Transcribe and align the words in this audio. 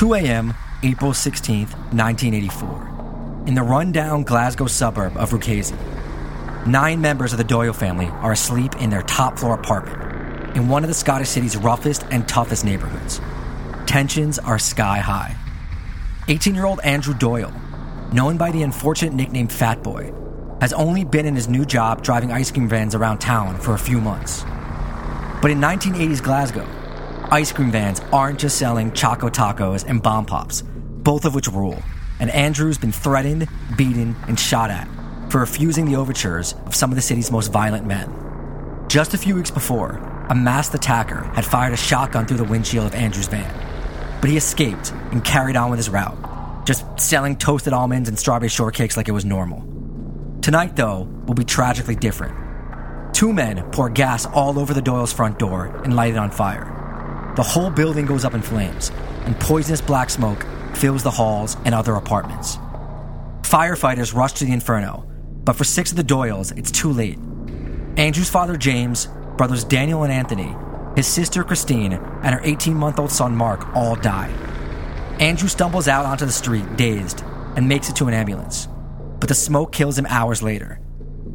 2 0.00 0.14
a.m., 0.14 0.54
April 0.82 1.12
16th, 1.12 1.74
1984. 1.92 3.44
In 3.46 3.54
the 3.54 3.62
rundown 3.62 4.22
Glasgow 4.22 4.66
suburb 4.66 5.14
of 5.18 5.28
Ruchazie, 5.28 5.76
nine 6.66 7.02
members 7.02 7.32
of 7.34 7.36
the 7.36 7.44
Doyle 7.44 7.74
family 7.74 8.06
are 8.06 8.32
asleep 8.32 8.76
in 8.76 8.88
their 8.88 9.02
top 9.02 9.38
floor 9.38 9.52
apartment 9.52 10.56
in 10.56 10.70
one 10.70 10.84
of 10.84 10.88
the 10.88 10.94
Scottish 10.94 11.28
city's 11.28 11.54
roughest 11.54 12.06
and 12.10 12.26
toughest 12.26 12.64
neighborhoods. 12.64 13.20
Tensions 13.84 14.38
are 14.38 14.58
sky 14.58 15.00
high. 15.00 15.36
18 16.28 16.54
year 16.54 16.64
old 16.64 16.80
Andrew 16.82 17.12
Doyle, 17.12 17.52
known 18.10 18.38
by 18.38 18.50
the 18.52 18.62
unfortunate 18.62 19.12
nickname 19.12 19.48
Fat 19.48 19.82
Boy, 19.82 20.14
has 20.62 20.72
only 20.72 21.04
been 21.04 21.26
in 21.26 21.36
his 21.36 21.46
new 21.46 21.66
job 21.66 22.02
driving 22.02 22.32
ice 22.32 22.50
cream 22.50 22.70
vans 22.70 22.94
around 22.94 23.18
town 23.18 23.58
for 23.58 23.74
a 23.74 23.78
few 23.78 24.00
months. 24.00 24.44
But 25.42 25.50
in 25.50 25.60
1980s 25.60 26.22
Glasgow, 26.22 26.66
ice 27.32 27.52
cream 27.52 27.70
vans 27.70 28.00
aren't 28.12 28.40
just 28.40 28.58
selling 28.58 28.92
Choco 28.92 29.28
Tacos 29.28 29.84
and 29.86 30.02
Bomb 30.02 30.26
Pops, 30.26 30.62
both 30.62 31.24
of 31.24 31.34
which 31.34 31.48
rule, 31.48 31.80
and 32.18 32.30
Andrew's 32.30 32.78
been 32.78 32.92
threatened, 32.92 33.48
beaten, 33.76 34.16
and 34.26 34.38
shot 34.38 34.70
at 34.70 34.88
for 35.30 35.38
refusing 35.38 35.84
the 35.84 35.96
overtures 35.96 36.54
of 36.66 36.74
some 36.74 36.90
of 36.90 36.96
the 36.96 37.02
city's 37.02 37.30
most 37.30 37.52
violent 37.52 37.86
men. 37.86 38.12
Just 38.88 39.14
a 39.14 39.18
few 39.18 39.36
weeks 39.36 39.50
before, 39.50 39.98
a 40.28 40.34
masked 40.34 40.74
attacker 40.74 41.22
had 41.34 41.44
fired 41.44 41.72
a 41.72 41.76
shotgun 41.76 42.26
through 42.26 42.36
the 42.36 42.44
windshield 42.44 42.86
of 42.86 42.94
Andrew's 42.94 43.28
van, 43.28 44.20
but 44.20 44.28
he 44.28 44.36
escaped 44.36 44.90
and 45.12 45.24
carried 45.24 45.56
on 45.56 45.70
with 45.70 45.78
his 45.78 45.88
route, 45.88 46.66
just 46.66 46.84
selling 46.98 47.36
toasted 47.36 47.72
almonds 47.72 48.08
and 48.08 48.18
strawberry 48.18 48.48
shortcakes 48.48 48.96
like 48.96 49.08
it 49.08 49.12
was 49.12 49.24
normal. 49.24 49.64
Tonight, 50.42 50.74
though, 50.74 51.02
will 51.26 51.34
be 51.34 51.44
tragically 51.44 51.94
different. 51.94 53.14
Two 53.14 53.32
men 53.32 53.62
pour 53.70 53.88
gas 53.88 54.26
all 54.26 54.58
over 54.58 54.74
the 54.74 54.82
Doyle's 54.82 55.12
front 55.12 55.38
door 55.38 55.66
and 55.84 55.94
light 55.94 56.14
it 56.14 56.16
on 56.16 56.30
fire. 56.30 56.69
The 57.36 57.42
whole 57.42 57.70
building 57.70 58.06
goes 58.06 58.24
up 58.24 58.34
in 58.34 58.42
flames, 58.42 58.90
and 59.24 59.38
poisonous 59.38 59.80
black 59.80 60.10
smoke 60.10 60.44
fills 60.74 61.02
the 61.02 61.10
halls 61.10 61.56
and 61.64 61.74
other 61.74 61.94
apartments. 61.94 62.56
Firefighters 63.42 64.14
rush 64.14 64.32
to 64.34 64.44
the 64.44 64.52
inferno, 64.52 65.06
but 65.44 65.54
for 65.54 65.64
six 65.64 65.90
of 65.90 65.96
the 65.96 66.04
Doyles, 66.04 66.56
it's 66.58 66.70
too 66.70 66.92
late. 66.92 67.18
Andrew's 67.96 68.30
father, 68.30 68.56
James, 68.56 69.08
brothers 69.36 69.64
Daniel 69.64 70.02
and 70.02 70.12
Anthony, 70.12 70.54
his 70.96 71.06
sister, 71.06 71.44
Christine, 71.44 71.92
and 71.92 72.34
her 72.34 72.40
18 72.42 72.74
month 72.74 72.98
old 72.98 73.12
son, 73.12 73.36
Mark, 73.36 73.74
all 73.76 73.94
die. 73.94 74.28
Andrew 75.20 75.48
stumbles 75.48 75.86
out 75.86 76.06
onto 76.06 76.26
the 76.26 76.32
street, 76.32 76.76
dazed, 76.76 77.22
and 77.56 77.68
makes 77.68 77.88
it 77.88 77.96
to 77.96 78.08
an 78.08 78.14
ambulance. 78.14 78.66
But 79.20 79.28
the 79.28 79.34
smoke 79.34 79.70
kills 79.70 79.98
him 79.98 80.06
hours 80.06 80.42
later. 80.42 80.80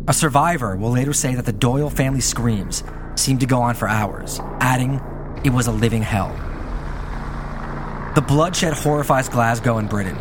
A 0.07 0.13
survivor 0.13 0.75
will 0.75 0.91
later 0.91 1.13
say 1.13 1.35
that 1.35 1.45
the 1.45 1.53
Doyle 1.53 1.89
family 1.89 2.19
screams 2.19 2.83
seemed 3.15 3.39
to 3.39 3.45
go 3.45 3.61
on 3.61 3.75
for 3.75 3.87
hours, 3.87 4.39
adding, 4.59 5.01
it 5.45 5.53
was 5.53 5.67
a 5.67 5.71
living 5.71 6.01
hell. 6.01 6.35
The 8.15 8.21
bloodshed 8.21 8.73
horrifies 8.73 9.29
Glasgow 9.29 9.77
and 9.77 9.87
Britain. 9.87 10.17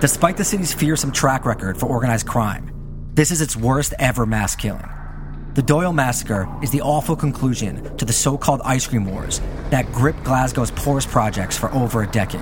Despite 0.00 0.36
the 0.36 0.44
city's 0.44 0.74
fearsome 0.74 1.12
track 1.12 1.44
record 1.44 1.78
for 1.78 1.86
organized 1.86 2.26
crime, 2.26 2.72
this 3.14 3.30
is 3.30 3.40
its 3.40 3.56
worst 3.56 3.94
ever 3.98 4.26
mass 4.26 4.56
killing. 4.56 4.88
The 5.54 5.62
Doyle 5.62 5.92
Massacre 5.92 6.48
is 6.62 6.70
the 6.70 6.80
awful 6.80 7.14
conclusion 7.14 7.96
to 7.96 8.04
the 8.04 8.12
so 8.12 8.36
called 8.36 8.60
ice 8.64 8.86
cream 8.86 9.06
wars 9.06 9.40
that 9.70 9.90
gripped 9.92 10.24
Glasgow's 10.24 10.70
poorest 10.72 11.08
projects 11.08 11.56
for 11.56 11.72
over 11.72 12.02
a 12.02 12.06
decade. 12.06 12.40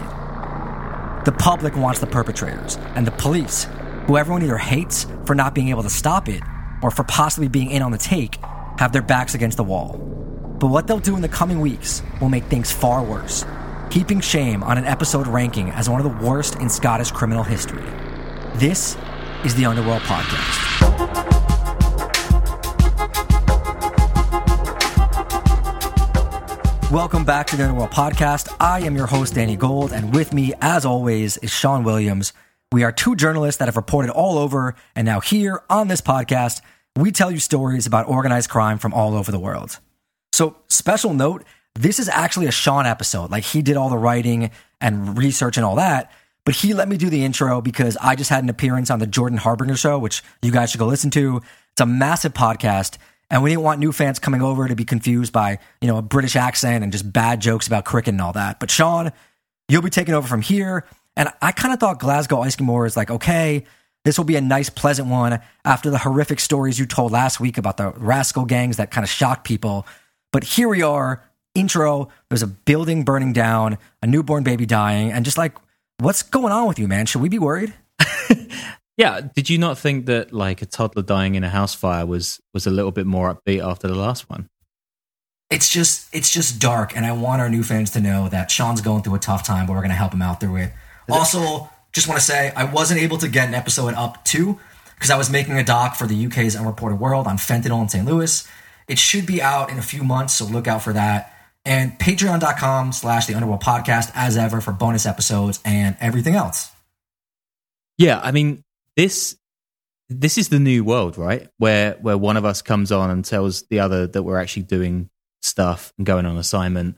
The 1.25 1.35
public 1.39 1.77
wants 1.77 2.01
the 2.01 2.07
perpetrators, 2.07 2.77
and 2.97 3.07
the 3.07 3.13
police, 3.13 3.69
who 4.07 4.17
everyone 4.17 4.43
either 4.43 4.59
hates 4.59 5.07
for 5.27 5.35
not 5.35 5.55
being 5.55 5.69
able 5.69 5.83
to 5.83 5.91
stop 5.91 6.29
it 6.29 6.43
or 6.83 6.91
for 6.91 7.05
possibly 7.05 7.49
being 7.49 7.71
in 7.71 7.83
on 7.83 7.93
the 7.93 7.99
take, 7.99 8.37
have 8.79 8.93
their 8.93 9.03
backs 9.03 9.35
against 9.35 9.59
the 9.59 9.65
wall. 9.65 10.24
But 10.65 10.71
what 10.71 10.87
they'll 10.87 10.99
do 10.99 11.15
in 11.15 11.21
the 11.21 11.29
coming 11.29 11.61
weeks 11.61 12.03
will 12.23 12.31
make 12.31 12.45
things 12.45 12.73
far 12.73 13.05
worse, 13.05 13.45
heaping 13.93 14.19
shame 14.21 14.63
on 14.63 14.79
an 14.79 14.87
episode 14.87 15.27
ranking 15.27 15.69
as 15.69 15.91
one 15.91 16.01
of 16.01 16.11
the 16.11 16.27
worst 16.27 16.55
in 16.55 16.71
Scottish 16.71 17.11
criminal 17.11 17.45
history. 17.45 17.85
This 18.55 18.97
is 19.45 19.55
the 19.57 19.67
Underworld 19.67 20.01
Podcast. 20.05 20.81
Welcome 26.91 27.27
back 27.27 27.47
to 27.49 27.57
the 27.57 27.65
Underworld 27.65 27.91
Podcast. 27.91 28.51
I 28.59 28.81
am 28.81 28.97
your 28.97 29.07
host, 29.07 29.35
Danny 29.35 29.57
Gold, 29.57 29.93
and 29.93 30.15
with 30.15 30.33
me, 30.33 30.55
as 30.63 30.87
always, 30.87 31.37
is 31.37 31.51
Sean 31.51 31.85
Williams. 31.85 32.33
We 32.73 32.85
are 32.85 32.91
two 32.91 33.17
journalists 33.17 33.59
that 33.59 33.69
have 33.69 33.77
reported 33.77 34.11
all 34.11 34.39
over, 34.39 34.75
and 34.97 35.05
now 35.05 35.21
here 35.21 35.63
on 35.69 35.89
this 35.89 36.01
podcast, 36.01 36.63
we 36.97 37.13
tell 37.13 37.31
you 37.31 37.39
stories 37.39 37.87
about 37.87 38.09
organized 38.09 38.49
crime 38.49 38.79
from 38.79 38.95
all 38.95 39.15
over 39.15 39.31
the 39.31 39.39
world. 39.39 39.79
So, 40.35 40.57
special 40.69 41.15
note 41.15 41.45
this 41.77 41.99
is 41.99 42.09
actually 42.09 42.47
a 42.47 42.53
Sean 42.53 42.87
episode. 42.87 43.31
Like, 43.31 43.45
he 43.45 43.63
did 43.63 43.77
all 43.77 43.89
the 43.89 43.99
writing 43.99 44.51
and 44.81 45.17
research 45.19 45.57
and 45.57 45.67
all 45.67 45.77
that, 45.77 46.13
but 46.45 46.55
he 46.55 46.73
let 46.73 46.89
me 46.89 46.97
do 46.97 47.11
the 47.11 47.25
intro 47.25 47.61
because 47.61 47.97
I 47.97 48.15
just 48.15 48.31
had 48.31 48.45
an 48.45 48.51
appearance 48.51 48.91
on 48.91 48.99
the 48.99 49.07
Jordan 49.07 49.39
Harbinger 49.39 49.77
show, 49.77 49.99
which 49.99 50.23
you 50.43 50.53
guys 50.53 50.71
should 50.71 50.79
go 50.79 50.87
listen 50.87 51.11
to. 51.13 51.41
It's 51.73 51.81
a 51.81 51.87
massive 51.87 52.33
podcast 52.33 52.99
and 53.31 53.43
we 53.43 53.51
didn't 53.51 53.63
want 53.63 53.81
new 53.81 53.93
fans 53.93 54.19
coming 54.19 54.43
over 54.43 54.69
to 54.69 54.77
be 54.77 54.85
confused 54.85 55.33
by 55.33 55.59
you 55.81 55.89
know 55.89 55.99
a 55.99 56.03
British 56.03 56.37
accent 56.37 56.85
and 56.85 56.93
just 56.93 57.11
bad 57.13 57.41
jokes 57.41 57.67
about 57.67 57.85
cricket 57.85 58.13
and 58.13 58.21
all 58.21 58.33
that. 58.33 58.61
But 58.61 58.71
Sean, 58.71 59.13
you'll 59.69 59.83
be 59.83 59.91
taking 59.91 60.15
over 60.15 60.29
from 60.29 60.43
here, 60.43 60.85
and 61.17 61.29
I 61.41 61.53
kind 61.53 61.73
of 61.73 61.81
thought 61.81 61.99
Glasgow 61.99 62.45
War 62.61 62.87
is 62.87 62.97
like 62.97 63.11
okay, 63.11 63.65
this 64.05 64.19
will 64.19 64.25
be 64.25 64.37
a 64.37 64.41
nice, 64.41 64.69
pleasant 64.69 65.09
one 65.09 65.41
after 65.65 65.91
the 65.91 65.99
horrific 65.99 66.39
stories 66.39 66.79
you 66.79 66.87
told 66.87 67.11
last 67.13 67.41
week 67.41 67.59
about 67.59 67.77
the 67.77 67.93
raskol 67.93 68.47
gangs 68.47 68.77
that 68.77 68.91
kind 68.91 69.05
of 69.05 69.11
shocked 69.11 69.45
people. 69.45 69.87
But 70.35 70.43
here 70.43 70.67
we 70.67 70.83
are, 70.83 71.23
intro. 71.55 72.09
There's 72.29 72.43
a 72.43 72.49
building 72.49 73.05
burning 73.05 73.33
down, 73.33 73.79
a 74.03 74.09
newborn 74.09 74.43
baby 74.43 74.67
dying, 74.67 75.13
and 75.13 75.25
just 75.25 75.39
like, 75.39 75.57
what's 76.01 76.25
going 76.25 76.53
on 76.53 76.67
with 76.67 76.77
you, 76.77 76.89
man? 76.89 77.07
Should 77.07 77.23
we 77.23 77.29
be 77.29 77.39
worried? 77.39 77.73
Yeah, 78.97 79.23
did 79.35 79.51
you 79.51 79.59
not 79.59 79.77
think 79.77 80.07
that 80.07 80.33
like 80.33 80.63
a 80.63 80.67
toddler 80.67 81.03
dying 81.03 81.35
in 81.35 81.43
a 81.43 81.49
house 81.49 81.75
fire 81.75 82.07
was 82.07 82.41
was 82.53 82.65
a 82.65 82.71
little 82.71 82.93
bit 82.93 83.07
more 83.07 83.35
upbeat 83.35 83.61
after 83.61 83.89
the 83.89 83.95
last 83.97 84.31
one? 84.31 84.49
It's 85.51 85.69
just 85.69 86.15
it's 86.15 86.31
just 86.31 86.61
dark, 86.61 86.97
and 86.97 87.05
I 87.05 87.11
want 87.11 87.43
our 87.43 87.49
new 87.49 87.65
fans 87.65 87.91
to 87.91 88.01
know 88.01 88.29
that 88.29 88.53
Sean's 88.53 88.81
going 88.81 89.03
through 89.03 89.17
a 89.17 89.19
tough 89.19 89.45
time, 89.45 89.67
but 89.67 89.73
we're 89.73 89.81
going 89.81 89.91
to 89.91 89.97
help 89.97 90.15
him 90.15 90.23
out 90.23 90.39
through 90.39 90.59
it. 90.59 90.73
Also, 91.11 91.69
just 91.93 92.07
want 92.07 92.21
to 92.21 92.25
say 92.25 92.53
I 92.55 92.63
wasn't 92.63 93.01
able 93.01 93.19
to 93.19 93.27
get 93.27 93.49
an 93.49 93.55
episode 93.55 93.95
up 93.95 94.25
too 94.25 94.61
because 94.95 95.11
I 95.11 95.19
was 95.19 95.29
making 95.29 95.59
a 95.59 95.65
doc 95.65 95.97
for 95.97 96.07
the 96.07 96.27
UK's 96.27 96.55
Unreported 96.55 97.01
World 97.01 97.27
on 97.27 97.37
fentanyl 97.37 97.83
in 97.83 97.89
St. 97.89 98.07
Louis. 98.07 98.49
It 98.89 98.99
should 98.99 99.27
be 99.27 99.41
out 99.41 99.71
in 99.71 99.79
a 99.79 99.83
few 99.83 100.05
months, 100.05 100.35
so 100.35 100.45
look 100.45 100.67
out 100.67 100.83
for 100.83 100.93
that. 100.93 101.33
And 101.65 101.99
patreon.com 101.99 102.93
slash 102.93 103.27
the 103.27 103.35
Underworld 103.35 103.63
Podcast 103.63 104.11
as 104.15 104.37
ever 104.37 104.61
for 104.61 104.73
bonus 104.73 105.07
episodes 105.07 105.61
and 105.65 105.97
everything 106.01 106.35
else. 106.35 106.71
Yeah, 107.97 108.21
I 108.23 108.33
mean, 108.33 108.65
this 108.97 109.37
this 110.09 110.37
is 110.37 110.49
the 110.49 110.61
new 110.61 110.85
world, 110.85 111.17
right? 111.17 111.49
Where 111.59 111.93
where 112.01 112.19
one 112.19 112.37
of 112.37 112.45
us 112.45 112.63
comes 112.63 112.93
on 112.93 113.11
and 113.11 113.25
tells 113.25 113.63
the 113.69 113.81
other 113.81 114.07
that 114.07 114.23
we're 114.23 114.39
actually 114.39 114.65
doing 114.65 115.09
stuff 115.43 115.93
and 115.99 116.07
going 116.07 116.27
on 116.27 116.37
assignment 116.37 116.97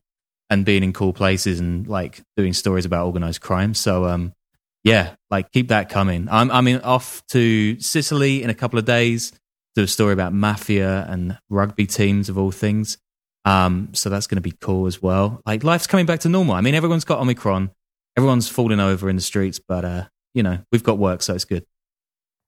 and 0.51 0.65
being 0.65 0.83
in 0.83 0.93
cool 0.93 1.13
places 1.13 1.61
and 1.61 1.87
like 1.87 2.23
doing 2.37 2.53
stories 2.53 2.85
about 2.85 3.07
organized 3.07 3.41
crime. 3.41 3.75
So 3.75 4.07
um 4.07 4.33
yeah, 4.85 5.15
like 5.31 5.51
keep 5.51 5.69
that 5.69 5.89
coming. 5.89 6.29
I'm 6.31 6.51
I'm 6.51 6.81
off 6.83 7.25
to 7.29 7.79
Sicily 7.81 8.43
in 8.43 8.51
a 8.51 8.55
couple 8.55 8.79
of 8.79 8.85
days. 8.85 9.33
Do 9.77 9.83
a 9.83 9.87
story 9.87 10.13
about 10.13 10.33
mafia 10.33 11.07
and 11.09 11.39
rugby 11.49 11.87
teams 11.87 12.29
of 12.29 12.37
all 12.39 12.51
things. 12.51 12.99
Um, 13.45 13.91
so 13.93 14.11
that's 14.11 14.27
going 14.27 14.37
to 14.37 14.43
be 14.43 14.53
cool 14.53 14.87
as 14.87 15.01
well. 15.01 15.41
Like 15.47 15.63
life's 15.63 15.87
coming 15.87 16.05
back 16.05 16.21
to 16.21 16.29
normal. 16.29 16.55
I 16.55 16.61
mean, 16.63 16.75
everyone's 16.75 17.05
got 17.05 17.21
Omicron, 17.21 17.71
everyone's 18.17 18.49
falling 18.49 18.81
over 18.81 19.09
in 19.09 19.17
the 19.17 19.23
streets, 19.23 19.61
but 19.61 19.85
uh, 19.85 20.05
you 20.35 20.43
know, 20.43 20.59
we've 20.73 20.83
got 20.83 20.99
work, 20.99 21.23
so 21.23 21.35
it's 21.35 21.45
good. 21.45 21.65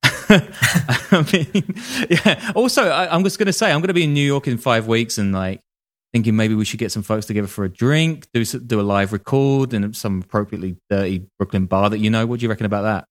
I 0.30 1.26
mean, 1.32 1.74
yeah. 2.10 2.52
Also, 2.54 2.88
I, 2.88 3.14
am 3.14 3.24
just 3.24 3.38
going 3.38 3.46
to 3.46 3.52
say 3.52 3.70
I'm 3.70 3.80
going 3.80 3.88
to 3.88 3.94
be 3.94 4.04
in 4.04 4.12
New 4.12 4.26
York 4.26 4.48
in 4.48 4.58
five 4.58 4.86
weeks, 4.86 5.18
and 5.18 5.32
like 5.32 5.60
thinking 6.12 6.36
maybe 6.36 6.54
we 6.54 6.64
should 6.64 6.80
get 6.80 6.92
some 6.92 7.02
folks 7.02 7.26
together 7.26 7.48
for 7.48 7.64
a 7.64 7.68
drink, 7.68 8.26
do 8.34 8.44
do 8.44 8.80
a 8.80 8.82
live 8.82 9.12
record 9.12 9.72
in 9.72 9.94
some 9.94 10.22
appropriately 10.22 10.76
dirty 10.90 11.28
Brooklyn 11.38 11.66
bar 11.66 11.90
that 11.90 11.98
you 11.98 12.10
know. 12.10 12.26
What 12.26 12.40
do 12.40 12.44
you 12.44 12.50
reckon 12.50 12.66
about 12.66 12.82
that? 12.82 13.06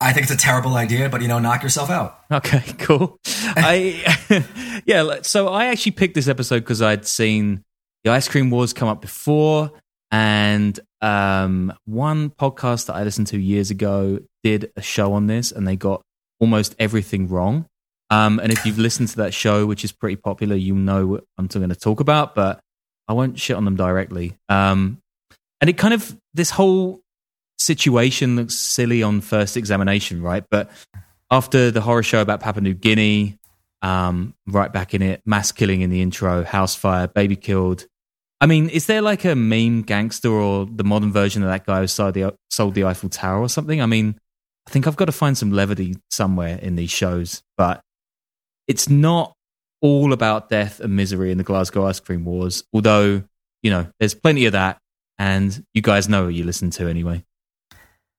I 0.00 0.12
think 0.12 0.24
it's 0.24 0.34
a 0.34 0.36
terrible 0.36 0.74
idea, 0.74 1.08
but 1.08 1.22
you 1.22 1.28
know, 1.28 1.38
knock 1.38 1.62
yourself 1.62 1.90
out. 1.90 2.18
Okay, 2.30 2.62
cool. 2.78 3.18
I 3.24 4.82
yeah. 4.86 5.22
So 5.22 5.48
I 5.48 5.66
actually 5.66 5.92
picked 5.92 6.14
this 6.14 6.28
episode 6.28 6.60
because 6.60 6.82
I'd 6.82 7.06
seen 7.06 7.64
the 8.04 8.10
ice 8.12 8.28
cream 8.28 8.50
wars 8.50 8.72
come 8.72 8.88
up 8.88 9.00
before, 9.00 9.72
and 10.10 10.78
um, 11.00 11.72
one 11.86 12.30
podcast 12.30 12.86
that 12.86 12.96
I 12.96 13.04
listened 13.04 13.28
to 13.28 13.38
years 13.38 13.70
ago 13.70 14.20
did 14.42 14.70
a 14.76 14.82
show 14.82 15.14
on 15.14 15.26
this, 15.26 15.50
and 15.50 15.66
they 15.66 15.76
got 15.76 16.02
almost 16.40 16.74
everything 16.78 17.28
wrong. 17.28 17.66
Um, 18.10 18.38
and 18.38 18.52
if 18.52 18.64
you've 18.64 18.78
listened 18.78 19.08
to 19.08 19.16
that 19.18 19.34
show, 19.34 19.66
which 19.66 19.84
is 19.84 19.92
pretty 19.92 20.16
popular, 20.16 20.54
you 20.54 20.74
know 20.74 21.06
what 21.06 21.24
I'm 21.38 21.46
going 21.46 21.68
to 21.70 21.74
talk 21.74 22.00
about, 22.00 22.34
but 22.34 22.60
I 23.08 23.14
won't 23.14 23.38
shit 23.38 23.56
on 23.56 23.64
them 23.64 23.76
directly. 23.76 24.36
Um, 24.48 24.98
and 25.60 25.68
it 25.70 25.76
kind 25.76 25.94
of, 25.94 26.16
this 26.34 26.50
whole 26.50 27.00
situation 27.58 28.36
looks 28.36 28.54
silly 28.54 29.02
on 29.02 29.20
first 29.20 29.56
examination, 29.56 30.22
right? 30.22 30.44
But 30.50 30.70
after 31.30 31.70
the 31.70 31.80
horror 31.80 32.02
show 32.02 32.20
about 32.20 32.40
Papua 32.40 32.62
New 32.62 32.74
Guinea, 32.74 33.38
um, 33.82 34.34
right 34.46 34.72
back 34.72 34.94
in 34.94 35.02
it, 35.02 35.22
mass 35.26 35.52
killing 35.52 35.80
in 35.80 35.90
the 35.90 36.02
intro, 36.02 36.44
house 36.44 36.74
fire, 36.74 37.08
baby 37.08 37.36
killed, 37.36 37.86
I 38.40 38.46
mean, 38.46 38.68
is 38.68 38.86
there 38.86 39.00
like 39.00 39.24
a 39.24 39.34
meme 39.34 39.82
gangster 39.82 40.30
or 40.30 40.66
the 40.66 40.84
modern 40.84 41.12
version 41.12 41.42
of 41.42 41.48
that 41.48 41.64
guy 41.64 41.80
who 41.80 41.86
sold 41.86 42.14
the, 42.14 42.34
sold 42.50 42.74
the 42.74 42.84
Eiffel 42.84 43.08
Tower 43.08 43.40
or 43.40 43.48
something? 43.48 43.80
I 43.80 43.86
mean, 43.86 44.18
I 44.68 44.70
think 44.70 44.86
I've 44.86 44.96
got 44.96 45.06
to 45.06 45.12
find 45.12 45.38
some 45.38 45.52
levity 45.52 45.96
somewhere 46.10 46.58
in 46.58 46.76
these 46.76 46.90
shows, 46.90 47.42
but 47.56 47.80
it's 48.68 48.88
not 48.88 49.32
all 49.80 50.12
about 50.12 50.48
death 50.48 50.80
and 50.80 50.96
misery 50.96 51.30
in 51.30 51.38
the 51.38 51.44
Glasgow 51.44 51.86
Ice 51.86 52.00
Cream 52.00 52.24
Wars, 52.24 52.64
although, 52.72 53.22
you 53.62 53.70
know, 53.70 53.86
there's 53.98 54.14
plenty 54.14 54.46
of 54.46 54.52
that, 54.52 54.78
and 55.18 55.64
you 55.72 55.82
guys 55.82 56.08
know 56.08 56.24
what 56.24 56.34
you 56.34 56.44
listen 56.44 56.70
to 56.70 56.88
anyway. 56.88 57.24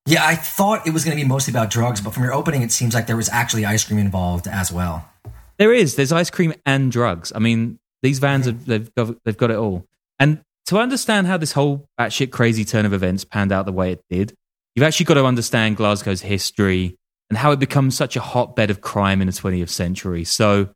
Yeah, 0.07 0.25
I 0.25 0.35
thought 0.35 0.87
it 0.87 0.91
was 0.91 1.03
going 1.03 1.17
to 1.17 1.21
be 1.21 1.27
mostly 1.27 1.51
about 1.51 1.69
drugs, 1.69 1.99
but 1.99 2.13
from 2.13 2.23
your 2.23 2.33
opening, 2.33 2.61
it 2.61 2.71
seems 2.71 2.93
like 2.93 3.07
there 3.07 3.17
was 3.17 3.27
actually 3.27 3.65
ice 3.65 3.83
cream 3.83 3.99
involved 3.99 4.47
as 4.47 4.71
well. 4.71 5.05
There 5.57 5.73
is. 5.73 5.95
There's 5.95 6.13
ice 6.13 6.29
cream 6.29 6.53
and 6.65 6.89
drugs. 6.89 7.33
I 7.35 7.39
mean, 7.39 7.77
these 8.01 8.19
vans 8.19 8.45
have 8.45 8.65
they've 8.65 8.93
got, 8.95 9.21
they've 9.25 9.35
got 9.35 9.51
it 9.51 9.57
all. 9.57 9.85
And 10.17 10.39
to 10.67 10.79
understand 10.79 11.27
how 11.27 11.35
this 11.35 11.51
whole 11.51 11.89
batshit 11.99 12.31
crazy 12.31 12.63
turn 12.63 12.85
of 12.85 12.93
events 12.93 13.25
panned 13.25 13.51
out 13.51 13.65
the 13.65 13.73
way 13.73 13.91
it 13.91 14.01
did, 14.09 14.33
you've 14.75 14.85
actually 14.85 15.07
got 15.07 15.15
to 15.15 15.25
understand 15.25 15.75
Glasgow's 15.75 16.21
history 16.21 16.95
and 17.29 17.37
how 17.37 17.51
it 17.51 17.59
becomes 17.59 17.97
such 17.97 18.15
a 18.15 18.21
hotbed 18.21 18.71
of 18.71 18.79
crime 18.79 19.19
in 19.19 19.27
the 19.27 19.33
20th 19.33 19.69
century. 19.69 20.23
So, 20.23 20.69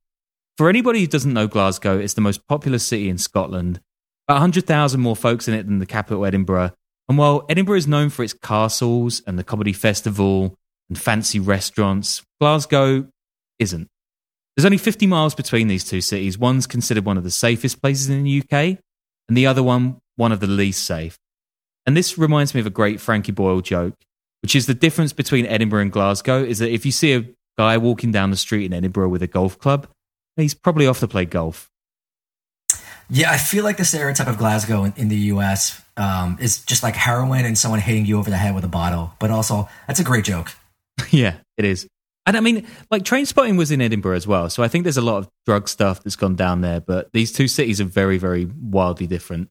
for 0.57 0.67
anybody 0.67 0.99
who 0.99 1.07
doesn't 1.07 1.33
know 1.33 1.47
Glasgow, 1.47 1.97
it's 1.97 2.15
the 2.15 2.21
most 2.21 2.45
populous 2.49 2.85
city 2.85 3.07
in 3.07 3.17
Scotland. 3.17 3.79
About 4.27 4.35
100,000 4.35 4.99
more 4.99 5.15
folks 5.15 5.47
in 5.47 5.53
it 5.53 5.65
than 5.67 5.79
the 5.79 5.85
capital, 5.85 6.25
Edinburgh. 6.25 6.73
And 7.11 7.17
while 7.17 7.45
Edinburgh 7.49 7.75
is 7.75 7.87
known 7.87 8.09
for 8.09 8.23
its 8.23 8.31
castles 8.31 9.21
and 9.27 9.37
the 9.37 9.43
comedy 9.43 9.73
festival 9.73 10.55
and 10.87 10.97
fancy 10.97 11.41
restaurants, 11.41 12.23
Glasgow 12.39 13.05
isn't. 13.59 13.89
There's 14.55 14.63
only 14.63 14.77
50 14.77 15.07
miles 15.07 15.35
between 15.35 15.67
these 15.67 15.83
two 15.83 15.99
cities. 15.99 16.37
One's 16.37 16.65
considered 16.65 17.03
one 17.03 17.17
of 17.17 17.25
the 17.25 17.29
safest 17.29 17.81
places 17.81 18.07
in 18.07 18.23
the 18.23 18.39
UK, 18.39 18.53
and 19.27 19.35
the 19.35 19.45
other 19.45 19.61
one, 19.61 19.97
one 20.15 20.31
of 20.31 20.39
the 20.39 20.47
least 20.47 20.85
safe. 20.85 21.17
And 21.85 21.97
this 21.97 22.17
reminds 22.17 22.53
me 22.53 22.61
of 22.61 22.67
a 22.67 22.69
great 22.69 23.01
Frankie 23.01 23.33
Boyle 23.33 23.59
joke, 23.59 23.95
which 24.41 24.55
is 24.55 24.65
the 24.65 24.73
difference 24.73 25.11
between 25.11 25.45
Edinburgh 25.45 25.81
and 25.81 25.91
Glasgow 25.91 26.41
is 26.41 26.59
that 26.59 26.71
if 26.71 26.85
you 26.85 26.93
see 26.93 27.13
a 27.13 27.25
guy 27.57 27.77
walking 27.77 28.13
down 28.13 28.31
the 28.31 28.37
street 28.37 28.67
in 28.67 28.73
Edinburgh 28.73 29.09
with 29.09 29.21
a 29.21 29.27
golf 29.27 29.59
club, 29.59 29.85
he's 30.37 30.53
probably 30.53 30.87
off 30.87 31.01
to 31.01 31.09
play 31.09 31.25
golf. 31.25 31.69
Yeah, 33.13 33.29
I 33.29 33.37
feel 33.37 33.65
like 33.65 33.75
the 33.75 33.83
stereotype 33.83 34.27
of 34.27 34.37
Glasgow 34.37 34.85
in, 34.85 34.93
in 34.95 35.09
the 35.09 35.17
U.S. 35.17 35.81
Um, 35.97 36.37
is 36.39 36.63
just 36.63 36.81
like 36.81 36.95
heroin 36.95 37.43
and 37.43 37.57
someone 37.57 37.81
hitting 37.81 38.05
you 38.05 38.17
over 38.17 38.29
the 38.29 38.37
head 38.37 38.55
with 38.55 38.63
a 38.63 38.69
bottle. 38.69 39.13
But 39.19 39.31
also, 39.31 39.67
that's 39.85 39.99
a 39.99 40.03
great 40.05 40.23
joke. 40.23 40.53
yeah, 41.09 41.35
it 41.57 41.65
is. 41.65 41.89
And 42.25 42.37
I 42.37 42.39
mean, 42.39 42.65
like 42.89 43.03
Trainspotting 43.03 43.57
was 43.57 43.69
in 43.69 43.81
Edinburgh 43.81 44.15
as 44.15 44.27
well. 44.27 44.49
So 44.49 44.63
I 44.63 44.69
think 44.69 44.83
there's 44.83 44.95
a 44.95 45.01
lot 45.01 45.17
of 45.17 45.29
drug 45.45 45.67
stuff 45.67 46.01
that's 46.01 46.15
gone 46.15 46.37
down 46.37 46.61
there. 46.61 46.79
But 46.79 47.11
these 47.11 47.33
two 47.33 47.49
cities 47.49 47.81
are 47.81 47.85
very, 47.85 48.17
very 48.17 48.45
wildly 48.45 49.07
different. 49.07 49.49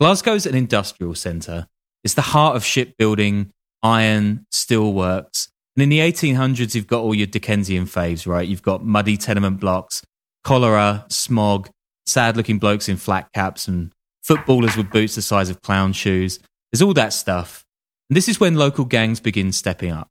Glasgow's 0.00 0.46
an 0.46 0.54
industrial 0.54 1.14
centre. 1.14 1.66
It's 2.04 2.14
the 2.14 2.22
heart 2.22 2.56
of 2.56 2.64
shipbuilding, 2.64 3.52
iron, 3.82 4.46
steelworks. 4.50 5.48
And 5.76 5.82
in 5.82 5.88
the 5.90 5.98
1800s, 5.98 6.74
you've 6.74 6.86
got 6.86 7.02
all 7.02 7.14
your 7.14 7.26
Dickensian 7.26 7.84
faves, 7.84 8.26
right? 8.26 8.48
You've 8.48 8.62
got 8.62 8.82
muddy 8.82 9.18
tenement 9.18 9.60
blocks, 9.60 10.02
cholera, 10.42 11.04
smog, 11.10 11.68
sad 12.06 12.36
looking 12.36 12.58
blokes 12.58 12.88
in 12.88 12.96
flat 12.96 13.32
caps 13.32 13.68
and 13.68 13.92
footballers 14.22 14.76
with 14.76 14.90
boots 14.90 15.14
the 15.14 15.22
size 15.22 15.50
of 15.50 15.62
clown 15.62 15.92
shoes. 15.92 16.38
There's 16.72 16.82
all 16.82 16.94
that 16.94 17.12
stuff. 17.12 17.64
And 18.10 18.16
this 18.16 18.28
is 18.28 18.40
when 18.40 18.56
local 18.56 18.84
gangs 18.84 19.20
begin 19.20 19.52
stepping 19.52 19.92
up. 19.92 20.10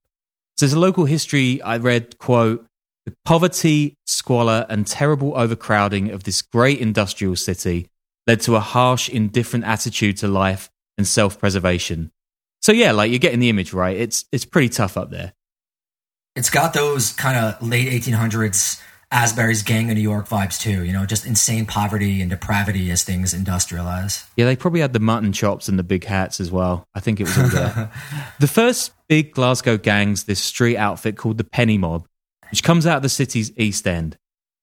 So 0.58 0.66
there's 0.66 0.74
a 0.74 0.80
local 0.80 1.06
history 1.06 1.62
I 1.62 1.78
read, 1.78 2.18
quote, 2.18 2.66
the 3.06 3.14
poverty, 3.26 3.96
squalor, 4.06 4.66
and 4.70 4.88
terrible 4.88 5.34
overcrowding 5.36 6.10
of 6.12 6.24
this 6.24 6.42
great 6.42 6.80
industrial 6.80 7.36
city 7.36 7.88
led 8.28 8.40
to 8.42 8.56
a 8.56 8.62
harsh, 8.62 9.10
indifferent 9.10 9.66
attitude 9.66 10.18
to 10.18 10.28
life 10.28 10.70
and 10.98 11.08
self 11.08 11.38
preservation. 11.40 12.12
So 12.62 12.72
yeah, 12.72 12.94
like 12.94 13.12
you're 13.12 13.20
getting 13.20 13.40
the 13.40 13.50
image 13.50 13.74
right. 13.74 13.98
It's 13.98 14.26
it's 14.32 14.46
pretty 14.46 14.70
tough 14.70 14.96
up 14.96 15.10
there. 15.10 15.34
It's 16.36 16.50
got 16.50 16.74
those 16.74 17.12
kind 17.12 17.38
of 17.38 17.62
late 17.68 17.90
1800s 17.90 18.82
Asbury's 19.14 19.62
Gang 19.62 19.92
of 19.92 19.96
New 19.96 20.02
York 20.02 20.28
vibes 20.28 20.60
too. 20.60 20.84
You 20.84 20.92
know, 20.92 21.06
just 21.06 21.26
insane 21.26 21.68
poverty 21.68 22.20
and 22.20 22.32
depravity 22.32 22.90
as 22.90 23.04
things 23.04 23.34
industrialize. 23.34 24.26
Yeah, 24.36 24.46
they 24.46 24.56
probably 24.56 24.80
had 24.80 24.92
the 24.92 25.00
mutton 25.00 25.32
chops 25.32 25.68
and 25.68 25.78
the 25.78 25.84
big 25.84 26.04
hats 26.04 26.42
as 26.42 26.52
well. 26.52 26.88
I 26.96 27.00
think 27.00 27.20
it 27.20 27.26
was 27.26 27.38
all 27.38 27.48
there. 27.48 27.92
the 28.40 28.48
first 28.48 28.92
big 29.08 29.32
Glasgow 29.32 29.78
gang's 29.78 30.24
this 30.24 30.42
street 30.42 30.78
outfit 30.78 31.16
called 31.16 31.38
the 31.38 31.44
Penny 31.44 31.78
Mob, 31.78 32.08
which 32.50 32.64
comes 32.64 32.88
out 32.88 32.98
of 32.98 33.04
the 33.04 33.10
city's 33.10 33.56
east 33.56 33.88
end. 33.88 34.18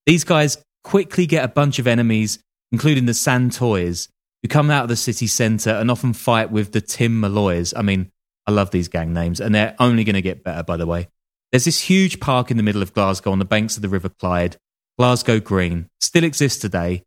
These 0.04 0.24
guys 0.24 0.58
quickly 0.82 1.26
get 1.26 1.44
a 1.44 1.48
bunch 1.48 1.78
of 1.78 1.86
enemies, 1.86 2.40
including 2.72 3.06
the 3.06 3.12
Santoys, 3.12 4.08
who 4.42 4.48
come 4.48 4.68
out 4.68 4.82
of 4.82 4.88
the 4.88 4.96
city 4.96 5.28
centre 5.28 5.70
and 5.70 5.92
often 5.92 6.12
fight 6.12 6.50
with 6.50 6.72
the 6.72 6.80
Tim 6.80 7.20
Malloys. 7.20 7.72
I 7.76 7.82
mean, 7.82 8.10
I 8.48 8.50
love 8.50 8.72
these 8.72 8.88
gang 8.88 9.12
names, 9.12 9.38
and 9.38 9.54
they're 9.54 9.76
only 9.78 10.02
going 10.02 10.14
to 10.14 10.22
get 10.22 10.42
better, 10.42 10.64
by 10.64 10.76
the 10.76 10.86
way. 10.86 11.08
There's 11.52 11.64
this 11.64 11.80
huge 11.80 12.20
park 12.20 12.50
in 12.50 12.56
the 12.56 12.62
middle 12.62 12.82
of 12.82 12.94
Glasgow 12.94 13.32
on 13.32 13.38
the 13.40 13.44
banks 13.44 13.76
of 13.76 13.82
the 13.82 13.88
River 13.88 14.08
Clyde, 14.08 14.56
Glasgow 14.98 15.40
Green, 15.40 15.88
still 16.00 16.24
exists 16.24 16.60
today, 16.60 17.02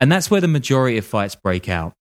and 0.00 0.10
that's 0.10 0.30
where 0.30 0.40
the 0.40 0.48
majority 0.48 0.98
of 0.98 1.04
fights 1.06 1.34
break 1.34 1.68
out. 1.68 1.94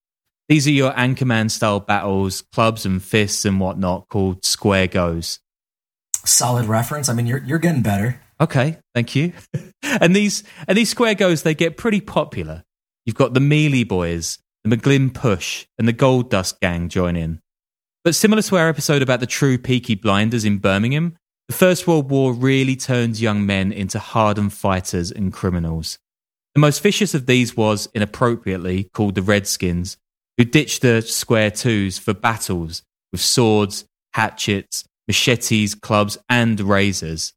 These 0.48 0.68
are 0.68 0.72
your 0.72 0.94
Anchorman 0.94 1.52
style 1.52 1.80
battles, 1.80 2.44
clubs 2.54 2.86
and 2.86 3.04
fists 3.04 3.44
and 3.46 3.60
whatnot 3.60 4.08
called 4.10 4.46
square 4.46 4.88
goes. 4.88 5.40
Solid 6.24 6.66
reference. 6.66 7.10
I 7.10 7.14
mean, 7.14 7.28
you're 7.28 7.44
you're 7.44 7.60
getting 7.60 7.82
better. 7.82 8.22
Okay, 8.40 8.78
thank 8.94 9.16
you. 9.16 9.34
and 9.84 10.16
these 10.16 10.44
and 10.68 10.78
these 10.78 10.90
square 10.90 11.16
goes 11.16 11.44
they 11.44 11.56
get 11.56 11.78
pretty 11.78 12.00
popular. 12.00 12.64
You've 13.06 13.16
got 13.16 13.34
the 13.34 13.40
Mealy 13.40 13.84
Boys, 13.84 14.40
the 14.64 14.76
McGlynn 14.76 15.14
Push, 15.14 15.66
and 15.78 15.88
the 15.88 15.94
Gold 15.94 16.30
Dust 16.30 16.60
Gang 16.62 16.90
join 16.90 17.16
in. 17.16 17.42
But 18.04 18.16
similar 18.16 18.42
to 18.44 18.58
our 18.58 18.70
episode 18.70 19.02
about 19.02 19.20
the 19.20 19.26
true 19.26 19.58
Peaky 19.58 19.96
Blinders 19.96 20.46
in 20.46 20.60
Birmingham, 20.60 21.18
the 21.48 21.54
First 21.54 21.88
World 21.88 22.10
War 22.10 22.34
really 22.34 22.76
turned 22.76 23.20
young 23.20 23.46
men 23.46 23.72
into 23.72 24.00
hardened 24.00 24.54
fighters 24.54 25.12
and 25.12 25.32
criminals. 25.32 25.98
The 26.54 26.60
most 26.60 26.82
vicious 26.82 27.14
of 27.14 27.26
these 27.26 27.56
was, 27.56 27.88
inappropriately, 27.94 28.86
called 28.94 29.16
the 29.16 29.22
Redskins, 29.22 29.98
who 30.38 30.44
ditched 30.44 30.82
the 30.82 31.02
square 31.02 31.52
goes 31.52 31.98
for 31.98 32.14
battles 32.14 32.82
with 33.12 33.22
swords, 33.22 33.86
hatchets, 34.14 34.84
machetes, 35.08 35.74
clubs, 35.74 36.18
and 36.30 36.60
razors. 36.60 37.34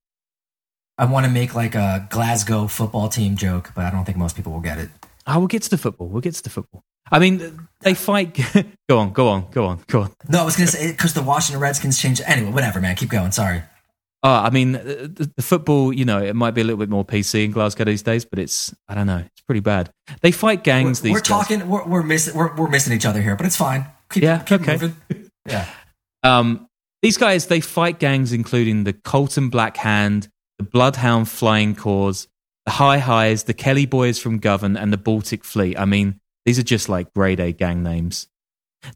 I 0.99 1.05
want 1.05 1.25
to 1.25 1.33
make 1.33 1.55
like 1.55 1.75
a 1.75 2.07
Glasgow 2.11 2.67
football 2.67 3.09
team 3.09 3.37
joke, 3.37 3.73
but 3.75 3.85
I 3.85 3.91
don't 3.91 4.05
think 4.05 4.19
most 4.19 4.37
people 4.37 4.53
will 4.53 4.61
get 4.61 4.79
it. 4.79 4.91
Oh, 5.27 5.39
we'll 5.39 5.49
get 5.49 5.63
to 5.63 5.71
the 5.71 5.79
football. 5.79 6.09
We'll 6.09 6.21
get 6.21 6.35
to 6.35 6.43
the 6.43 6.51
football. 6.51 6.83
I 7.13 7.19
mean, 7.19 7.69
they 7.81 7.95
fight. 7.95 8.39
go 8.89 8.99
on, 8.99 9.13
go 9.13 9.29
on, 9.29 9.47
go 9.51 9.67
on, 9.67 9.83
go 9.87 10.03
on. 10.03 10.13
No, 10.29 10.43
I 10.43 10.45
was 10.45 10.57
going 10.57 10.67
to 10.67 10.77
say 10.77 10.91
because 10.91 11.15
the 11.15 11.23
Washington 11.23 11.61
Redskins 11.61 11.99
changed. 11.99 12.23
Anyway, 12.27 12.51
whatever, 12.51 12.81
man. 12.81 12.97
Keep 12.97 13.11
going. 13.11 13.33
Sorry. 13.33 13.63
Oh, 14.23 14.31
I 14.31 14.51
mean, 14.51 14.73
the, 14.73 15.33
the, 15.35 15.43
football, 15.43 15.95
you 15.95 16.05
know, 16.05 16.23
it 16.23 16.37
might 16.37 16.51
be 16.51 16.61
a 16.61 16.65
little 16.65 16.79
bit 16.79 16.91
more 16.91 17.07
PC 17.07 17.45
in 17.45 17.53
Glasgow 17.53 17.85
these 17.85 18.03
days, 18.03 18.27
but 18.27 18.39
it's, 18.39 18.75
I 18.87 18.95
don't 18.95 19.07
know, 19.07 19.25
it's 19.27 19.41
pretty 19.43 19.61
bad. 19.61 19.91
They 20.21 20.31
fight 20.31 20.63
gangs 20.63 21.01
we're, 21.01 21.05
these 21.05 21.13
we're 21.15 21.21
talking, 21.21 21.69
we're, 21.69 21.87
we're, 21.87 22.03
missing, 22.03 22.35
we're, 22.35 22.55
we're 22.55 22.69
missing 22.69 22.93
each 22.93 23.07
other 23.07 23.23
here, 23.23 23.35
but 23.35 23.47
it's 23.47 23.57
fine. 23.57 23.87
Keep, 24.11 24.23
yeah, 24.23 24.39
keep 24.41 24.61
okay. 24.61 24.73
Moving. 24.73 25.31
Yeah. 25.47 25.67
Um, 26.23 26.69
these 27.01 27.17
guys, 27.17 27.47
they 27.47 27.61
fight 27.61 27.99
gangs 27.99 28.35
including 28.35 28.85
the 28.85 28.93
Calton 28.93 29.49
Black 29.49 29.79
Hand, 29.79 30.29
the 30.59 30.65
Bloodhound 30.65 31.31
Flying 31.31 31.75
Corps, 31.75 32.27
the 32.67 32.73
High 32.73 32.99
Highs, 32.99 33.45
the 33.45 33.55
Kelly 33.55 33.87
Boys 33.87 34.19
from 34.19 34.39
Govan, 34.39 34.77
and 34.77 34.93
the 34.93 34.99
Baltic 34.99 35.45
Fleet. 35.45 35.79
I 35.79 35.87
mean, 35.87 36.21
these 36.45 36.59
are 36.59 36.63
just 36.63 36.91
like 36.91 37.15
grade 37.15 37.41
A 37.41 37.53
gang 37.53 37.83
names. 37.83 38.29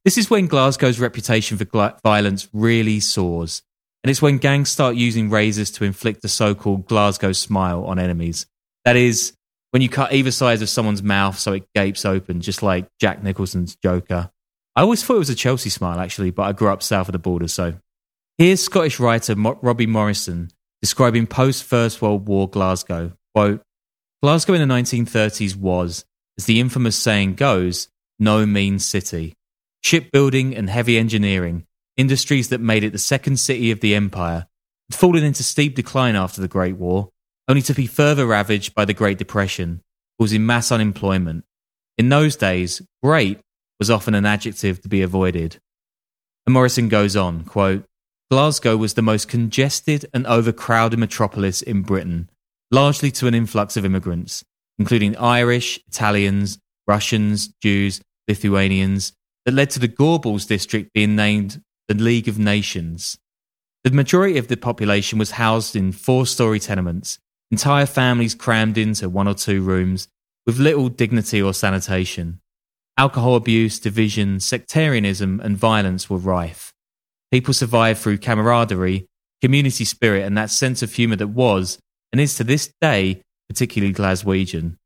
This 0.04 0.18
is 0.18 0.28
when 0.28 0.48
Glasgow's 0.48 1.00
reputation 1.00 1.56
for 1.56 1.96
violence 2.04 2.48
really 2.52 3.00
soars. 3.00 3.62
And 4.04 4.10
it's 4.10 4.20
when 4.20 4.36
gangs 4.36 4.68
start 4.68 4.96
using 4.96 5.30
razors 5.30 5.70
to 5.72 5.84
inflict 5.84 6.20
the 6.20 6.28
so 6.28 6.54
called 6.54 6.86
Glasgow 6.86 7.32
smile 7.32 7.86
on 7.86 7.98
enemies. 7.98 8.44
That 8.84 8.96
is, 8.96 9.32
when 9.70 9.80
you 9.80 9.88
cut 9.88 10.12
either 10.12 10.30
side 10.30 10.60
of 10.60 10.68
someone's 10.68 11.02
mouth 11.02 11.38
so 11.38 11.54
it 11.54 11.64
gapes 11.74 12.04
open, 12.04 12.42
just 12.42 12.62
like 12.62 12.86
Jack 13.00 13.22
Nicholson's 13.22 13.76
Joker. 13.76 14.30
I 14.76 14.82
always 14.82 15.02
thought 15.02 15.16
it 15.16 15.20
was 15.20 15.30
a 15.30 15.34
Chelsea 15.34 15.70
smile, 15.70 15.98
actually, 15.98 16.30
but 16.32 16.42
I 16.42 16.52
grew 16.52 16.68
up 16.68 16.82
south 16.82 17.08
of 17.08 17.12
the 17.12 17.18
border, 17.18 17.48
so. 17.48 17.76
Here's 18.36 18.62
Scottish 18.62 19.00
writer 19.00 19.34
Mo- 19.36 19.58
Robbie 19.62 19.86
Morrison 19.86 20.50
describing 20.82 21.26
post 21.26 21.64
First 21.64 22.02
World 22.02 22.28
War 22.28 22.46
Glasgow. 22.46 23.12
Quote, 23.34 23.62
Glasgow 24.22 24.52
in 24.52 24.68
the 24.68 24.74
1930s 24.74 25.56
was, 25.56 26.04
as 26.38 26.44
the 26.44 26.60
infamous 26.60 26.96
saying 26.96 27.36
goes, 27.36 27.88
no 28.18 28.44
mean 28.44 28.78
city. 28.78 29.32
Shipbuilding 29.82 30.54
and 30.54 30.68
heavy 30.68 30.98
engineering 30.98 31.64
industries 31.96 32.48
that 32.48 32.60
made 32.60 32.84
it 32.84 32.92
the 32.92 32.98
second 32.98 33.38
city 33.38 33.70
of 33.70 33.80
the 33.80 33.94
empire, 33.94 34.46
had 34.90 34.98
fallen 34.98 35.24
into 35.24 35.42
steep 35.42 35.74
decline 35.74 36.16
after 36.16 36.40
the 36.40 36.48
Great 36.48 36.76
War, 36.76 37.10
only 37.48 37.62
to 37.62 37.74
be 37.74 37.86
further 37.86 38.26
ravaged 38.26 38.74
by 38.74 38.84
the 38.84 38.94
Great 38.94 39.18
Depression, 39.18 39.82
causing 40.18 40.46
mass 40.46 40.72
unemployment. 40.72 41.44
In 41.96 42.08
those 42.08 42.36
days, 42.36 42.82
great 43.02 43.40
was 43.78 43.90
often 43.90 44.14
an 44.14 44.26
adjective 44.26 44.80
to 44.82 44.88
be 44.88 45.02
avoided. 45.02 45.58
And 46.46 46.54
Morrison 46.54 46.88
goes 46.88 47.16
on, 47.16 47.44
quote, 47.44 47.84
Glasgow 48.30 48.76
was 48.76 48.94
the 48.94 49.02
most 49.02 49.28
congested 49.28 50.06
and 50.12 50.26
overcrowded 50.26 50.98
metropolis 50.98 51.62
in 51.62 51.82
Britain, 51.82 52.30
largely 52.70 53.10
to 53.12 53.26
an 53.26 53.34
influx 53.34 53.76
of 53.76 53.84
immigrants, 53.84 54.44
including 54.78 55.16
Irish, 55.16 55.78
Italians, 55.86 56.58
Russians, 56.86 57.48
Jews, 57.62 58.00
Lithuanians, 58.28 59.12
that 59.44 59.54
led 59.54 59.70
to 59.70 59.78
the 59.78 59.88
Gorbals 59.88 60.48
district 60.48 60.92
being 60.94 61.14
named 61.14 61.62
the 61.88 61.94
League 61.94 62.28
of 62.28 62.38
Nations. 62.38 63.18
The 63.84 63.90
majority 63.90 64.38
of 64.38 64.48
the 64.48 64.56
population 64.56 65.18
was 65.18 65.32
housed 65.32 65.76
in 65.76 65.92
four 65.92 66.26
story 66.26 66.58
tenements, 66.58 67.18
entire 67.50 67.86
families 67.86 68.34
crammed 68.34 68.78
into 68.78 69.08
one 69.08 69.28
or 69.28 69.34
two 69.34 69.60
rooms 69.60 70.08
with 70.46 70.58
little 70.58 70.88
dignity 70.88 71.42
or 71.42 71.52
sanitation. 71.52 72.40
Alcohol 72.96 73.34
abuse, 73.34 73.78
division, 73.78 74.40
sectarianism, 74.40 75.40
and 75.40 75.56
violence 75.56 76.08
were 76.08 76.16
rife. 76.16 76.72
People 77.30 77.52
survived 77.52 78.00
through 78.00 78.18
camaraderie, 78.18 79.06
community 79.42 79.84
spirit, 79.84 80.24
and 80.24 80.38
that 80.38 80.50
sense 80.50 80.82
of 80.82 80.92
humour 80.92 81.16
that 81.16 81.28
was, 81.28 81.78
and 82.12 82.20
is 82.20 82.36
to 82.36 82.44
this 82.44 82.72
day, 82.80 83.20
particularly 83.48 83.92
Glaswegian. 83.92 84.76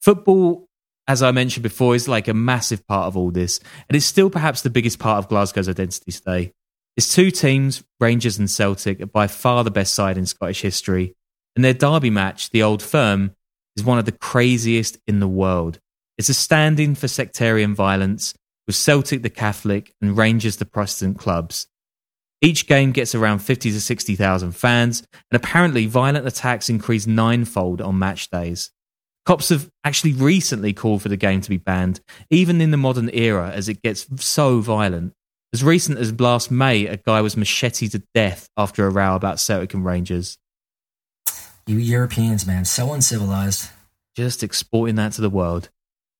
Football, 0.00 0.66
as 1.12 1.22
I 1.22 1.30
mentioned 1.30 1.62
before, 1.62 1.94
is 1.94 2.08
like 2.08 2.26
a 2.26 2.32
massive 2.32 2.86
part 2.86 3.06
of 3.06 3.18
all 3.18 3.30
this, 3.30 3.60
and 3.86 3.94
it's 3.94 4.06
still 4.06 4.30
perhaps 4.30 4.62
the 4.62 4.70
biggest 4.70 4.98
part 4.98 5.18
of 5.18 5.28
Glasgow's 5.28 5.68
identity 5.68 6.10
today. 6.10 6.52
Its 6.96 7.14
two 7.14 7.30
teams, 7.30 7.84
Rangers 8.00 8.38
and 8.38 8.50
Celtic, 8.50 8.98
are 9.02 9.06
by 9.06 9.26
far 9.26 9.62
the 9.62 9.70
best 9.70 9.94
side 9.94 10.16
in 10.16 10.24
Scottish 10.24 10.62
history, 10.62 11.14
and 11.54 11.62
their 11.62 11.74
derby 11.74 12.08
match, 12.08 12.48
the 12.48 12.62
Old 12.62 12.82
Firm, 12.82 13.32
is 13.76 13.84
one 13.84 13.98
of 13.98 14.06
the 14.06 14.12
craziest 14.12 14.96
in 15.06 15.20
the 15.20 15.28
world. 15.28 15.78
It's 16.16 16.30
a 16.30 16.34
stand 16.34 16.80
in 16.80 16.94
for 16.94 17.08
sectarian 17.08 17.74
violence, 17.74 18.32
with 18.66 18.76
Celtic 18.76 19.22
the 19.22 19.28
Catholic 19.28 19.94
and 20.00 20.16
Rangers 20.16 20.56
the 20.56 20.64
Protestant 20.64 21.18
clubs. 21.18 21.66
Each 22.40 22.66
game 22.66 22.90
gets 22.90 23.14
around 23.14 23.40
50 23.40 23.70
to 23.70 23.80
60,000 23.82 24.52
fans, 24.52 25.02
and 25.30 25.36
apparently 25.36 25.84
violent 25.84 26.26
attacks 26.26 26.70
increase 26.70 27.06
ninefold 27.06 27.82
on 27.82 27.98
match 27.98 28.30
days. 28.30 28.70
Cops 29.24 29.50
have 29.50 29.70
actually 29.84 30.14
recently 30.14 30.72
called 30.72 31.02
for 31.02 31.08
the 31.08 31.16
game 31.16 31.40
to 31.40 31.50
be 31.50 31.56
banned, 31.56 32.00
even 32.30 32.60
in 32.60 32.72
the 32.72 32.76
modern 32.76 33.08
era, 33.12 33.50
as 33.50 33.68
it 33.68 33.82
gets 33.82 34.06
so 34.24 34.60
violent. 34.60 35.12
As 35.52 35.62
recent 35.62 35.98
as 35.98 36.18
last 36.18 36.50
May, 36.50 36.86
a 36.86 36.96
guy 36.96 37.20
was 37.20 37.36
macheted 37.36 37.92
to 37.92 38.02
death 38.14 38.48
after 38.56 38.86
a 38.86 38.90
row 38.90 39.14
about 39.14 39.38
Celtic 39.38 39.74
and 39.74 39.84
Rangers. 39.84 40.38
You 41.66 41.76
Europeans, 41.76 42.46
man, 42.46 42.64
so 42.64 42.92
uncivilized. 42.92 43.68
Just 44.16 44.42
exporting 44.42 44.96
that 44.96 45.12
to 45.12 45.20
the 45.20 45.30
world. 45.30 45.68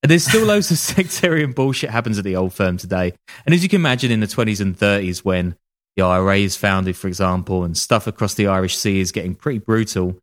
And 0.02 0.10
there's 0.10 0.24
still 0.24 0.46
loads 0.46 0.70
of 0.70 0.78
sectarian 0.78 1.52
bullshit 1.52 1.90
happens 1.90 2.18
at 2.18 2.24
the 2.24 2.36
old 2.36 2.52
firm 2.52 2.76
today. 2.76 3.14
And 3.44 3.54
as 3.54 3.62
you 3.62 3.68
can 3.68 3.80
imagine, 3.80 4.12
in 4.12 4.20
the 4.20 4.26
20s 4.26 4.60
and 4.60 4.76
30s, 4.76 5.24
when 5.24 5.56
the 5.96 6.04
IRA 6.04 6.38
is 6.38 6.56
founded, 6.56 6.96
for 6.96 7.08
example, 7.08 7.64
and 7.64 7.76
stuff 7.76 8.06
across 8.06 8.34
the 8.34 8.46
Irish 8.46 8.76
Sea 8.76 9.00
is 9.00 9.12
getting 9.12 9.34
pretty 9.34 9.58
brutal, 9.58 10.18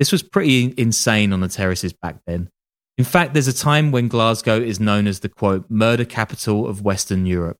this 0.00 0.10
was 0.10 0.22
pretty 0.22 0.74
insane 0.76 1.32
on 1.32 1.40
the 1.40 1.48
terraces 1.48 1.92
back 1.92 2.16
then. 2.26 2.48
In 2.98 3.04
fact, 3.04 3.34
there's 3.34 3.48
a 3.48 3.52
time 3.52 3.92
when 3.92 4.08
Glasgow 4.08 4.58
is 4.60 4.80
known 4.80 5.06
as 5.06 5.20
the 5.20 5.28
quote 5.28 5.70
murder 5.70 6.04
capital 6.04 6.66
of 6.66 6.82
Western 6.82 7.26
Europe. 7.26 7.58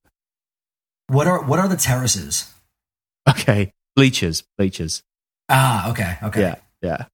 What 1.07 1.27
are 1.27 1.43
what 1.43 1.59
are 1.59 1.67
the 1.67 1.77
terraces? 1.77 2.51
Okay, 3.29 3.73
bleachers, 3.95 4.43
bleachers. 4.57 5.03
Ah, 5.49 5.91
okay, 5.91 6.17
okay. 6.23 6.55
Yeah, 6.81 7.05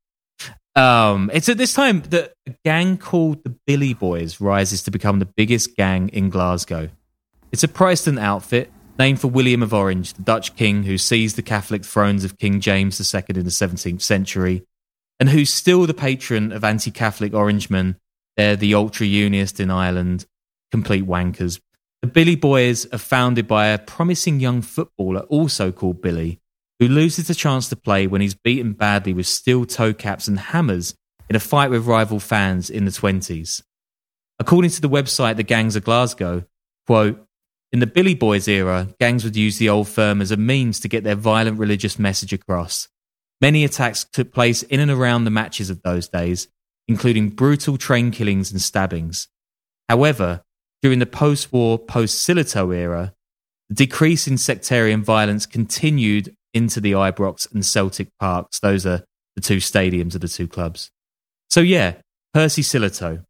yeah. 0.75 1.12
Um, 1.12 1.29
it's 1.34 1.50
at 1.50 1.57
this 1.57 1.74
time 1.74 2.01
that 2.10 2.34
a 2.48 2.55
gang 2.63 2.98
called 2.98 3.43
the 3.43 3.55
Billy 3.65 3.93
Boys 3.93 4.39
rises 4.39 4.84
to 4.84 4.91
become 4.91 5.19
the 5.19 5.25
biggest 5.25 5.75
gang 5.75 6.07
in 6.10 6.29
Glasgow. 6.29 6.89
It's 7.51 7.63
a 7.63 7.67
Protestant 7.67 8.19
outfit 8.19 8.72
named 9.00 9.19
for 9.19 9.27
William 9.27 9.63
of 9.63 9.74
Orange, 9.74 10.13
the 10.13 10.22
Dutch 10.22 10.55
king 10.55 10.84
who 10.84 10.98
seized 10.98 11.36
the 11.36 11.41
Catholic 11.41 11.84
thrones 11.84 12.24
of 12.24 12.38
King 12.38 12.62
James 12.62 13.01
II 13.13 13.24
in 13.29 13.43
the 13.43 13.51
17th 13.51 14.01
century, 14.01 14.63
and 15.19 15.29
who's 15.29 15.53
still 15.53 15.86
the 15.86 15.93
patron 15.93 16.51
of 16.51 16.63
anti 16.63 16.91
Catholic 16.91 17.33
Orangemen. 17.33 17.97
They're 18.36 18.55
the 18.55 18.75
ultra 18.75 19.07
unionist 19.07 19.59
in 19.59 19.71
Ireland, 19.71 20.25
complete 20.71 21.05
wankers. 21.05 21.59
The 22.01 22.07
Billy 22.07 22.36
Boys 22.36 22.86
are 22.93 23.00
founded 23.00 23.47
by 23.47 23.67
a 23.67 23.79
promising 23.79 24.39
young 24.39 24.62
footballer, 24.62 25.21
also 25.21 25.71
called 25.71 26.01
Billy, 26.01 26.39
who 26.79 26.88
loses 26.88 27.27
the 27.27 27.33
chance 27.33 27.67
to 27.69 27.75
play 27.75 28.05
when 28.05 28.21
he's 28.21 28.36
beaten 28.36 28.74
badly 28.74 29.13
with 29.13 29.25
steel 29.25 29.65
toe 29.65 29.93
caps 29.93 30.27
and 30.27 30.38
hammers 30.38 30.93
in 31.29 31.36
a 31.36 31.39
fight 31.39 31.71
with 31.71 31.88
rival 31.88 32.19
fans 32.19 32.69
in 32.69 32.86
the 32.86 32.91
20s. 32.91 33.63
According 34.39 34.71
to 34.71 34.81
the 34.81 34.89
website 34.89 35.36
The 35.36 35.43
Gangs 35.43 35.75
of 35.75 35.83
Glasgow, 35.83 36.43
quote, 36.86 37.27
in 37.74 37.79
the 37.79 37.88
Billy 37.88 38.13
Boys 38.13 38.47
era, 38.47 38.88
gangs 39.00 39.24
would 39.24 39.36
use 39.36 39.57
the 39.57 39.67
old 39.67 39.88
firm 39.88 40.21
as 40.21 40.31
a 40.31 40.38
means 40.38 40.79
to 40.79 40.88
get 40.88 41.03
their 41.03 41.15
violent 41.15 41.59
religious 41.59 42.00
message 42.00 42.31
across. 42.31 42.88
Many 43.39 43.63
attacks 43.63 44.06
took 44.12 44.34
place 44.34 44.63
in 44.63 44.79
and 44.79 44.91
around 44.91 45.24
the 45.24 45.32
matches 45.32 45.70
of 45.70 45.82
those 45.84 46.08
days, 46.08 46.48
including 46.88 47.29
brutal 47.29 47.77
train 47.77 48.12
killings 48.12 48.51
and 48.51 48.62
stabbings. 48.62 49.27
However, 49.89 50.41
during 50.82 51.00
the 51.00 51.06
post 51.06 51.51
war, 51.51 51.77
post 51.77 52.27
Sillitoe 52.27 52.75
era, 52.75 53.13
the 53.70 53.75
decrease 53.75 54.27
in 54.27 54.38
sectarian 54.38 55.03
violence 55.03 55.46
continued 55.46 56.36
into 56.53 56.79
the 56.79 56.94
Ibrox 56.94 57.51
and 57.53 57.65
Celtic 57.65 58.10
Parks. 58.20 58.60
Those 58.60 58.86
are 58.86 59.03
the 59.36 59.41
two 59.41 59.58
stadiums 59.58 60.15
of 60.15 60.22
the 60.22 60.27
two 60.27 60.48
clubs. 60.48 60.89
So, 61.50 61.62
yeah, 61.62 61.96
Percy 62.34 62.62
Sillitoe, 62.62 63.24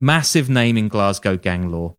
massive 0.00 0.48
name 0.48 0.76
in 0.76 0.88
Glasgow 0.88 1.36
gang 1.36 1.70
law. 1.70 1.96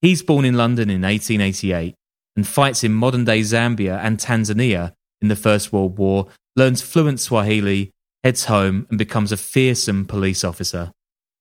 He's 0.00 0.22
born 0.22 0.44
in 0.44 0.56
London 0.56 0.88
in 0.88 1.02
1888 1.02 1.94
and 2.36 2.46
fights 2.46 2.84
in 2.84 2.92
modern 2.92 3.24
day 3.24 3.40
Zambia 3.40 3.98
and 4.02 4.18
Tanzania 4.18 4.94
in 5.20 5.28
the 5.28 5.36
First 5.36 5.72
World 5.72 5.98
War, 5.98 6.28
learns 6.56 6.82
fluent 6.82 7.20
Swahili, 7.20 7.92
heads 8.24 8.46
home, 8.46 8.86
and 8.90 8.98
becomes 8.98 9.32
a 9.32 9.36
fearsome 9.36 10.04
police 10.04 10.44
officer. 10.44 10.92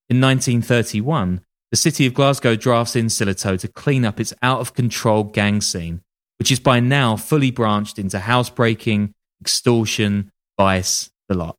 In 0.09 0.19
1931, 0.21 1.41
the 1.71 1.77
city 1.77 2.05
of 2.05 2.13
Glasgow 2.13 2.55
drafts 2.55 2.95
in 2.95 3.07
Sillitoe 3.07 3.59
to 3.59 3.67
clean 3.67 4.05
up 4.05 4.19
its 4.19 4.33
out 4.41 4.59
of 4.59 4.73
control 4.73 5.23
gang 5.23 5.61
scene 5.61 6.01
which 6.39 6.51
is 6.51 6.59
by 6.59 6.79
now 6.79 7.15
fully 7.15 7.51
branched 7.51 7.99
into 7.99 8.17
housebreaking, 8.17 9.13
extortion, 9.41 10.31
vice, 10.57 11.11
the 11.27 11.35
lot. 11.35 11.57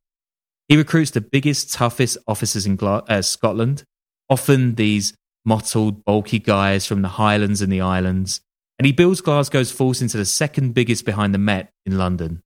He 0.67 0.75
recruits 0.75 1.11
the 1.11 1.21
biggest, 1.21 1.71
toughest 1.71 2.17
officers 2.27 2.65
in 2.65 2.75
Gla- 2.75 3.05
uh, 3.07 3.21
Scotland, 3.21 3.83
often 4.29 4.75
these 4.75 5.13
mottled, 5.45 6.03
bulky 6.03 6.39
guys 6.39 6.85
from 6.85 7.03
the 7.03 7.09
Highlands 7.09 7.61
and 7.61 7.71
the 7.71 7.81
Islands, 7.81 8.41
and 8.79 8.85
he 8.85 8.91
builds 8.91 9.21
Glasgow's 9.21 9.71
force 9.71 10.01
into 10.01 10.17
the 10.17 10.25
second 10.25 10.73
biggest 10.73 11.05
behind 11.05 11.33
the 11.33 11.39
Met 11.39 11.71
in 11.85 11.97
London. 11.97 12.41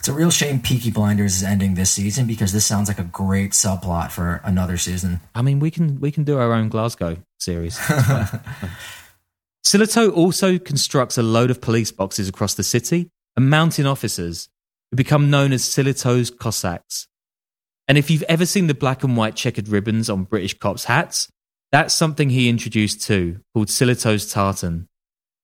It's 0.00 0.08
a 0.08 0.12
real 0.12 0.30
shame 0.30 0.60
Peaky 0.60 0.90
Blinders 0.90 1.36
is 1.36 1.42
ending 1.42 1.74
this 1.74 1.90
season 1.90 2.26
because 2.26 2.52
this 2.52 2.64
sounds 2.64 2.88
like 2.88 3.00
a 3.00 3.04
great 3.04 3.50
subplot 3.50 4.10
for 4.10 4.40
another 4.44 4.76
season. 4.76 5.20
I 5.34 5.42
mean, 5.42 5.58
we 5.58 5.70
can 5.70 6.00
we 6.00 6.12
can 6.12 6.24
do 6.24 6.38
our 6.38 6.52
own 6.52 6.68
Glasgow 6.68 7.16
series. 7.38 7.76
Sillitoe 9.66 10.16
also 10.16 10.58
constructs 10.58 11.18
a 11.18 11.22
load 11.22 11.50
of 11.50 11.60
police 11.60 11.92
boxes 11.92 12.28
across 12.28 12.54
the 12.54 12.62
city 12.62 13.10
and 13.36 13.50
mountain 13.50 13.86
officers 13.86 14.48
who 14.90 14.96
become 14.96 15.30
known 15.30 15.52
as 15.52 15.62
Sillitoe's 15.62 16.30
Cossacks. 16.30 17.08
And 17.86 17.98
if 17.98 18.10
you've 18.10 18.22
ever 18.24 18.46
seen 18.46 18.66
the 18.66 18.74
black 18.74 19.02
and 19.02 19.16
white 19.16 19.34
checkered 19.34 19.68
ribbons 19.68 20.08
on 20.08 20.24
British 20.24 20.56
cops' 20.58 20.84
hats, 20.84 21.28
that's 21.72 21.92
something 21.92 22.30
he 22.30 22.48
introduced 22.48 23.02
too, 23.02 23.40
called 23.52 23.68
Sillitoe's 23.68 24.30
tartan. 24.32 24.88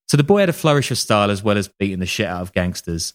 So 0.08 0.16
the 0.16 0.22
boy 0.22 0.40
had 0.40 0.48
a 0.48 0.54
flourish 0.54 0.90
of 0.90 0.98
style 0.98 1.30
as 1.30 1.42
well 1.42 1.58
as 1.58 1.68
beating 1.68 1.98
the 1.98 2.06
shit 2.06 2.26
out 2.26 2.42
of 2.42 2.52
gangsters. 2.52 3.14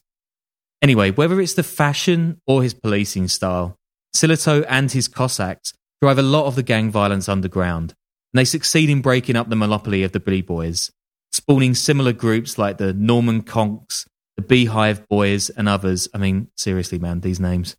Anyway, 0.82 1.10
whether 1.10 1.40
it's 1.40 1.54
the 1.54 1.62
fashion 1.62 2.40
or 2.46 2.62
his 2.62 2.74
policing 2.74 3.28
style, 3.28 3.76
Sillitoe 4.14 4.64
and 4.68 4.90
his 4.90 5.08
Cossacks 5.08 5.72
drive 6.00 6.18
a 6.18 6.22
lot 6.22 6.46
of 6.46 6.54
the 6.54 6.62
gang 6.62 6.90
violence 6.90 7.28
underground, 7.28 7.94
and 8.32 8.38
they 8.38 8.44
succeed 8.44 8.88
in 8.88 9.02
breaking 9.02 9.36
up 9.36 9.48
the 9.48 9.56
monopoly 9.56 10.02
of 10.02 10.12
the 10.12 10.20
Billy 10.20 10.42
Boys 10.42 10.90
spawning 11.32 11.74
similar 11.74 12.12
groups 12.12 12.58
like 12.58 12.78
the 12.78 12.92
Norman 12.92 13.42
Conks, 13.42 14.06
the 14.36 14.42
Beehive 14.42 15.08
Boys, 15.08 15.50
and 15.50 15.68
others. 15.68 16.08
I 16.14 16.18
mean, 16.18 16.48
seriously, 16.56 16.98
man, 16.98 17.20
these 17.20 17.40
names. 17.40 17.76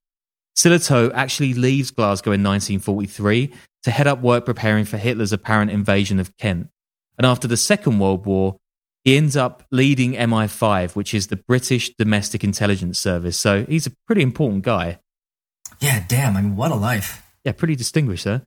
Sillitoe 0.57 1.11
actually 1.13 1.53
leaves 1.53 1.91
Glasgow 1.91 2.31
in 2.31 2.43
1943 2.43 3.53
to 3.83 3.91
head 3.91 4.07
up 4.07 4.21
work 4.21 4.45
preparing 4.45 4.85
for 4.85 4.97
Hitler's 4.97 5.33
apparent 5.33 5.71
invasion 5.71 6.19
of 6.19 6.35
Kent. 6.37 6.67
And 7.17 7.25
after 7.25 7.47
the 7.47 7.57
Second 7.57 7.99
World 7.99 8.25
War, 8.25 8.57
he 9.03 9.17
ends 9.17 9.35
up 9.35 9.63
leading 9.71 10.13
MI5, 10.13 10.95
which 10.95 11.13
is 11.13 11.27
the 11.27 11.35
British 11.35 11.93
Domestic 11.95 12.43
Intelligence 12.43 12.99
Service. 12.99 13.37
So 13.37 13.65
he's 13.65 13.87
a 13.87 13.91
pretty 14.05 14.21
important 14.21 14.63
guy. 14.63 14.99
Yeah, 15.79 16.03
damn. 16.07 16.37
I 16.37 16.41
mean, 16.41 16.55
what 16.55 16.71
a 16.71 16.75
life. 16.75 17.23
Yeah, 17.43 17.53
pretty 17.53 17.75
distinguished, 17.75 18.25
huh? 18.25 18.41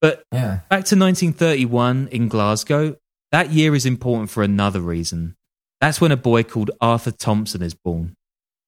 But 0.00 0.22
yeah. 0.32 0.60
back 0.68 0.84
to 0.86 0.96
1931 0.96 2.08
in 2.12 2.28
Glasgow, 2.28 2.96
that 3.32 3.50
year 3.50 3.74
is 3.74 3.86
important 3.86 4.30
for 4.30 4.42
another 4.42 4.80
reason. 4.80 5.36
That's 5.80 6.00
when 6.00 6.12
a 6.12 6.16
boy 6.16 6.42
called 6.42 6.70
Arthur 6.80 7.10
Thompson 7.10 7.62
is 7.62 7.74
born. 7.74 8.14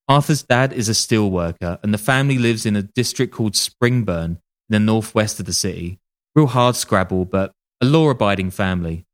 Arthur's 0.08 0.42
dad 0.42 0.72
is 0.72 0.88
a 0.88 0.92
steelworker, 0.92 1.78
and 1.82 1.94
the 1.94 1.98
family 1.98 2.38
lives 2.38 2.66
in 2.66 2.76
a 2.76 2.82
district 2.82 3.32
called 3.32 3.52
Springburn 3.52 4.24
in 4.24 4.38
the 4.68 4.80
northwest 4.80 5.38
of 5.38 5.46
the 5.46 5.52
city. 5.52 6.00
Real 6.34 6.48
hard 6.48 6.76
scrabble, 6.76 7.24
but 7.24 7.52
a 7.80 7.86
law 7.86 8.10
abiding 8.10 8.50
family. 8.50 9.04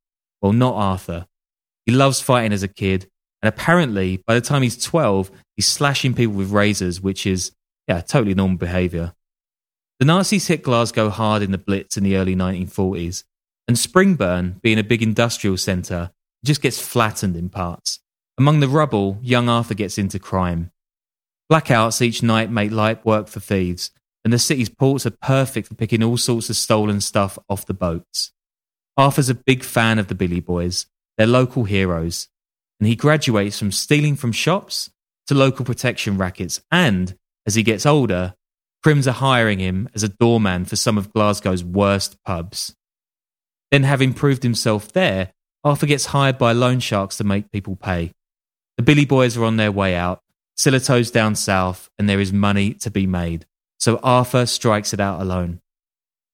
Well, 0.40 0.52
not 0.52 0.75
Arthur. 0.75 1.26
He 1.87 1.93
loves 1.93 2.21
fighting 2.21 2.52
as 2.52 2.62
a 2.62 2.69
kid, 2.69 3.09
and 3.40 3.49
apparently, 3.49 4.19
by 4.26 4.35
the 4.35 4.40
time 4.40 4.62
he's 4.62 4.83
12, 4.83 5.31
he's 5.57 5.66
slashing 5.66 6.14
people 6.14 6.35
with 6.35 6.50
razors, 6.50 7.00
which 7.00 7.26
is, 7.26 7.52
yeah, 7.87 8.00
totally 8.00 8.35
normal 8.35 8.59
behavior. 8.59 9.14
The 10.00 10.05
Nazis 10.05 10.49
hit 10.49 10.62
Glasgow 10.62 11.09
hard 11.09 11.43
in 11.43 11.52
the 11.52 11.59
Blitz 11.59 11.97
in 11.97 12.05
the 12.05 12.16
early 12.16 12.35
1940s, 12.35 13.25
And 13.69 13.76
Springburn, 13.76 14.61
being 14.61 14.78
a 14.78 14.85
big 14.85 15.02
industrial 15.02 15.57
centre, 15.57 16.11
just 16.45 16.61
gets 16.61 16.78
flattened 16.78 17.37
in 17.37 17.49
parts. 17.49 18.00
Among 18.38 18.61
the 18.61 18.69
rubble, 18.69 19.19
young 19.23 19.49
Arthur 19.49 19.75
gets 19.75 19.97
into 19.97 20.19
crime. 20.19 20.71
Blackouts 21.50 22.02
each 22.02 22.23
night 22.23 22.50
make 22.50 22.71
light 22.71 23.05
work 23.05 23.28
for 23.28 23.40
thieves, 23.40 23.90
and 24.25 24.33
the 24.33 24.38
city's 24.38 24.69
ports 24.69 25.07
are 25.07 25.11
perfect 25.11 25.69
for 25.69 25.75
picking 25.75 26.02
all 26.02 26.16
sorts 26.16 26.50
of 26.50 26.57
stolen 26.57 27.00
stuff 27.00 27.38
off 27.49 27.66
the 27.66 27.75
boats. 27.75 28.33
Arthur's 28.97 29.28
a 29.28 29.35
big 29.35 29.62
fan 29.62 29.99
of 29.99 30.09
the 30.09 30.14
Billy 30.14 30.40
Boys, 30.40 30.87
they're 31.16 31.26
local 31.26 31.64
heroes, 31.64 32.28
and 32.80 32.88
he 32.88 32.96
graduates 32.96 33.58
from 33.58 33.73
stealing 33.73 34.16
from 34.16 34.32
shops 34.32 34.90
to 35.26 35.35
local 35.35 35.64
protection 35.64 36.18
rackets, 36.18 36.61
and 36.70 37.16
as 37.46 37.54
he 37.54 37.62
gets 37.62 37.87
older, 37.87 38.35
Crims 38.87 39.08
are 39.08 39.12
hiring 39.12 39.58
him 39.58 39.88
as 39.96 40.04
a 40.04 40.08
doorman 40.08 40.64
for 40.64 40.76
some 40.76 40.96
of 40.96 41.12
Glasgow's 41.12 41.64
worst 41.64 42.23
pubs. 42.23 42.76
Then, 43.73 43.82
having 43.82 44.14
proved 44.14 44.44
himself 44.44 44.92
there, 44.92 45.32
Arthur 45.64 45.87
gets 45.87 46.06
hired 46.06 46.38
by 46.38 46.52
loan 46.52 46.78
sharks 46.78 47.16
to 47.16 47.25
make 47.25 47.50
people 47.50 47.75
pay. 47.75 48.12
The 48.76 48.85
Billy 48.85 49.04
Boys 49.04 49.37
are 49.37 49.44
on 49.44 49.56
their 49.56 49.73
way 49.73 49.96
out, 49.96 50.20
Sillitoe's 50.56 51.11
down 51.11 51.35
south, 51.35 51.90
and 51.99 52.08
there 52.08 52.20
is 52.20 52.32
money 52.32 52.75
to 52.75 52.88
be 52.88 53.08
made. 53.08 53.44
So 53.78 53.99
Arthur 54.04 54.46
strikes 54.46 54.94
it 54.94 55.00
out 55.00 55.20
alone. 55.20 55.61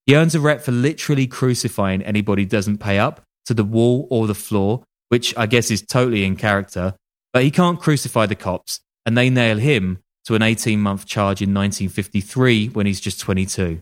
He 0.05 0.15
earns 0.15 0.35
a 0.35 0.39
rep 0.39 0.61
for 0.61 0.71
literally 0.71 1.25
crucifying 1.25 2.03
anybody 2.03 2.45
doesn't 2.45 2.77
pay 2.77 2.99
up 2.99 3.25
to 3.45 3.53
the 3.53 3.63
wall 3.63 4.07
or 4.09 4.27
the 4.27 4.35
floor, 4.35 4.83
which 5.09 5.35
I 5.37 5.45
guess 5.45 5.69
is 5.71 5.81
totally 5.81 6.23
in 6.23 6.35
character, 6.35 6.95
but 7.31 7.43
he 7.43 7.51
can't 7.51 7.79
crucify 7.79 8.25
the 8.25 8.35
cops, 8.35 8.79
and 9.05 9.17
they 9.17 9.29
nail 9.29 9.57
him 9.57 9.99
to 10.25 10.35
an 10.35 10.41
18 10.41 10.79
month 10.79 11.05
charge 11.05 11.41
in 11.41 11.53
1953 11.53 12.69
when 12.69 12.85
he's 12.85 13.01
just 13.01 13.19
22. 13.19 13.81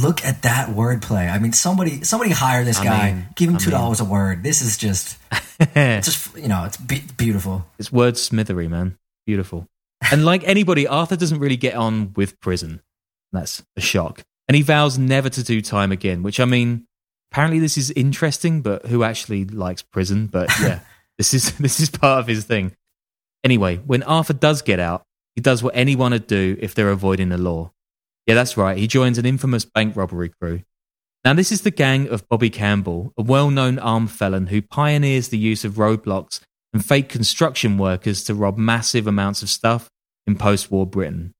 Look 0.00 0.24
at 0.24 0.42
that 0.42 0.68
wordplay. 0.68 1.28
I 1.30 1.38
mean, 1.40 1.52
somebody 1.52 2.04
somebody 2.04 2.30
hire 2.30 2.64
this 2.64 2.78
I 2.78 2.84
guy. 2.84 3.12
mean- 3.12 3.26
give 3.34 3.48
him 3.50 3.56
I 3.56 3.58
two 3.58 3.70
dollars 3.72 3.98
a 4.00 4.04
word. 4.04 4.44
This 4.44 4.62
is 4.62 4.76
just, 4.76 5.18
it's 5.58 6.06
just 6.06 6.36
you 6.36 6.46
know, 6.46 6.64
it's 6.64 6.76
be- 6.76 7.02
beautiful. 7.16 7.66
It's 7.78 7.90
word 7.90 8.16
smithery, 8.16 8.68
man. 8.68 8.96
Beautiful. 9.26 9.66
And 10.12 10.24
like 10.24 10.44
anybody, 10.44 10.86
Arthur 10.86 11.16
doesn't 11.16 11.40
really 11.40 11.56
get 11.56 11.74
on 11.74 12.12
with 12.14 12.38
prison. 12.40 12.80
That's 13.32 13.62
a 13.76 13.80
shock. 13.80 14.22
And 14.48 14.54
he 14.56 14.62
vows 14.62 14.96
never 14.96 15.28
to 15.28 15.42
do 15.42 15.60
time 15.60 15.90
again, 15.92 16.22
which 16.22 16.38
I 16.40 16.44
mean, 16.44 16.86
apparently 17.30 17.58
this 17.58 17.78
is 17.78 17.90
interesting, 17.92 18.62
but 18.62 18.86
who 18.86 19.02
actually 19.02 19.44
likes 19.44 19.82
prison? 19.82 20.26
But 20.26 20.50
yeah, 20.60 20.80
this 21.18 21.34
is 21.34 21.52
this 21.58 21.80
is 21.80 21.90
part 21.90 22.20
of 22.20 22.26
his 22.26 22.44
thing. 22.44 22.72
Anyway, 23.44 23.76
when 23.78 24.02
Arthur 24.02 24.34
does 24.34 24.62
get 24.62 24.80
out, 24.80 25.02
he 25.34 25.40
does 25.40 25.62
what 25.62 25.76
anyone 25.76 26.12
would 26.12 26.26
do 26.26 26.56
if 26.60 26.74
they're 26.74 26.90
avoiding 26.90 27.30
the 27.30 27.38
law. 27.38 27.72
Yeah, 28.26 28.34
that's 28.34 28.56
right. 28.56 28.76
He 28.76 28.86
joins 28.86 29.18
an 29.18 29.26
infamous 29.26 29.64
bank 29.64 29.96
robbery 29.96 30.28
crew. 30.28 30.62
Now, 31.24 31.34
this 31.34 31.52
is 31.52 31.62
the 31.62 31.70
gang 31.70 32.08
of 32.08 32.28
Bobby 32.28 32.50
Campbell, 32.50 33.12
a 33.16 33.22
well 33.22 33.50
known 33.50 33.78
armed 33.78 34.10
felon 34.10 34.48
who 34.48 34.62
pioneers 34.62 35.28
the 35.28 35.38
use 35.38 35.64
of 35.64 35.74
roadblocks 35.74 36.40
and 36.72 36.84
fake 36.84 37.08
construction 37.08 37.78
workers 37.78 38.24
to 38.24 38.34
rob 38.34 38.56
massive 38.56 39.06
amounts 39.06 39.42
of 39.42 39.48
stuff 39.48 39.88
in 40.26 40.36
post 40.36 40.70
war 40.70 40.86
Britain. 40.86 41.32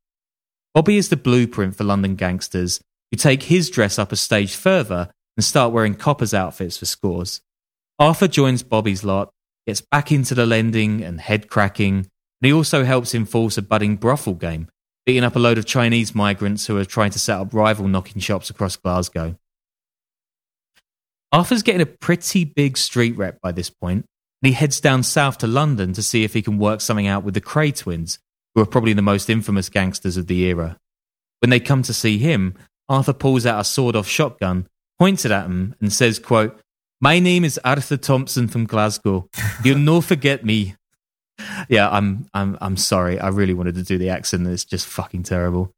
Bobby 0.75 0.97
is 0.97 1.09
the 1.09 1.17
blueprint 1.17 1.77
for 1.77 1.85
London 1.85 2.15
gangsters 2.15 2.81
who 3.11 3.17
take 3.17 3.45
his 3.45 3.71
dress 3.71 3.99
up 3.99 4.13
a 4.13 4.17
stage 4.17 4.55
further 4.55 5.11
and 5.37 5.45
start 5.45 5.73
wearing 5.73 5.95
coppers' 5.95 6.35
outfits 6.35 6.77
for 6.77 6.87
scores. 6.87 7.41
Arthur 7.99 8.29
joins 8.29 8.63
Bobby's 8.63 9.05
lot, 9.05 9.31
gets 9.67 9.81
back 9.81 10.11
into 10.11 10.35
the 10.35 10.47
lending 10.47 11.03
and 11.03 11.21
head 11.21 11.49
cracking, 11.49 11.97
and 11.97 12.07
he 12.47 12.53
also 12.53 12.85
helps 12.85 13.15
enforce 13.15 13.59
a 13.59 13.63
budding 13.63 13.97
brothel 13.97 14.35
game, 14.35 14.69
beating 15.07 15.25
up 15.25 15.37
a 15.37 15.39
load 15.39 15.59
of 15.59 15.67
Chinese 15.67 16.15
migrants 16.15 16.67
who 16.67 16.79
are 16.79 16.85
trying 16.85 17.11
to 17.11 17.19
set 17.19 17.39
up 17.39 17.55
rival 17.55 17.89
knocking 17.89 18.21
shops 18.21 18.51
across 18.51 18.77
Glasgow. 18.77 19.37
Arthur's 21.33 21.63
getting 21.63 21.83
a 21.83 21.87
pretty 21.87 22.45
big 22.45 22.77
street 22.77 23.17
rep 23.17 23.41
by 23.41 23.53
this 23.53 23.71
point, 23.71 24.07
and 24.43 24.49
he 24.49 24.53
heads 24.53 24.81
down 24.81 25.03
south 25.03 25.39
to 25.39 25.47
London 25.47 25.93
to 25.93 26.03
see 26.03 26.25
if 26.25 26.35
he 26.35 26.43
can 26.43 26.59
work 26.59 26.81
something 26.81 27.07
out 27.07 27.23
with 27.23 27.35
the 27.35 27.41
Kray 27.41 27.77
twins, 27.77 28.19
who 28.55 28.63
are 28.63 28.67
probably 28.67 28.95
the 28.95 29.03
most 29.03 29.31
infamous 29.31 29.69
gangsters 29.69 30.17
of 30.17 30.27
the 30.27 30.41
era. 30.45 30.79
When 31.41 31.51
they 31.51 31.61
come 31.61 31.83
to 31.83 31.95
see 31.95 32.19
him, 32.19 32.55
Arthur 32.89 33.13
pulls 33.13 33.47
out 33.47 33.61
a 33.61 33.65
sawed-off 33.65 34.09
shotgun, 34.09 34.67
points 35.01 35.25
it 35.25 35.33
at 35.33 35.47
him 35.47 35.75
and 35.81 35.93
says, 35.93 36.19
quote, 36.19 36.61
My 37.01 37.19
name 37.19 37.43
is 37.45 37.59
Arthur 37.65 37.97
Thompson 37.97 38.47
from 38.47 38.67
Glasgow. 38.67 39.29
You'll 39.65 39.79
no 39.79 40.01
forget 40.01 40.45
me. 40.45 40.77
Yeah, 41.71 41.89
I'm 41.89 42.29
I'm 42.35 42.59
I'm 42.61 42.77
sorry. 42.77 43.19
I 43.19 43.29
really 43.29 43.55
wanted 43.55 43.75
to 43.77 43.83
do 43.83 43.97
the 43.97 44.11
accent 44.11 44.47
it's 44.47 44.63
just 44.67 44.87
fucking 44.87 45.23
terrible. 45.23 45.73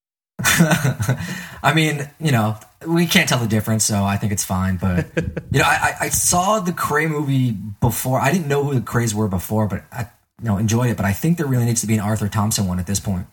I 0.44 1.72
mean, 1.74 2.08
you 2.20 2.30
know, 2.30 2.56
we 2.86 3.06
can't 3.06 3.28
tell 3.28 3.40
the 3.40 3.48
difference, 3.48 3.84
so 3.84 4.04
I 4.04 4.16
think 4.16 4.32
it's 4.32 4.44
fine. 4.44 4.76
But 4.76 5.06
you 5.50 5.58
know, 5.58 5.64
I, 5.64 5.94
I- 6.02 6.08
saw 6.10 6.60
the 6.60 6.70
Kray 6.70 7.08
movie 7.10 7.50
before. 7.80 8.20
I 8.20 8.30
didn't 8.30 8.46
know 8.46 8.62
who 8.62 8.74
the 8.74 8.80
Krays 8.80 9.12
were 9.12 9.26
before, 9.26 9.66
but 9.66 9.82
I 9.90 10.02
you 10.40 10.44
know 10.48 10.58
enjoyed 10.58 10.90
it. 10.90 10.96
But 10.96 11.06
I 11.06 11.12
think 11.12 11.38
there 11.38 11.46
really 11.46 11.64
needs 11.64 11.80
to 11.80 11.88
be 11.88 11.94
an 11.94 12.00
Arthur 12.00 12.28
Thompson 12.28 12.68
one 12.68 12.78
at 12.78 12.86
this 12.86 13.00
point. 13.00 13.26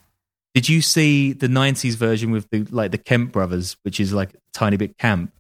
Did 0.56 0.68
you 0.68 0.82
see 0.82 1.34
the 1.34 1.48
'90s 1.48 1.96
version 1.96 2.32
with 2.32 2.50
the 2.50 2.64
like 2.72 2.90
the 2.90 2.98
Kemp 2.98 3.32
brothers, 3.34 3.78
which 3.84 4.00
is 4.00 4.14
like 4.14 4.32
tiny 4.58 4.78
bit 4.78 4.98
camp, 4.98 5.32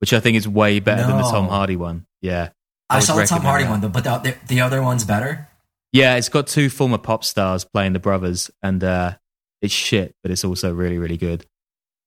which 0.00 0.12
I 0.12 0.20
think 0.20 0.36
is 0.36 0.46
way 0.48 0.80
better 0.80 1.02
than 1.06 1.16
the 1.16 1.22
Tom 1.30 1.48
Hardy 1.48 1.76
one? 1.76 2.06
Yeah, 2.22 2.50
I, 2.90 2.96
would 2.96 3.04
saw 3.04 3.16
the 3.16 3.24
Tom 3.26 3.42
Hardy 3.42 3.64
that. 3.64 3.70
one, 3.70 3.80
though, 3.80 3.88
but 3.88 4.04
the, 4.04 4.18
the, 4.18 4.36
the 4.48 4.60
other 4.60 4.82
one's 4.82 5.04
better. 5.04 5.48
yeah. 5.92 6.16
It's 6.16 6.28
got 6.28 6.46
two 6.46 6.68
former 6.70 6.98
pop 6.98 7.24
stars 7.24 7.64
playing 7.64 7.92
the 7.94 7.98
brothers, 7.98 8.50
and 8.62 8.82
uh, 8.84 9.16
it's 9.62 9.72
shit, 9.74 10.14
but 10.22 10.30
it's 10.30 10.44
also 10.44 10.72
really 10.74 10.98
really 10.98 11.16
good. 11.16 11.46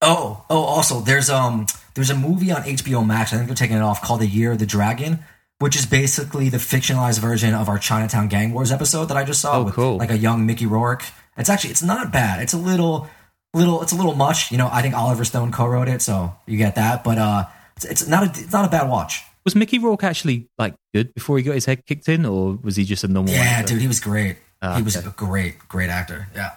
Oh, 0.02 0.46
oh, 0.50 0.64
also 0.64 1.02
there's 1.02 1.30
um 1.30 1.66
there's 1.96 2.10
a 2.10 2.16
movie 2.16 2.52
on 2.52 2.62
HBO 2.64 3.06
Max. 3.06 3.34
I 3.34 3.38
think 3.38 3.48
they're 3.48 3.56
taking 3.56 3.78
it 3.78 3.82
off 3.82 4.02
called 4.02 4.22
The 4.22 4.28
Year 4.28 4.54
of 4.54 4.60
the 4.60 4.66
Dragon, 4.66 5.20
which 5.60 5.76
is 5.76 5.86
basically 5.86 6.48
the 6.50 6.58
fictionalized 6.58 7.20
version 7.20 7.54
of 7.54 7.68
our 7.68 7.78
Chinatown 7.78 8.30
Gang 8.30 8.54
Wars 8.54 8.72
episode 8.72 9.06
that 9.06 9.18
I 9.18 9.26
just 9.26 9.42
saw 9.42 9.58
Oh, 9.60 9.64
with 9.64 9.74
cool. 9.74 9.98
like 9.98 10.10
a 10.12 10.18
young 10.18 10.46
Mickey 10.46 10.66
Rourke. 10.66 11.04
It's 11.38 11.50
actually 11.50 11.72
it's 11.72 11.84
not 11.84 12.12
bad. 12.14 12.42
It's 12.42 12.54
a 12.54 12.58
little 12.58 13.10
little 13.54 13.82
it's 13.82 13.92
a 13.92 13.96
little 13.96 14.16
much. 14.16 14.52
You 14.52 14.58
know, 14.58 14.70
I 14.72 14.82
think 14.82 14.96
Oliver 14.96 15.26
Stone 15.26 15.52
co-wrote 15.52 15.88
it, 15.88 16.02
so 16.02 16.36
you 16.46 16.58
get 16.58 16.76
that. 16.76 17.04
But 17.04 17.18
uh, 17.18 17.46
it's, 17.76 17.86
it's 17.86 18.08
not 18.08 18.24
a 18.24 18.42
it's 18.42 18.54
not 18.54 18.66
a 18.66 18.70
bad 18.70 18.90
watch. 18.90 19.24
Was 19.46 19.56
Mickey 19.56 19.80
Rourke 19.80 20.04
actually 20.04 20.48
like 20.58 20.76
good 20.94 21.14
before 21.14 21.38
he 21.38 21.44
got 21.44 21.56
his 21.56 21.66
head 21.66 21.86
kicked 21.86 22.10
in, 22.10 22.26
or 22.26 22.60
was 22.62 22.76
he 22.76 22.84
just 22.84 23.04
a 23.04 23.08
normal? 23.08 23.34
Yeah, 23.34 23.42
actor? 23.42 23.74
dude, 23.74 23.82
he 23.82 23.88
was 23.88 24.00
great. 24.00 24.38
Ah, 24.62 24.76
he 24.76 24.82
was 24.82 24.98
okay. 24.98 25.08
a 25.08 25.12
great 25.12 25.60
great 25.68 25.90
actor. 25.90 26.28
Yeah. 26.36 26.52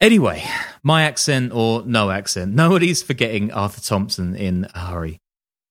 Anyway, 0.00 0.44
my 0.84 1.02
accent 1.02 1.52
or 1.52 1.82
no 1.82 2.10
accent, 2.10 2.54
nobody's 2.54 3.02
forgetting 3.02 3.50
Arthur 3.50 3.80
Thompson 3.80 4.36
in 4.36 4.68
a 4.74 4.78
hurry. 4.78 5.18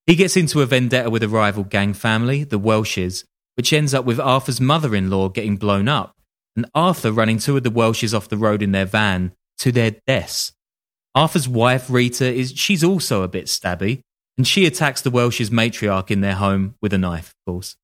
He 0.05 0.15
gets 0.15 0.35
into 0.35 0.61
a 0.61 0.65
vendetta 0.65 1.09
with 1.09 1.23
a 1.23 1.29
rival 1.29 1.63
gang 1.63 1.93
family, 1.93 2.43
the 2.43 2.59
Welshes, 2.59 3.23
which 3.55 3.71
ends 3.71 3.93
up 3.93 4.03
with 4.03 4.19
Arthur's 4.19 4.59
mother 4.59 4.95
in 4.95 5.09
law 5.09 5.29
getting 5.29 5.55
blown 5.55 5.87
up, 5.87 6.13
and 6.55 6.65
Arthur 6.75 7.11
running 7.11 7.39
two 7.39 7.55
of 7.55 7.63
the 7.63 7.71
Welshes 7.71 8.13
off 8.13 8.27
the 8.27 8.37
road 8.37 8.61
in 8.61 8.71
their 8.73 8.85
van 8.85 9.31
to 9.59 9.71
their 9.71 9.91
deaths. 10.05 10.51
Arthur's 11.15 11.47
wife, 11.47 11.89
Rita, 11.89 12.31
is 12.31 12.53
she's 12.55 12.83
also 12.83 13.23
a 13.23 13.27
bit 13.27 13.45
stabby, 13.45 14.01
and 14.37 14.47
she 14.47 14.65
attacks 14.65 15.01
the 15.01 15.09
Welsh's 15.09 15.49
matriarch 15.49 16.11
in 16.11 16.21
their 16.21 16.35
home 16.35 16.75
with 16.81 16.93
a 16.93 16.97
knife, 16.97 17.29
of 17.29 17.53
course. 17.53 17.75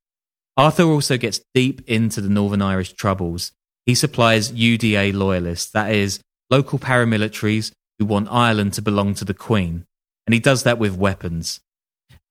Arthur 0.56 0.84
also 0.84 1.18
gets 1.18 1.42
deep 1.56 1.82
into 1.88 2.22
the 2.22 2.30
Northern 2.30 2.62
Irish 2.62 2.94
troubles. 2.94 3.52
He 3.86 3.96
supplies 3.96 4.52
UDA 4.52 5.14
loyalists, 5.14 5.72
that 5.72 5.92
is, 5.92 6.20
local 6.52 6.78
paramilitaries 6.78 7.72
who 7.98 8.06
want 8.06 8.32
Ireland 8.32 8.74
to 8.74 8.82
belong 8.82 9.16
to 9.16 9.26
the 9.26 9.34
Queen, 9.34 9.86
and 10.28 10.34
he 10.34 10.40
does 10.40 10.64
that 10.64 10.78
with 10.78 10.96
weapons. 10.96 11.60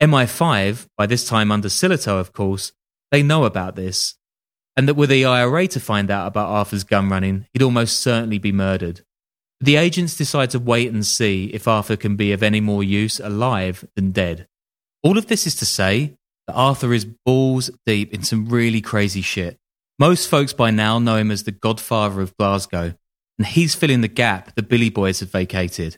MI5, 0.00 0.86
by 0.96 1.06
this 1.06 1.26
time 1.26 1.50
under 1.50 1.68
Sillitoe, 1.68 2.20
of 2.20 2.32
course, 2.32 2.72
they 3.10 3.22
know 3.22 3.44
about 3.44 3.74
this, 3.74 4.14
and 4.76 4.88
that 4.88 4.94
were 4.94 5.06
the 5.06 5.24
IRA 5.24 5.66
to 5.68 5.80
find 5.80 6.10
out 6.10 6.26
about 6.26 6.48
Arthur's 6.48 6.84
gun 6.84 7.08
running, 7.08 7.46
he'd 7.52 7.62
almost 7.62 8.00
certainly 8.00 8.38
be 8.38 8.52
murdered. 8.52 9.02
The 9.62 9.76
agents 9.76 10.16
decide 10.16 10.50
to 10.50 10.58
wait 10.58 10.92
and 10.92 11.06
see 11.06 11.44
if 11.54 11.68
Arthur 11.68 11.96
can 11.96 12.16
be 12.16 12.32
of 12.32 12.42
any 12.42 12.60
more 12.60 12.82
use 12.82 13.20
alive 13.20 13.86
than 13.94 14.10
dead. 14.10 14.48
All 15.04 15.16
of 15.16 15.28
this 15.28 15.46
is 15.46 15.54
to 15.56 15.64
say 15.64 16.16
that 16.48 16.54
Arthur 16.54 16.92
is 16.92 17.06
balls 17.24 17.70
deep 17.86 18.12
in 18.12 18.24
some 18.24 18.48
really 18.48 18.80
crazy 18.80 19.22
shit. 19.22 19.58
Most 20.00 20.28
folks 20.28 20.52
by 20.52 20.72
now 20.72 20.98
know 20.98 21.14
him 21.14 21.30
as 21.30 21.44
the 21.44 21.52
godfather 21.52 22.20
of 22.20 22.36
Glasgow, 22.36 22.94
and 23.38 23.46
he's 23.46 23.76
filling 23.76 24.00
the 24.00 24.08
gap 24.08 24.52
the 24.56 24.64
Billy 24.64 24.90
Boys 24.90 25.20
had 25.20 25.28
vacated. 25.28 25.96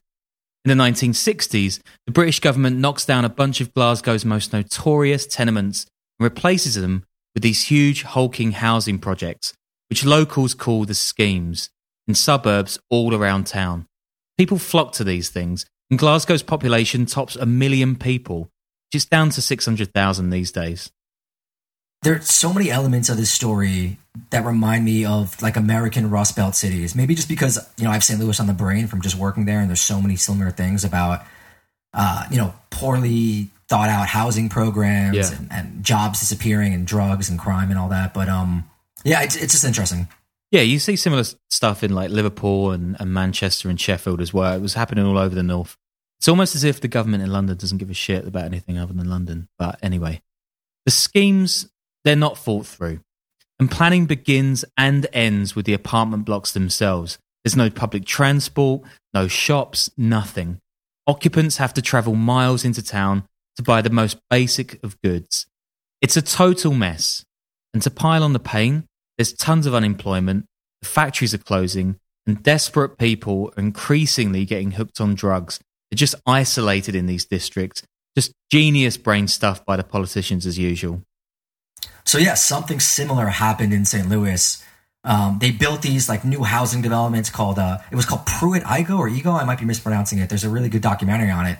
In 0.66 0.76
the 0.76 0.84
1960s, 0.84 1.80
the 2.04 2.12
British 2.12 2.40
government 2.40 2.76
knocks 2.76 3.06
down 3.06 3.24
a 3.24 3.30
bunch 3.30 3.62
of 3.62 3.72
Glasgow's 3.72 4.26
most 4.26 4.52
notorious 4.52 5.26
tenements 5.26 5.86
and 6.18 6.24
replaces 6.24 6.74
them 6.74 7.04
with 7.32 7.42
these 7.42 7.68
huge 7.68 8.02
hulking 8.02 8.52
housing 8.52 8.98
projects, 8.98 9.54
which 9.88 10.04
locals 10.04 10.52
call 10.52 10.84
the 10.84 10.94
schemes, 10.94 11.70
in 12.08 12.14
suburbs 12.14 12.78
all 12.90 13.14
around 13.14 13.46
town. 13.46 13.86
People 14.38 14.58
flock 14.58 14.92
to 14.92 15.04
these 15.04 15.28
things, 15.30 15.64
and 15.90 15.98
Glasgow's 15.98 16.42
population 16.42 17.06
tops 17.06 17.36
a 17.36 17.46
million 17.46 17.96
people, 17.96 18.40
which 18.90 18.96
is 18.96 19.06
down 19.06 19.30
to 19.30 19.40
600,000 19.42 20.30
these 20.30 20.50
days. 20.52 20.90
There 22.02 22.16
are 22.16 22.20
so 22.20 22.52
many 22.52 22.70
elements 22.70 23.08
of 23.08 23.16
this 23.16 23.30
story 23.30 23.98
that 24.30 24.44
remind 24.44 24.84
me 24.84 25.06
of 25.06 25.40
like 25.40 25.56
American 25.56 26.10
Rust 26.10 26.36
Belt 26.36 26.54
cities. 26.54 26.94
Maybe 26.94 27.14
just 27.14 27.28
because 27.28 27.58
you 27.78 27.84
know 27.84 27.90
I 27.90 27.94
have 27.94 28.04
St. 28.04 28.20
Louis 28.20 28.38
on 28.38 28.46
the 28.46 28.52
brain 28.52 28.86
from 28.88 29.00
just 29.00 29.16
working 29.16 29.46
there, 29.46 29.60
and 29.60 29.68
there's 29.70 29.80
so 29.80 30.02
many 30.02 30.16
similar 30.16 30.50
things 30.50 30.84
about 30.84 31.24
uh, 31.94 32.26
you 32.30 32.36
know 32.36 32.52
poorly 32.70 33.48
thought 33.68 33.88
out 33.88 34.06
housing 34.08 34.50
programs 34.50 35.16
Yeah. 35.16 35.34
and, 35.38 35.48
and 35.50 35.82
jobs 35.84 36.20
disappearing 36.20 36.74
and 36.74 36.86
drugs 36.86 37.30
and 37.30 37.38
crime 37.38 37.70
and 37.70 37.78
all 37.78 37.88
that. 37.88 38.12
But 38.12 38.28
um, 38.28 38.68
yeah, 39.02 39.22
it's 39.22 39.36
it's 39.36 39.52
just 39.54 39.64
interesting. 39.64 40.06
Yeah, 40.54 40.60
you 40.60 40.78
see 40.78 40.94
similar 40.94 41.24
stuff 41.50 41.82
in 41.82 41.92
like 41.96 42.10
Liverpool 42.10 42.70
and, 42.70 42.96
and 43.00 43.12
Manchester 43.12 43.68
and 43.68 43.80
Sheffield 43.80 44.20
as 44.20 44.32
well. 44.32 44.54
It 44.54 44.62
was 44.62 44.74
happening 44.74 45.04
all 45.04 45.18
over 45.18 45.34
the 45.34 45.42
north. 45.42 45.76
It's 46.20 46.28
almost 46.28 46.54
as 46.54 46.62
if 46.62 46.80
the 46.80 46.86
government 46.86 47.24
in 47.24 47.32
London 47.32 47.56
doesn't 47.56 47.78
give 47.78 47.90
a 47.90 47.94
shit 47.94 48.24
about 48.24 48.44
anything 48.44 48.78
other 48.78 48.92
than 48.92 49.10
London. 49.10 49.48
But 49.58 49.80
anyway, 49.82 50.22
the 50.84 50.92
schemes, 50.92 51.68
they're 52.04 52.14
not 52.14 52.38
thought 52.38 52.66
through. 52.66 53.00
And 53.58 53.68
planning 53.68 54.06
begins 54.06 54.64
and 54.76 55.08
ends 55.12 55.56
with 55.56 55.66
the 55.66 55.74
apartment 55.74 56.24
blocks 56.24 56.52
themselves. 56.52 57.18
There's 57.42 57.56
no 57.56 57.68
public 57.68 58.04
transport, 58.04 58.82
no 59.12 59.26
shops, 59.26 59.90
nothing. 59.96 60.60
Occupants 61.08 61.56
have 61.56 61.74
to 61.74 61.82
travel 61.82 62.14
miles 62.14 62.64
into 62.64 62.80
town 62.80 63.24
to 63.56 63.64
buy 63.64 63.82
the 63.82 63.90
most 63.90 64.18
basic 64.30 64.80
of 64.84 65.02
goods. 65.02 65.46
It's 66.00 66.16
a 66.16 66.22
total 66.22 66.74
mess. 66.74 67.24
And 67.72 67.82
to 67.82 67.90
pile 67.90 68.22
on 68.22 68.34
the 68.34 68.38
pain, 68.38 68.86
there's 69.16 69.32
tons 69.32 69.66
of 69.66 69.74
unemployment, 69.74 70.46
the 70.82 70.88
factories 70.88 71.34
are 71.34 71.38
closing, 71.38 71.96
and 72.26 72.42
desperate 72.42 72.98
people 72.98 73.52
are 73.56 73.60
increasingly 73.60 74.44
getting 74.44 74.72
hooked 74.72 75.00
on 75.00 75.14
drugs. 75.14 75.60
They're 75.90 75.96
just 75.96 76.14
isolated 76.26 76.94
in 76.94 77.06
these 77.06 77.24
districts. 77.24 77.82
Just 78.16 78.32
genius 78.50 78.96
brain 78.96 79.28
stuff 79.28 79.64
by 79.64 79.76
the 79.76 79.84
politicians 79.84 80.46
as 80.46 80.58
usual. 80.58 81.02
So 82.04 82.18
yeah, 82.18 82.34
something 82.34 82.80
similar 82.80 83.26
happened 83.26 83.72
in 83.72 83.84
St. 83.84 84.08
Louis. 84.08 84.62
Um, 85.04 85.38
they 85.40 85.50
built 85.50 85.82
these 85.82 86.08
like 86.08 86.24
new 86.24 86.42
housing 86.44 86.80
developments 86.80 87.28
called 87.28 87.58
uh, 87.58 87.78
it 87.90 87.96
was 87.96 88.06
called 88.06 88.24
Pruitt 88.24 88.62
Igoe 88.62 88.98
or 88.98 89.08
Ego. 89.08 89.32
I 89.32 89.44
might 89.44 89.58
be 89.58 89.66
mispronouncing 89.66 90.18
it. 90.18 90.28
There's 90.28 90.44
a 90.44 90.48
really 90.48 90.70
good 90.70 90.80
documentary 90.80 91.30
on 91.30 91.46
it, 91.46 91.58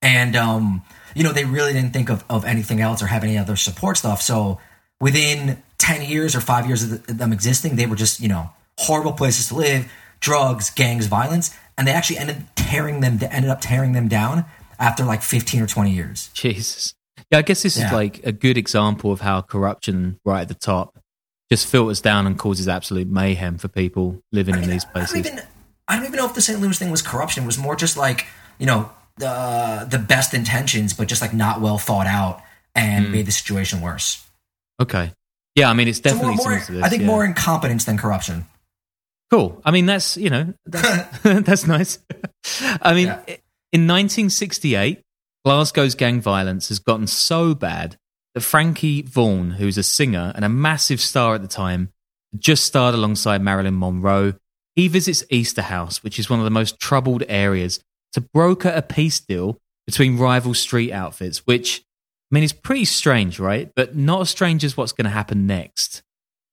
and 0.00 0.36
um, 0.36 0.82
you 1.14 1.24
know 1.24 1.32
they 1.32 1.44
really 1.44 1.72
didn't 1.72 1.92
think 1.92 2.08
of, 2.08 2.24
of 2.30 2.44
anything 2.44 2.80
else 2.80 3.02
or 3.02 3.06
have 3.06 3.24
any 3.24 3.36
other 3.36 3.56
support 3.56 3.96
stuff. 3.96 4.22
So 4.22 4.60
within 5.00 5.60
ten 5.84 6.02
years 6.02 6.34
or 6.34 6.40
five 6.40 6.66
years 6.66 6.82
of 6.82 7.06
them 7.06 7.32
existing, 7.32 7.76
they 7.76 7.86
were 7.86 7.96
just 7.96 8.20
you 8.20 8.28
know 8.28 8.50
horrible 8.78 9.12
places 9.12 9.48
to 9.48 9.54
live, 9.54 9.92
drugs, 10.20 10.70
gangs, 10.70 11.06
violence, 11.06 11.56
and 11.76 11.86
they 11.86 11.92
actually 11.92 12.18
ended 12.18 12.46
tearing 12.56 13.00
them 13.00 13.18
ended 13.30 13.50
up 13.50 13.60
tearing 13.60 13.92
them 13.92 14.08
down 14.08 14.44
after 14.78 15.04
like 15.04 15.22
fifteen 15.22 15.62
or 15.62 15.66
twenty 15.66 15.92
years. 15.92 16.30
Jesus. 16.32 16.94
Yeah, 17.30 17.38
I 17.38 17.42
guess 17.42 17.62
this 17.62 17.76
is 17.76 17.90
like 17.92 18.24
a 18.24 18.32
good 18.32 18.58
example 18.58 19.12
of 19.12 19.20
how 19.20 19.40
corruption 19.40 20.18
right 20.24 20.42
at 20.42 20.48
the 20.48 20.54
top 20.54 20.98
just 21.50 21.66
filters 21.66 22.00
down 22.00 22.26
and 22.26 22.38
causes 22.38 22.68
absolute 22.68 23.08
mayhem 23.08 23.58
for 23.58 23.68
people 23.68 24.20
living 24.32 24.54
in 24.54 24.68
these 24.68 24.84
I 24.84 24.88
places. 24.88 25.12
don't 25.12 25.26
even 25.26 25.44
I 25.88 25.96
don't 25.96 26.06
even 26.06 26.16
know 26.16 26.26
if 26.26 26.34
the 26.34 26.40
St. 26.40 26.60
Louis 26.60 26.78
thing 26.78 26.90
was 26.90 27.02
corruption. 27.02 27.44
It 27.44 27.46
was 27.46 27.58
more 27.58 27.76
just 27.76 27.96
like 27.96 28.26
you 28.58 28.66
know 28.66 28.90
the 29.18 29.86
the 29.90 29.98
best 29.98 30.32
intentions, 30.32 30.94
but 30.94 31.08
just 31.08 31.20
like 31.20 31.34
not 31.34 31.60
well 31.60 31.78
thought 31.78 32.06
out 32.06 32.42
and 32.74 33.06
hmm. 33.06 33.12
made 33.12 33.26
the 33.26 33.32
situation 33.32 33.80
worse. 33.80 34.26
Okay. 34.80 35.12
Yeah, 35.54 35.70
I 35.70 35.74
mean, 35.74 35.88
it's 35.88 35.98
So 36.02 36.14
more, 36.14 36.32
definitely 36.32 36.44
more 36.44 36.58
this. 36.58 36.82
I 36.82 36.88
think 36.88 37.02
yeah. 37.02 37.06
more 37.06 37.24
incompetence 37.24 37.84
than 37.84 37.96
corruption. 37.96 38.46
Cool. 39.30 39.60
I 39.64 39.70
mean, 39.70 39.86
that's 39.86 40.16
you 40.16 40.30
know, 40.30 40.54
that's, 40.66 41.18
that's 41.22 41.66
nice. 41.66 41.98
I 42.60 42.94
mean, 42.94 43.06
Yeah. 43.06 43.22
in 43.72 43.86
1968, 43.86 45.00
Glasgow's 45.44 45.94
gang 45.94 46.20
violence 46.20 46.68
has 46.68 46.78
gotten 46.78 47.06
so 47.06 47.54
bad 47.54 47.96
that 48.34 48.40
Frankie 48.40 49.02
Vaughan, 49.02 49.52
who's 49.52 49.78
a 49.78 49.82
singer 49.82 50.32
and 50.34 50.44
a 50.44 50.48
massive 50.48 51.00
star 51.00 51.34
at 51.34 51.42
the 51.42 51.48
time, 51.48 51.90
just 52.36 52.64
starred 52.64 52.94
alongside 52.94 53.40
Marilyn 53.42 53.78
Monroe. 53.78 54.34
He 54.74 54.88
visits 54.88 55.22
Easterhouse, 55.30 56.02
which 56.02 56.18
is 56.18 56.28
one 56.28 56.40
of 56.40 56.44
the 56.44 56.50
most 56.50 56.80
troubled 56.80 57.22
areas, 57.28 57.78
to 58.12 58.20
broker 58.20 58.72
a 58.74 58.82
peace 58.82 59.20
deal 59.20 59.58
between 59.86 60.18
rival 60.18 60.52
street 60.54 60.90
outfits. 60.92 61.46
Which, 61.46 61.84
I 62.30 62.34
mean, 62.34 62.44
it's 62.44 62.52
pretty 62.52 62.84
strange, 62.84 63.38
right? 63.38 63.70
But 63.76 63.96
not 63.96 64.20
as 64.22 64.30
strange 64.30 64.64
as 64.64 64.76
what's 64.76 64.92
going 64.92 65.04
to 65.04 65.10
happen 65.10 65.46
next. 65.46 66.02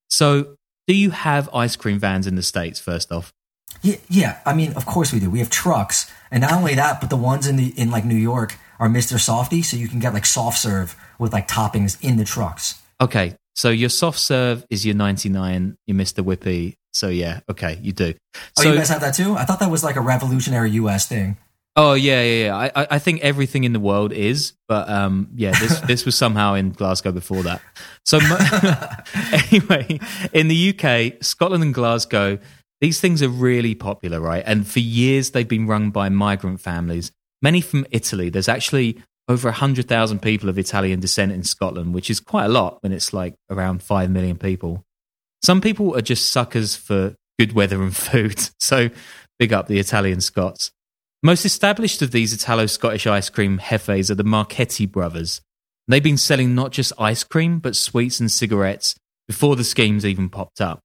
So, 0.10 0.56
do 0.88 0.96
you 0.96 1.12
have 1.12 1.50
ice 1.54 1.76
cream 1.76 2.00
vans 2.00 2.28
in 2.28 2.36
the 2.36 2.44
States, 2.44 2.80
first 2.80 3.12
off? 3.12 3.34
Yeah, 3.82 3.96
yeah. 4.10 4.40
I 4.46 4.54
mean, 4.54 4.74
of 4.74 4.86
course 4.86 5.14
we 5.14 5.20
do. 5.20 5.30
We 5.30 5.40
have 5.40 5.50
trucks, 5.50 6.12
and 6.30 6.42
not 6.42 6.52
only 6.52 6.76
that, 6.76 7.00
but 7.00 7.10
the 7.10 7.18
ones 7.18 7.48
in 7.48 7.56
the 7.56 7.74
in 7.80 7.90
like 7.90 8.06
New 8.06 8.16
York 8.16 8.58
are 8.80 8.90
Mister 8.90 9.16
Softee, 9.16 9.64
so 9.64 9.78
you 9.78 9.88
can 9.88 10.00
get 10.00 10.14
like 10.14 10.26
soft 10.26 10.58
serve 10.58 10.96
with 11.18 11.32
like 11.32 11.48
toppings 11.48 11.98
in 12.02 12.18
the 12.18 12.26
trucks. 12.26 12.82
Okay, 13.00 13.36
so 13.56 13.70
your 13.70 13.90
soft 13.90 14.20
serve 14.20 14.66
is 14.70 14.86
your 14.86 14.96
99, 14.96 15.78
your 15.88 15.98
Mr. 15.98 16.24
Whippy. 16.24 16.76
So, 16.94 17.10
yeah, 17.10 17.40
okay, 17.50 17.80
you 17.82 17.94
do. 17.94 18.14
Oh, 18.60 18.64
you 18.64 18.76
guys 18.76 18.90
have 18.90 19.02
that 19.02 19.14
too? 19.14 19.36
I 19.36 19.46
thought 19.46 19.60
that 19.60 19.72
was 19.72 19.84
like 19.84 19.96
a 19.96 20.02
revolutionary 20.02 20.72
U.S. 20.72 21.08
thing. 21.08 21.38
Oh, 21.76 21.94
yeah, 21.94 22.22
yeah, 22.22 22.46
yeah. 22.46 22.72
I, 22.76 22.88
I- 22.96 23.00
think 23.00 23.22
everything 23.22 23.64
in 23.64 23.74
the 23.74 23.80
world 23.80 24.12
is, 24.14 24.54
but 24.68 24.90
um, 24.90 25.30
yeah, 25.36 25.52
this, 25.60 25.80
this 25.88 26.06
was 26.06 26.16
somehow 26.16 26.54
in 26.56 26.72
Glasgow 26.72 27.12
before 27.12 27.44
that. 27.44 27.62
So, 28.06 28.20
anyway, 29.52 30.00
in 30.34 30.48
the 30.48 30.70
UK, 30.74 31.24
Scotland 31.24 31.64
and 31.64 31.74
Glasgow, 31.74 32.40
these 32.82 33.00
things 33.00 33.22
are 33.22 33.30
really 33.30 33.76
popular, 33.76 34.20
right? 34.20 34.44
And 34.46 34.68
for 34.68 34.80
years, 34.80 35.32
they've 35.32 35.48
been 35.48 35.68
run 35.68 35.92
by 35.92 36.10
migrant 36.10 36.62
families, 36.62 37.12
many 37.42 37.62
from 37.62 37.86
Italy. 37.92 38.30
There's 38.30 38.50
actually 38.50 39.02
over 39.28 39.50
100,000 39.50 40.20
people 40.22 40.50
of 40.50 40.58
Italian 40.58 41.00
descent 41.00 41.32
in 41.32 41.44
Scotland, 41.44 41.94
which 41.94 42.10
is 42.10 42.20
quite 42.20 42.46
a 42.46 42.50
lot 42.50 42.82
when 42.82 42.92
it's 42.92 43.14
like 43.14 43.36
around 43.50 43.84
5 43.84 44.10
million 44.10 44.38
people. 44.38 44.84
Some 45.44 45.62
people 45.62 45.96
are 45.96 46.02
just 46.02 46.30
suckers 46.30 46.76
for 46.76 47.16
good 47.40 47.54
weather 47.54 47.82
and 47.82 47.96
food. 48.10 48.50
So 48.60 48.90
big 49.40 49.54
up 49.54 49.68
the 49.68 49.80
Italian 49.80 50.22
Scots. 50.22 50.72
Most 51.24 51.46
established 51.46 52.02
of 52.02 52.10
these 52.10 52.34
Italo 52.34 52.66
Scottish 52.66 53.06
ice 53.06 53.30
cream 53.30 53.60
hefes 53.60 54.10
are 54.10 54.16
the 54.16 54.24
Marchetti 54.24 54.88
brothers. 54.88 55.40
They've 55.88 56.02
been 56.02 56.18
selling 56.18 56.56
not 56.56 56.72
just 56.72 56.94
ice 56.98 57.24
cream, 57.24 57.60
but 57.60 57.76
sweets 57.76 58.20
and 58.20 58.32
cigarettes 58.32 58.96
before 59.28 59.56
the 59.56 59.64
schemes 59.64 60.04
even 60.04 60.30
popped 60.30 60.60
up. 60.60 60.80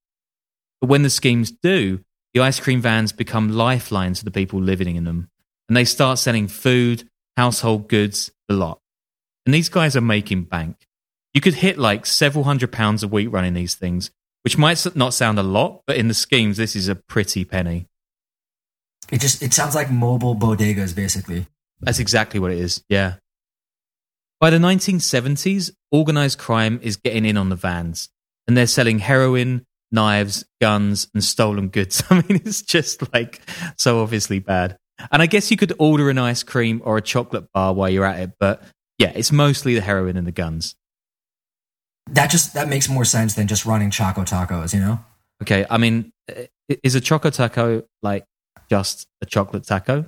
But 0.82 0.88
when 0.90 1.02
the 1.02 1.10
schemes 1.10 1.50
do, 1.50 2.00
the 2.34 2.40
ice 2.40 2.60
cream 2.60 2.82
vans 2.82 3.12
become 3.12 3.56
lifelines 3.56 4.18
for 4.18 4.26
the 4.26 4.30
people 4.30 4.60
living 4.60 4.94
in 4.94 5.04
them. 5.04 5.30
And 5.70 5.76
they 5.76 5.86
start 5.86 6.18
selling 6.18 6.48
food, 6.48 7.08
household 7.38 7.88
goods, 7.88 8.30
the 8.46 8.54
lot. 8.56 8.80
And 9.46 9.54
these 9.54 9.70
guys 9.70 9.96
are 9.96 10.02
making 10.02 10.44
bank. 10.44 10.86
You 11.32 11.40
could 11.40 11.54
hit 11.54 11.78
like 11.78 12.04
several 12.04 12.44
hundred 12.44 12.72
pounds 12.72 13.02
a 13.02 13.08
week 13.08 13.28
running 13.32 13.54
these 13.54 13.74
things, 13.74 14.10
which 14.42 14.58
might 14.58 14.84
not 14.94 15.14
sound 15.14 15.38
a 15.38 15.42
lot, 15.42 15.80
but 15.86 15.96
in 15.96 16.08
the 16.08 16.14
schemes, 16.14 16.58
this 16.58 16.76
is 16.76 16.88
a 16.88 16.94
pretty 16.94 17.46
penny. 17.46 17.86
It 19.10 19.20
just 19.20 19.42
it 19.42 19.54
sounds 19.54 19.74
like 19.74 19.90
mobile 19.90 20.34
bodegas, 20.34 20.94
basically. 20.94 21.46
That's 21.80 21.98
exactly 21.98 22.40
what 22.40 22.52
it 22.52 22.58
is. 22.58 22.82
Yeah. 22.88 23.14
By 24.40 24.50
the 24.50 24.58
1970s, 24.58 25.70
organized 25.90 26.38
crime 26.38 26.78
is 26.82 26.96
getting 26.96 27.24
in 27.24 27.36
on 27.36 27.48
the 27.48 27.56
vans 27.56 28.10
and 28.46 28.56
they're 28.56 28.66
selling 28.66 28.98
heroin, 28.98 29.64
knives, 29.90 30.44
guns, 30.60 31.08
and 31.14 31.22
stolen 31.22 31.68
goods. 31.68 32.02
I 32.10 32.16
mean, 32.16 32.42
it's 32.44 32.62
just 32.62 33.12
like 33.12 33.40
so 33.76 34.00
obviously 34.00 34.38
bad. 34.38 34.76
And 35.10 35.22
I 35.22 35.26
guess 35.26 35.50
you 35.50 35.56
could 35.56 35.74
order 35.78 36.10
an 36.10 36.18
ice 36.18 36.42
cream 36.42 36.80
or 36.84 36.96
a 36.96 37.02
chocolate 37.02 37.52
bar 37.52 37.74
while 37.74 37.90
you're 37.90 38.04
at 38.04 38.20
it, 38.20 38.32
but 38.40 38.62
yeah, 38.98 39.12
it's 39.14 39.30
mostly 39.30 39.74
the 39.74 39.82
heroin 39.82 40.16
and 40.16 40.26
the 40.26 40.32
guns. 40.32 40.74
That 42.10 42.30
just 42.30 42.54
that 42.54 42.68
makes 42.68 42.88
more 42.88 43.04
sense 43.04 43.34
than 43.34 43.46
just 43.46 43.66
running 43.66 43.90
Choco 43.90 44.22
Tacos, 44.22 44.72
you 44.72 44.80
know? 44.80 45.00
Okay, 45.42 45.66
I 45.68 45.76
mean, 45.76 46.12
is 46.82 46.94
a 46.94 47.00
choco 47.00 47.30
taco 47.30 47.82
like 48.02 48.24
just 48.68 49.06
a 49.20 49.26
chocolate 49.26 49.64
taco, 49.64 50.06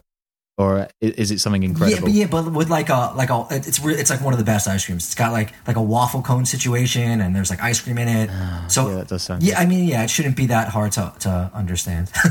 or 0.57 0.89
is 1.01 1.31
it 1.31 1.39
something 1.39 1.63
incredible? 1.63 2.09
Yeah, 2.11 2.27
but 2.27 2.41
yeah, 2.43 2.51
but 2.51 2.53
with 2.53 2.69
like 2.69 2.89
a 2.89 3.13
like 3.15 3.31
a 3.31 3.47
it's 3.51 3.79
it's 3.85 4.11
like 4.11 4.21
one 4.21 4.33
of 4.33 4.39
the 4.39 4.45
best 4.45 4.67
ice 4.67 4.85
creams. 4.85 5.05
It's 5.05 5.15
got 5.15 5.33
like 5.33 5.53
like 5.67 5.77
a 5.77 5.83
waffle 5.83 6.23
cone 6.23 6.45
situation, 6.47 7.21
and 7.21 7.35
there's 7.35 7.51
like 7.51 7.63
ice 7.63 7.81
cream 7.81 7.99
in 7.99 8.09
it. 8.09 8.29
so 8.69 8.83
Ah, 8.83 8.89
yeah, 8.89 8.95
that 8.97 9.09
does 9.09 9.23
sound 9.23 9.43
Yeah, 9.43 9.59
I 9.59 9.67
mean, 9.67 9.89
yeah, 9.89 10.03
it 10.03 10.11
shouldn't 10.11 10.37
be 10.37 10.47
that 10.47 10.69
hard 10.69 10.93
to 10.93 11.13
to 11.21 11.51
understand. 11.55 12.11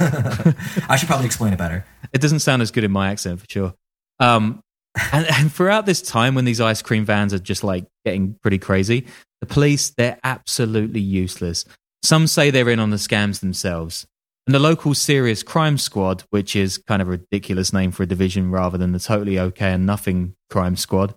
I 0.89 0.97
should 0.97 1.07
probably 1.07 1.25
explain 1.25 1.53
it 1.53 1.57
better. 1.57 1.85
It 2.11 2.21
doesn't 2.21 2.39
sound 2.39 2.61
as 2.61 2.71
good 2.71 2.83
in 2.83 2.91
my 2.91 3.11
accent 3.11 3.39
for 3.39 3.45
sure. 3.49 3.73
Um, 4.19 4.61
and, 5.11 5.27
and 5.27 5.51
throughout 5.53 5.85
this 5.85 6.01
time 6.01 6.35
when 6.35 6.45
these 6.45 6.59
ice 6.59 6.81
cream 6.81 7.05
vans 7.05 7.33
are 7.33 7.39
just 7.39 7.63
like 7.63 7.85
getting 8.05 8.35
pretty 8.41 8.57
crazy, 8.57 9.05
the 9.41 9.47
police, 9.47 9.91
they're 9.91 10.19
absolutely 10.23 10.99
useless. 11.01 11.65
Some 12.03 12.27
say 12.27 12.51
they're 12.51 12.69
in 12.69 12.79
on 12.79 12.89
the 12.89 12.97
scams 12.97 13.39
themselves. 13.39 14.05
And 14.47 14.55
the 14.55 14.59
local 14.59 14.93
serious 14.93 15.43
crime 15.43 15.77
squad, 15.77 16.23
which 16.29 16.55
is 16.55 16.77
kind 16.77 17.01
of 17.01 17.09
a 17.09 17.11
ridiculous 17.11 17.73
name 17.73 17.91
for 17.91 18.03
a 18.03 18.07
division 18.07 18.49
rather 18.49 18.77
than 18.77 18.93
the 18.93 18.99
totally 18.99 19.37
okay 19.37 19.73
and 19.73 19.85
nothing 19.85 20.35
crime 20.49 20.77
squad, 20.77 21.13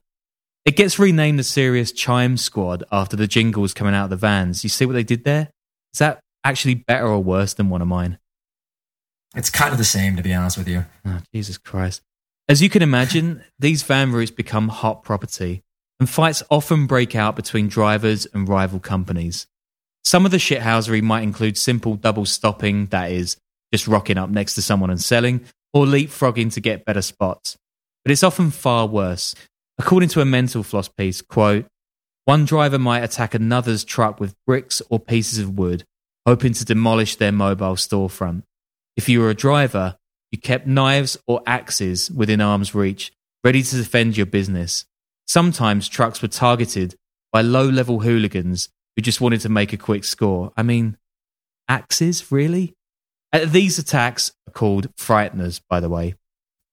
it 0.64 0.74
gets 0.74 0.98
renamed 0.98 1.38
the 1.38 1.44
serious 1.44 1.92
chime 1.92 2.36
squad 2.36 2.82
after 2.90 3.14
the 3.14 3.28
jingles 3.28 3.72
coming 3.72 3.94
out 3.94 4.04
of 4.04 4.10
the 4.10 4.16
vans. 4.16 4.64
You 4.64 4.68
see 4.68 4.84
what 4.84 4.94
they 4.94 5.04
did 5.04 5.22
there? 5.22 5.50
Is 5.94 6.00
that 6.00 6.18
actually 6.42 6.74
better 6.74 7.06
or 7.06 7.22
worse 7.22 7.54
than 7.54 7.70
one 7.70 7.80
of 7.80 7.86
mine? 7.86 8.18
It's 9.36 9.48
kind 9.48 9.70
of 9.70 9.78
the 9.78 9.84
same, 9.84 10.16
to 10.16 10.22
be 10.22 10.34
honest 10.34 10.58
with 10.58 10.66
you. 10.66 10.86
Oh, 11.04 11.20
Jesus 11.32 11.56
Christ. 11.56 12.02
As 12.48 12.60
you 12.60 12.68
can 12.68 12.82
imagine, 12.82 13.44
these 13.60 13.84
van 13.84 14.10
routes 14.10 14.32
become 14.32 14.68
hot 14.68 15.04
property, 15.04 15.62
and 16.00 16.10
fights 16.10 16.42
often 16.50 16.88
break 16.88 17.14
out 17.14 17.36
between 17.36 17.68
drivers 17.68 18.26
and 18.34 18.48
rival 18.48 18.80
companies. 18.80 19.46
Some 20.04 20.24
of 20.24 20.30
the 20.30 20.38
shithousery 20.38 21.02
might 21.02 21.22
include 21.22 21.56
simple 21.56 21.94
double 21.94 22.24
stopping, 22.24 22.86
that 22.86 23.12
is, 23.12 23.36
just 23.72 23.86
rocking 23.86 24.18
up 24.18 24.30
next 24.30 24.54
to 24.54 24.62
someone 24.62 24.90
and 24.90 25.00
selling, 25.00 25.44
or 25.72 25.84
leapfrogging 25.86 26.52
to 26.54 26.60
get 26.60 26.84
better 26.84 27.02
spots. 27.02 27.56
But 28.04 28.12
it's 28.12 28.24
often 28.24 28.50
far 28.50 28.86
worse. 28.86 29.34
According 29.78 30.08
to 30.10 30.20
a 30.20 30.24
mental 30.24 30.62
floss 30.62 30.88
piece, 30.88 31.22
quote, 31.22 31.66
one 32.24 32.44
driver 32.44 32.78
might 32.78 33.02
attack 33.02 33.34
another's 33.34 33.84
truck 33.84 34.20
with 34.20 34.36
bricks 34.46 34.82
or 34.90 35.00
pieces 35.00 35.38
of 35.38 35.58
wood, 35.58 35.84
hoping 36.26 36.52
to 36.52 36.64
demolish 36.64 37.16
their 37.16 37.32
mobile 37.32 37.74
storefront. 37.74 38.42
If 38.96 39.08
you 39.08 39.20
were 39.20 39.30
a 39.30 39.34
driver, 39.34 39.96
you 40.30 40.38
kept 40.38 40.66
knives 40.66 41.16
or 41.26 41.42
axes 41.46 42.10
within 42.10 42.40
arm's 42.40 42.74
reach, 42.74 43.12
ready 43.42 43.62
to 43.62 43.76
defend 43.76 44.16
your 44.16 44.26
business. 44.26 44.84
Sometimes 45.26 45.88
trucks 45.88 46.20
were 46.22 46.28
targeted 46.28 46.94
by 47.32 47.40
low 47.40 47.68
level 47.68 48.00
hooligans 48.00 48.68
who 48.96 49.02
just 49.02 49.20
wanted 49.20 49.40
to 49.42 49.48
make 49.48 49.72
a 49.72 49.76
quick 49.76 50.04
score. 50.04 50.52
I 50.56 50.62
mean, 50.62 50.96
axes, 51.68 52.30
really? 52.30 52.74
Uh, 53.32 53.44
these 53.44 53.78
attacks 53.78 54.32
are 54.48 54.52
called 54.52 54.94
frighteners, 54.96 55.60
by 55.68 55.80
the 55.80 55.88
way. 55.88 56.14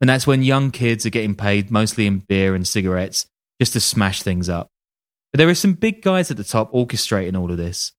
And 0.02 0.10
that's 0.10 0.28
when 0.28 0.44
young 0.44 0.72
kids 0.72 1.06
are 1.06 1.12
getting 1.12 1.36
paid 1.36 1.72
mostly 1.72 2.08
in 2.08 2.20
beer 2.20 2.56
and 2.56 2.68
cigarettes 2.68 3.28
just 3.60 3.74
to 3.74 3.80
smash 3.80 4.22
things 4.22 4.50
up. 4.50 4.70
But 5.32 5.40
there 5.40 5.50
are 5.50 5.56
some 5.56 5.74
big 5.74 6.02
guys 6.02 6.32
at 6.32 6.38
the 6.38 6.44
top 6.44 6.72
orchestrating 6.72 7.38
all 7.38 7.52
of 7.52 7.58
this. 7.58 7.94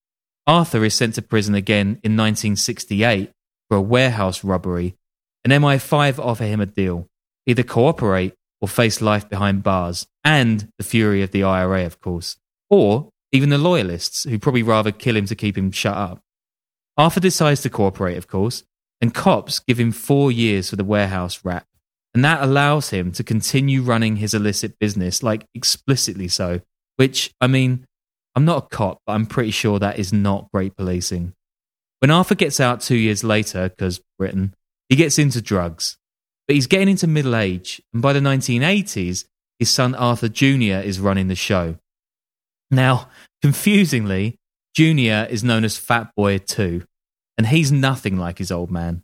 Arthur 0.47 0.83
is 0.83 0.95
sent 0.95 1.15
to 1.15 1.21
prison 1.21 1.55
again 1.55 1.99
in 2.03 2.17
1968 2.17 3.31
for 3.67 3.77
a 3.77 3.81
warehouse 3.81 4.43
robbery, 4.43 4.95
and 5.43 5.53
MI5 5.53 6.17
offer 6.19 6.45
him 6.45 6.59
a 6.59 6.65
deal 6.65 7.07
either 7.45 7.63
cooperate 7.63 8.33
or 8.61 8.67
face 8.67 9.01
life 9.01 9.29
behind 9.29 9.63
bars, 9.63 10.05
and 10.23 10.71
the 10.77 10.83
fury 10.83 11.23
of 11.23 11.31
the 11.31 11.43
IRA, 11.43 11.85
of 11.85 11.99
course, 11.99 12.37
or 12.69 13.09
even 13.31 13.49
the 13.49 13.57
loyalists 13.57 14.23
who'd 14.23 14.41
probably 14.41 14.63
rather 14.63 14.91
kill 14.91 15.15
him 15.15 15.25
to 15.25 15.35
keep 15.35 15.57
him 15.57 15.71
shut 15.71 15.95
up. 15.95 16.21
Arthur 16.97 17.19
decides 17.19 17.61
to 17.61 17.69
cooperate, 17.69 18.17
of 18.17 18.27
course, 18.27 18.63
and 19.01 19.13
cops 19.13 19.59
give 19.59 19.79
him 19.79 19.91
four 19.91 20.31
years 20.31 20.69
for 20.69 20.75
the 20.75 20.83
warehouse 20.83 21.43
rap. 21.43 21.65
And 22.13 22.25
that 22.25 22.41
allows 22.41 22.89
him 22.89 23.11
to 23.13 23.23
continue 23.23 23.81
running 23.81 24.17
his 24.17 24.33
illicit 24.33 24.79
business, 24.79 25.21
like 25.21 25.45
explicitly 25.53 26.27
so. 26.27 26.61
Which, 26.97 27.33
I 27.39 27.47
mean, 27.47 27.85
I'm 28.35 28.45
not 28.45 28.65
a 28.65 28.75
cop, 28.75 29.01
but 29.05 29.13
I'm 29.13 29.25
pretty 29.25 29.51
sure 29.51 29.79
that 29.79 29.99
is 29.99 30.11
not 30.11 30.51
great 30.51 30.75
policing. 30.75 31.33
When 31.99 32.11
Arthur 32.11 32.35
gets 32.35 32.59
out 32.59 32.81
two 32.81 32.95
years 32.95 33.23
later, 33.23 33.69
because 33.69 34.01
Britain, 34.17 34.55
he 34.89 34.95
gets 34.95 35.19
into 35.19 35.41
drugs. 35.41 35.97
But 36.47 36.55
he's 36.55 36.67
getting 36.67 36.89
into 36.89 37.05
middle 37.05 37.35
age, 37.35 37.81
and 37.93 38.01
by 38.01 38.11
the 38.11 38.19
1980s, 38.19 39.25
his 39.59 39.69
son 39.69 39.93
Arthur 39.93 40.29
Jr. 40.29 40.81
is 40.83 40.99
running 40.99 41.27
the 41.27 41.35
show. 41.35 41.77
Now, 42.71 43.09
confusingly, 43.41 44.37
Jr. 44.75 45.29
is 45.29 45.43
known 45.43 45.63
as 45.63 45.77
Fat 45.77 46.11
Boy 46.15 46.37
2 46.37 46.83
and 47.39 47.47
he's 47.47 47.71
nothing 47.71 48.17
like 48.17 48.37
his 48.37 48.51
old 48.51 48.69
man. 48.69 49.01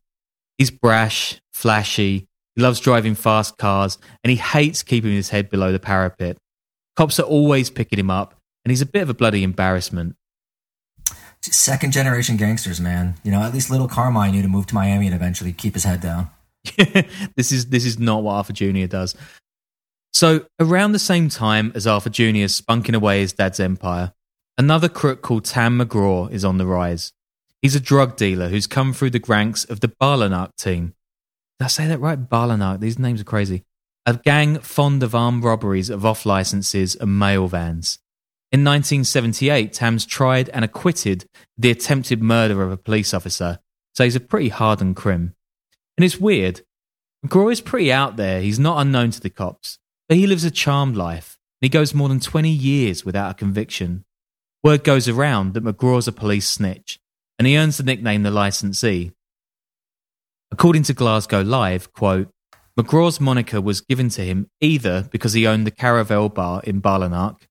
He's 0.57 0.69
brash, 0.69 1.39
flashy, 1.53 2.27
he 2.53 2.61
loves 2.61 2.81
driving 2.81 3.15
fast 3.15 3.57
cars, 3.57 3.97
and 4.25 4.29
he 4.29 4.35
hates 4.35 4.83
keeping 4.83 5.13
his 5.13 5.29
head 5.29 5.49
below 5.49 5.71
the 5.71 5.79
parapet. 5.79 6.37
Cops 6.97 7.17
are 7.17 7.23
always 7.23 7.69
picking 7.69 7.97
him 7.97 8.09
up, 8.09 8.35
and 8.65 8.73
he's 8.73 8.81
a 8.81 8.85
bit 8.85 9.03
of 9.03 9.09
a 9.09 9.13
bloody 9.13 9.41
embarrassment. 9.41 10.17
Second 11.41 11.93
generation 11.93 12.35
gangsters, 12.35 12.81
man. 12.81 13.15
You 13.23 13.31
know, 13.31 13.41
at 13.41 13.53
least 13.53 13.71
little 13.71 13.87
Carmine 13.87 14.33
knew 14.33 14.41
to 14.41 14.49
move 14.49 14.65
to 14.67 14.75
Miami 14.75 15.05
and 15.05 15.15
eventually 15.15 15.53
keep 15.53 15.73
his 15.73 15.85
head 15.85 16.01
down. 16.01 16.29
this 17.37 17.53
is 17.53 17.67
this 17.67 17.85
is 17.85 17.97
not 17.99 18.21
what 18.21 18.33
Arthur 18.33 18.51
Jr. 18.51 18.87
does. 18.87 19.15
So, 20.15 20.45
around 20.61 20.93
the 20.93 20.99
same 20.99 21.27
time 21.27 21.73
as 21.75 21.85
Arthur 21.85 22.09
Jr. 22.09 22.45
is 22.45 22.61
spunking 22.61 22.95
away 22.95 23.19
his 23.19 23.33
dad's 23.33 23.59
empire, 23.59 24.13
another 24.57 24.87
crook 24.87 25.21
called 25.21 25.43
Tam 25.43 25.77
McGraw 25.77 26.31
is 26.31 26.45
on 26.45 26.57
the 26.57 26.65
rise. 26.65 27.11
He's 27.61 27.75
a 27.75 27.81
drug 27.81 28.15
dealer 28.15 28.47
who's 28.47 28.65
come 28.65 28.93
through 28.93 29.09
the 29.09 29.21
ranks 29.27 29.65
of 29.65 29.81
the 29.81 29.89
Balanak 29.89 30.55
team. 30.55 30.93
Did 31.59 31.65
I 31.65 31.67
say 31.67 31.87
that 31.87 31.99
right? 31.99 32.29
Balanak. 32.29 32.79
These 32.79 32.97
names 32.97 33.19
are 33.19 33.25
crazy. 33.25 33.65
A 34.05 34.13
gang 34.13 34.59
fond 34.59 35.03
of 35.03 35.13
armed 35.13 35.43
robberies 35.43 35.89
of 35.89 36.05
off 36.05 36.25
licenses 36.25 36.95
and 36.95 37.19
mail 37.19 37.49
vans. 37.49 37.99
In 38.53 38.63
1978, 38.63 39.73
Tam's 39.73 40.05
tried 40.05 40.47
and 40.51 40.63
acquitted 40.63 41.25
the 41.57 41.71
attempted 41.71 42.23
murder 42.23 42.63
of 42.63 42.71
a 42.71 42.77
police 42.77 43.13
officer, 43.13 43.59
so 43.93 44.05
he's 44.05 44.15
a 44.15 44.21
pretty 44.21 44.47
hardened 44.47 44.95
crim. 44.95 45.35
And 45.97 46.05
it's 46.05 46.21
weird. 46.21 46.61
McGraw 47.25 47.51
is 47.51 47.59
pretty 47.59 47.91
out 47.91 48.15
there. 48.15 48.39
He's 48.39 48.59
not 48.59 48.79
unknown 48.79 49.11
to 49.11 49.19
the 49.19 49.29
cops, 49.29 49.77
but 50.07 50.17
he 50.17 50.27
lives 50.27 50.43
a 50.43 50.51
charmed 50.51 50.95
life, 50.95 51.37
and 51.61 51.65
he 51.65 51.69
goes 51.69 51.93
more 51.93 52.09
than 52.09 52.19
20 52.19 52.49
years 52.49 53.05
without 53.05 53.31
a 53.31 53.35
conviction. 53.35 54.05
Word 54.63 54.83
goes 54.83 55.07
around 55.07 55.53
that 55.53 55.63
McGraw's 55.63 56.07
a 56.07 56.11
police 56.11 56.47
snitch, 56.47 56.99
and 57.37 57.47
he 57.47 57.57
earns 57.57 57.77
the 57.77 57.83
nickname 57.83 58.23
the 58.23 58.31
licensee. 58.31 59.11
According 60.51 60.83
to 60.83 60.93
Glasgow 60.93 61.41
Live, 61.41 61.91
quote, 61.93 62.29
McGraw's 62.79 63.21
moniker 63.21 63.61
was 63.61 63.81
given 63.81 64.09
to 64.09 64.21
him 64.21 64.49
either 64.59 65.07
because 65.11 65.33
he 65.33 65.47
owned 65.47 65.65
the 65.65 65.71
Caravel 65.71 66.29
bar 66.29 66.61
in 66.63 66.81
Ballinack, 66.81 67.47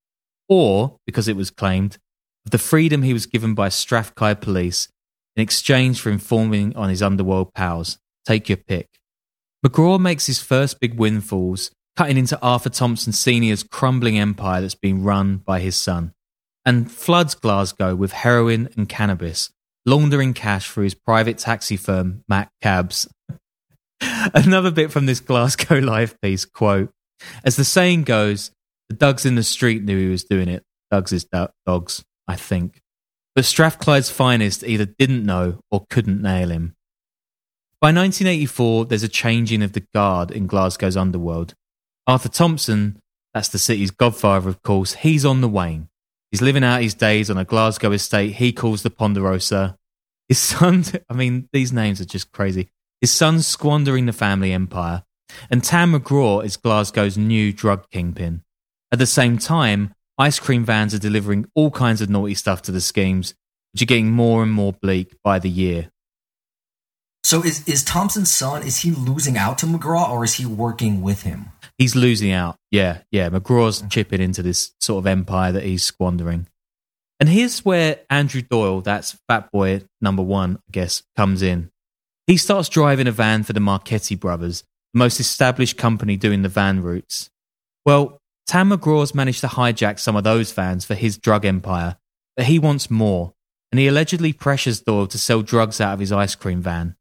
or 0.48 0.98
because 1.06 1.28
it 1.28 1.36
was 1.36 1.50
claimed 1.50 1.98
of 2.44 2.50
the 2.50 2.58
freedom 2.58 3.02
he 3.02 3.12
was 3.12 3.26
given 3.26 3.54
by 3.54 3.68
Strathclyde 3.68 4.40
police 4.40 4.88
in 5.36 5.42
exchange 5.42 6.00
for 6.00 6.10
informing 6.10 6.76
on 6.76 6.90
his 6.90 7.02
underworld 7.02 7.54
pals. 7.54 7.98
Take 8.26 8.48
your 8.48 8.58
pick. 8.58 8.88
McGraw 9.64 9.98
makes 9.98 10.26
his 10.26 10.42
first 10.42 10.78
big 10.78 10.98
windfalls, 10.98 11.70
cutting 11.96 12.16
into 12.16 12.40
Arthur 12.40 12.70
Thompson 12.70 13.12
Sr.'s 13.12 13.62
crumbling 13.62 14.18
empire 14.18 14.60
that's 14.60 14.74
been 14.74 15.04
run 15.04 15.38
by 15.38 15.60
his 15.60 15.76
son, 15.76 16.12
and 16.64 16.90
floods 16.90 17.34
Glasgow 17.34 17.94
with 17.94 18.12
heroin 18.12 18.68
and 18.76 18.88
cannabis, 18.88 19.50
laundering 19.86 20.34
cash 20.34 20.70
through 20.70 20.84
his 20.84 20.94
private 20.94 21.38
taxi 21.38 21.76
firm, 21.76 22.24
Mac 22.28 22.50
Cabs. 22.60 23.08
Another 24.00 24.70
bit 24.70 24.90
from 24.90 25.06
this 25.06 25.20
Glasgow 25.20 25.78
Live 25.80 26.20
piece 26.20 26.44
quote, 26.44 26.90
as 27.44 27.56
the 27.56 27.64
saying 27.64 28.04
goes, 28.04 28.50
the 28.88 28.96
dogs 28.96 29.24
in 29.24 29.34
the 29.34 29.42
street 29.42 29.82
knew 29.82 29.98
he 29.98 30.10
was 30.10 30.24
doing 30.24 30.48
it. 30.48 30.62
Dogs 30.90 31.12
is 31.12 31.24
do- 31.24 31.48
dogs, 31.66 32.04
I 32.28 32.36
think. 32.36 32.80
But 33.34 33.44
Strathclyde's 33.44 34.10
finest 34.10 34.62
either 34.62 34.84
didn't 34.84 35.24
know 35.24 35.60
or 35.70 35.86
couldn't 35.90 36.22
nail 36.22 36.50
him. 36.50 36.74
By 37.80 37.88
1984, 37.88 38.86
there's 38.86 39.02
a 39.02 39.08
changing 39.08 39.62
of 39.62 39.72
the 39.72 39.84
guard 39.92 40.30
in 40.30 40.46
Glasgow's 40.46 40.96
underworld. 40.96 41.54
Arthur 42.06 42.28
Thompson, 42.28 43.00
that's 43.32 43.48
the 43.48 43.58
city's 43.58 43.90
godfather, 43.90 44.48
of 44.48 44.62
course, 44.62 44.94
he's 44.94 45.24
on 45.24 45.40
the 45.40 45.48
wane. 45.48 45.88
He's 46.30 46.42
living 46.42 46.64
out 46.64 46.82
his 46.82 46.94
days 46.94 47.30
on 47.30 47.38
a 47.38 47.44
Glasgow 47.44 47.92
estate 47.92 48.34
he 48.34 48.52
calls 48.52 48.82
the 48.82 48.90
Ponderosa. 48.90 49.76
His 50.28 50.38
son, 50.38 50.84
I 51.08 51.14
mean, 51.14 51.48
these 51.52 51.72
names 51.72 52.00
are 52.00 52.04
just 52.06 52.32
crazy. 52.32 52.68
His 53.00 53.12
son's 53.12 53.46
squandering 53.46 54.06
the 54.06 54.12
family 54.12 54.52
empire. 54.52 55.04
And 55.50 55.64
Tam 55.64 55.92
McGraw 55.92 56.44
is 56.44 56.56
Glasgow's 56.56 57.16
new 57.16 57.52
drug 57.52 57.88
kingpin. 57.90 58.42
At 58.92 58.98
the 58.98 59.06
same 59.06 59.38
time, 59.38 59.94
ice 60.18 60.38
cream 60.38 60.64
vans 60.64 60.94
are 60.94 60.98
delivering 60.98 61.46
all 61.54 61.70
kinds 61.70 62.00
of 62.00 62.10
naughty 62.10 62.34
stuff 62.34 62.62
to 62.62 62.72
the 62.72 62.80
schemes, 62.80 63.34
which 63.72 63.82
are 63.82 63.86
getting 63.86 64.10
more 64.10 64.42
and 64.42 64.52
more 64.52 64.72
bleak 64.72 65.16
by 65.22 65.38
the 65.38 65.50
year. 65.50 65.90
So 67.24 67.42
is, 67.42 67.66
is 67.66 67.82
Thompson's 67.82 68.30
son, 68.30 68.62
is 68.62 68.80
he 68.80 68.90
losing 68.90 69.38
out 69.38 69.56
to 69.58 69.66
McGraw 69.66 70.10
or 70.10 70.24
is 70.24 70.34
he 70.34 70.44
working 70.44 71.00
with 71.00 71.22
him? 71.22 71.46
He's 71.78 71.96
losing 71.96 72.32
out. 72.32 72.56
Yeah, 72.70 72.98
yeah. 73.10 73.28
McGraw's 73.30 73.82
mm. 73.82 73.90
chipping 73.90 74.20
into 74.20 74.42
this 74.42 74.72
sort 74.80 75.02
of 75.02 75.06
empire 75.06 75.52
that 75.52 75.64
he's 75.64 75.82
squandering. 75.82 76.48
And 77.20 77.28
here's 77.28 77.64
where 77.64 78.00
Andrew 78.10 78.42
Doyle, 78.42 78.80
that's 78.80 79.16
Fat 79.28 79.50
Boy 79.52 79.82
number 80.00 80.22
one, 80.22 80.56
I 80.68 80.72
guess, 80.72 81.02
comes 81.16 81.42
in. 81.42 81.70
He 82.26 82.36
starts 82.36 82.68
driving 82.68 83.06
a 83.06 83.12
van 83.12 83.42
for 83.42 83.52
the 83.52 83.60
Marchetti 83.60 84.14
brothers, 84.14 84.64
the 84.92 84.98
most 84.98 85.20
established 85.20 85.76
company 85.76 86.16
doing 86.16 86.42
the 86.42 86.48
van 86.48 86.82
routes. 86.82 87.30
Well, 87.86 88.18
Tam 88.46 88.70
McGraw's 88.70 89.14
managed 89.14 89.40
to 89.42 89.46
hijack 89.46 89.98
some 89.98 90.16
of 90.16 90.24
those 90.24 90.52
vans 90.52 90.84
for 90.84 90.94
his 90.94 91.16
drug 91.16 91.44
empire, 91.44 91.96
but 92.36 92.46
he 92.46 92.58
wants 92.58 92.90
more, 92.90 93.34
and 93.70 93.78
he 93.78 93.86
allegedly 93.86 94.32
pressures 94.32 94.80
Doyle 94.80 95.06
to 95.06 95.18
sell 95.18 95.42
drugs 95.42 95.80
out 95.80 95.94
of 95.94 96.00
his 96.00 96.12
ice 96.12 96.34
cream 96.34 96.60
van. 96.60 96.96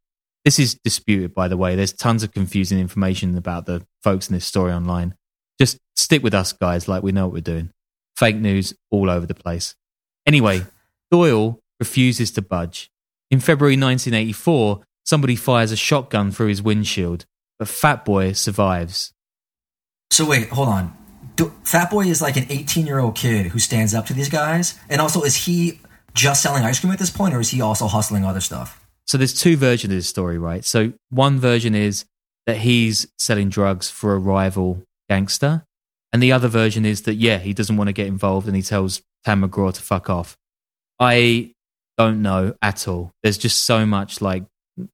This 0.46 0.60
is 0.60 0.76
disputed, 0.84 1.34
by 1.34 1.48
the 1.48 1.58
way. 1.58 1.76
There's 1.76 1.94
tons 1.94 2.24
of 2.24 2.34
confusing 2.34 2.80
information 2.80 3.38
about 3.38 3.66
the 3.66 3.86
folks 4.02 4.28
in 4.28 4.34
this 4.34 4.46
story 4.46 4.74
online. 4.74 5.16
Just 5.60 5.78
stick 5.96 6.22
with 6.22 6.34
us, 6.34 6.52
guys, 6.52 6.88
like 6.88 7.04
we 7.04 7.12
know 7.12 7.28
what 7.28 7.34
we're 7.34 7.42
doing. 7.42 7.72
Fake 8.18 8.36
news 8.36 8.74
all 8.92 9.10
over 9.10 9.26
the 9.26 9.34
place. 9.34 9.76
Anyway, 10.26 10.62
Doyle 11.12 11.60
refuses 11.80 12.32
to 12.32 12.42
budge. 12.42 12.90
In 13.32 13.40
February 13.40 13.76
1984, 13.76 14.82
somebody 15.06 15.36
fires 15.36 15.72
a 15.72 15.78
shotgun 15.78 16.32
through 16.32 16.48
his 16.48 16.62
windshield, 16.62 17.26
but 17.58 17.68
Fat 17.68 18.04
Boy 18.04 18.34
survives. 18.34 19.14
So, 20.12 20.26
wait, 20.26 20.50
hold 20.50 20.68
on. 20.68 20.98
Do, 21.36 21.54
Fat 21.64 21.90
Boy 21.90 22.06
is 22.08 22.22
like 22.22 22.36
an 22.36 22.46
18 22.50 22.86
year 22.86 23.00
old 23.00 23.16
kid 23.16 23.48
who 23.48 23.60
stands 23.60 23.94
up 23.94 24.06
to 24.08 24.14
these 24.14 24.30
guys. 24.30 24.78
And 24.90 25.02
also, 25.02 25.24
is 25.24 25.46
he 25.46 25.80
just 26.14 26.44
selling 26.44 26.64
ice 26.64 26.80
cream 26.80 26.92
at 26.94 27.00
this 27.00 27.10
point, 27.10 27.34
or 27.34 27.40
is 27.40 27.50
he 27.50 27.62
also 27.62 27.88
hustling 27.88 28.24
other 28.24 28.42
stuff? 28.42 28.83
So 29.08 29.18
there's 29.18 29.34
two 29.34 29.58
versions 29.58 29.92
of 29.92 29.98
this 29.98 30.08
story, 30.08 30.38
right? 30.38 30.64
So 30.64 30.94
one 31.10 31.40
version 31.40 31.76
is 31.76 32.06
that 32.46 32.58
he's 32.58 33.08
selling 33.18 33.50
drugs 33.50 33.90
for 33.90 34.14
a 34.14 34.20
rival 34.20 34.84
gangster. 35.10 35.64
And 36.12 36.22
the 36.22 36.32
other 36.32 36.48
version 36.48 36.86
is 36.86 37.04
that, 37.04 37.16
yeah, 37.16 37.40
he 37.40 37.54
doesn't 37.54 37.76
want 37.76 37.88
to 37.88 37.94
get 37.94 38.08
involved 38.08 38.48
and 38.48 38.56
he 38.56 38.62
tells 38.62 39.02
Tam 39.26 39.42
McGraw 39.42 39.74
to 39.74 39.82
fuck 39.82 40.10
off. 40.10 40.38
I 41.00 41.54
don't 41.98 42.22
know 42.22 42.56
at 42.62 42.88
all. 42.88 43.12
There's 43.24 43.38
just 43.38 43.66
so 43.66 43.86
much 43.86 44.22
like 44.22 44.44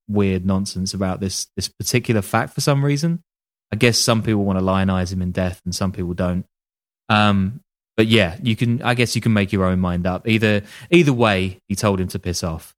weird 0.07 0.45
nonsense 0.45 0.93
about 0.93 1.19
this 1.19 1.47
this 1.55 1.67
particular 1.67 2.21
fact 2.21 2.53
for 2.53 2.61
some 2.61 2.83
reason. 2.83 3.21
I 3.71 3.75
guess 3.75 3.97
some 3.97 4.23
people 4.23 4.43
want 4.43 4.59
to 4.59 4.65
lionize 4.65 5.11
him 5.11 5.21
in 5.21 5.31
death 5.31 5.61
and 5.65 5.75
some 5.75 5.91
people 5.91 6.13
don't. 6.13 6.45
Um, 7.07 7.61
but 7.95 8.07
yeah, 8.07 8.37
you 8.41 8.55
can. 8.55 8.81
I 8.81 8.93
guess 8.93 9.15
you 9.15 9.21
can 9.21 9.33
make 9.33 9.51
your 9.51 9.65
own 9.65 9.79
mind 9.79 10.07
up. 10.07 10.27
Either 10.27 10.63
either 10.89 11.13
way, 11.13 11.59
he 11.67 11.75
told 11.75 11.99
him 11.99 12.07
to 12.09 12.19
piss 12.19 12.43
off. 12.43 12.73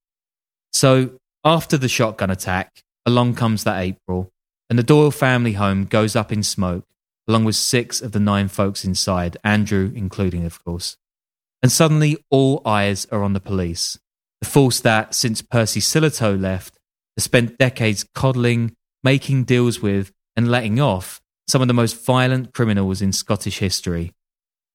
So 0.73 1.11
after 1.43 1.77
the 1.77 1.89
shotgun 1.89 2.29
attack, 2.29 2.83
along 3.05 3.35
comes 3.35 3.63
that 3.63 3.79
April, 3.79 4.31
and 4.69 4.77
the 4.77 4.83
Doyle 4.83 5.11
family 5.11 5.53
home 5.53 5.85
goes 5.85 6.15
up 6.15 6.31
in 6.31 6.43
smoke, 6.43 6.85
along 7.27 7.45
with 7.45 7.55
six 7.55 8.01
of 8.01 8.11
the 8.11 8.19
nine 8.19 8.47
folks 8.47 8.85
inside, 8.85 9.37
Andrew 9.43 9.91
including, 9.95 10.45
of 10.45 10.63
course. 10.63 10.97
And 11.61 11.71
suddenly, 11.71 12.17
all 12.29 12.61
eyes 12.65 13.05
are 13.11 13.23
on 13.23 13.33
the 13.33 13.39
police. 13.39 13.97
The 14.41 14.47
force 14.47 14.79
that, 14.79 15.13
since 15.13 15.41
Percy 15.41 15.79
Sillitoe 15.79 16.39
left, 16.39 16.77
has 17.17 17.23
spent 17.23 17.57
decades 17.57 18.05
coddling, 18.15 18.75
making 19.03 19.43
deals 19.43 19.81
with, 19.81 20.11
and 20.35 20.49
letting 20.49 20.79
off 20.79 21.21
some 21.47 21.61
of 21.61 21.67
the 21.67 21.73
most 21.73 22.03
violent 22.05 22.53
criminals 22.53 23.01
in 23.01 23.11
Scottish 23.11 23.59
history. 23.59 24.11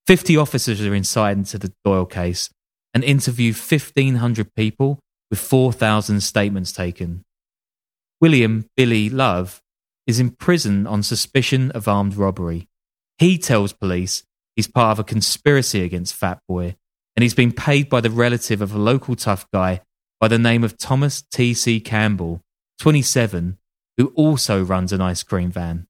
50 0.07 0.37
officers 0.37 0.81
are 0.83 0.95
inside 0.95 1.37
into 1.37 1.59
the 1.59 1.73
Doyle 1.85 2.07
case 2.07 2.51
and 2.95 3.03
interview 3.03 3.53
1,500 3.53 4.55
people 4.55 5.01
with 5.31 5.41
4,000 5.41 6.21
statements 6.21 6.73
taken. 6.73 7.25
William 8.21 8.69
Billy 8.77 9.11
Love 9.11 9.61
is 10.07 10.21
in 10.21 10.31
prison 10.31 10.87
on 10.87 11.03
suspicion 11.03 11.71
of 11.73 11.89
armed 11.89 12.17
robbery. 12.17 12.69
He 13.19 13.39
tells 13.39 13.73
police 13.73 14.25
he's 14.55 14.69
part 14.69 14.93
of 14.93 14.99
a 14.99 15.05
conspiracy 15.05 15.83
against 15.83 16.15
Fat 16.15 16.41
Boy 16.49 16.77
and 17.17 17.23
he's 17.23 17.35
been 17.35 17.53
paid 17.53 17.89
by 17.89 18.01
the 18.01 18.11
relative 18.11 18.61
of 18.61 18.75
a 18.75 18.79
local 18.79 19.17
tough 19.17 19.51
guy 19.51 19.81
by 20.21 20.29
the 20.29 20.39
name 20.39 20.65
of 20.65 20.79
Thomas 20.79 21.23
T.C. 21.23 21.81
Campbell, 21.81 22.43
27, 22.79 23.59
who 23.97 24.09
also 24.15 24.63
runs 24.63 24.93
an 24.93 25.01
ice 25.01 25.23
cream 25.23 25.51
van. 25.51 25.87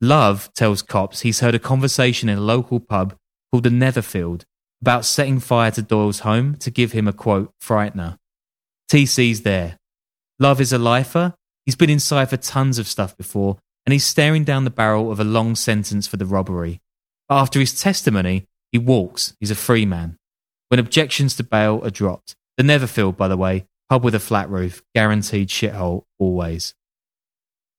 Love 0.00 0.52
tells 0.54 0.82
cops 0.82 1.20
he's 1.20 1.40
heard 1.40 1.54
a 1.54 1.58
conversation 1.58 2.28
in 2.28 2.38
a 2.38 2.42
local 2.42 2.80
pub 2.80 3.14
called 3.50 3.64
the 3.64 3.70
Netherfield 3.70 4.44
about 4.82 5.04
setting 5.04 5.40
fire 5.40 5.70
to 5.70 5.80
Doyle's 5.80 6.20
home 6.20 6.56
to 6.56 6.70
give 6.70 6.92
him 6.92 7.08
a 7.08 7.12
quote, 7.12 7.52
frightener. 7.62 8.18
TC's 8.90 9.42
there. 9.42 9.78
Love 10.38 10.60
is 10.60 10.72
a 10.72 10.78
lifer. 10.78 11.34
He's 11.64 11.76
been 11.76 11.90
inside 11.90 12.30
for 12.30 12.36
tons 12.36 12.78
of 12.78 12.88
stuff 12.88 13.16
before, 13.16 13.58
and 13.86 13.92
he's 13.92 14.04
staring 14.04 14.44
down 14.44 14.64
the 14.64 14.70
barrel 14.70 15.10
of 15.10 15.20
a 15.20 15.24
long 15.24 15.54
sentence 15.54 16.06
for 16.06 16.16
the 16.16 16.26
robbery. 16.26 16.80
But 17.28 17.36
after 17.36 17.60
his 17.60 17.80
testimony, 17.80 18.46
he 18.72 18.78
walks. 18.78 19.34
He's 19.40 19.50
a 19.50 19.56
free 19.56 19.86
man. 19.86 20.18
When 20.68 20.80
objections 20.80 21.36
to 21.36 21.44
bail 21.44 21.80
are 21.84 21.90
dropped, 21.90 22.34
the 22.56 22.62
Netherfield, 22.62 23.16
by 23.16 23.28
the 23.28 23.36
way, 23.36 23.66
pub 23.88 24.04
with 24.04 24.14
a 24.14 24.20
flat 24.20 24.50
roof, 24.50 24.82
guaranteed 24.94 25.48
shithole 25.48 26.04
always. 26.18 26.74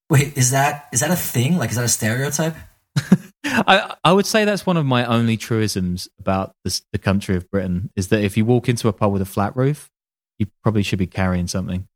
Wait, 0.08 0.36
is 0.36 0.50
that 0.52 0.88
is 0.92 1.00
that 1.00 1.10
a 1.10 1.16
thing? 1.16 1.58
Like, 1.58 1.70
is 1.70 1.76
that 1.76 1.84
a 1.84 1.88
stereotype? 1.88 2.54
I 3.44 3.94
I 4.04 4.12
would 4.12 4.26
say 4.26 4.44
that's 4.44 4.66
one 4.66 4.76
of 4.76 4.86
my 4.86 5.04
only 5.04 5.36
truisms 5.36 6.08
about 6.18 6.54
this, 6.64 6.82
the 6.92 6.98
country 6.98 7.36
of 7.36 7.50
Britain 7.50 7.90
is 7.96 8.08
that 8.08 8.22
if 8.22 8.36
you 8.36 8.44
walk 8.44 8.68
into 8.68 8.88
a 8.88 8.92
pub 8.92 9.12
with 9.12 9.22
a 9.22 9.26
flat 9.26 9.56
roof, 9.56 9.90
you 10.38 10.46
probably 10.62 10.82
should 10.82 10.98
be 10.98 11.06
carrying 11.06 11.46
something. 11.46 11.86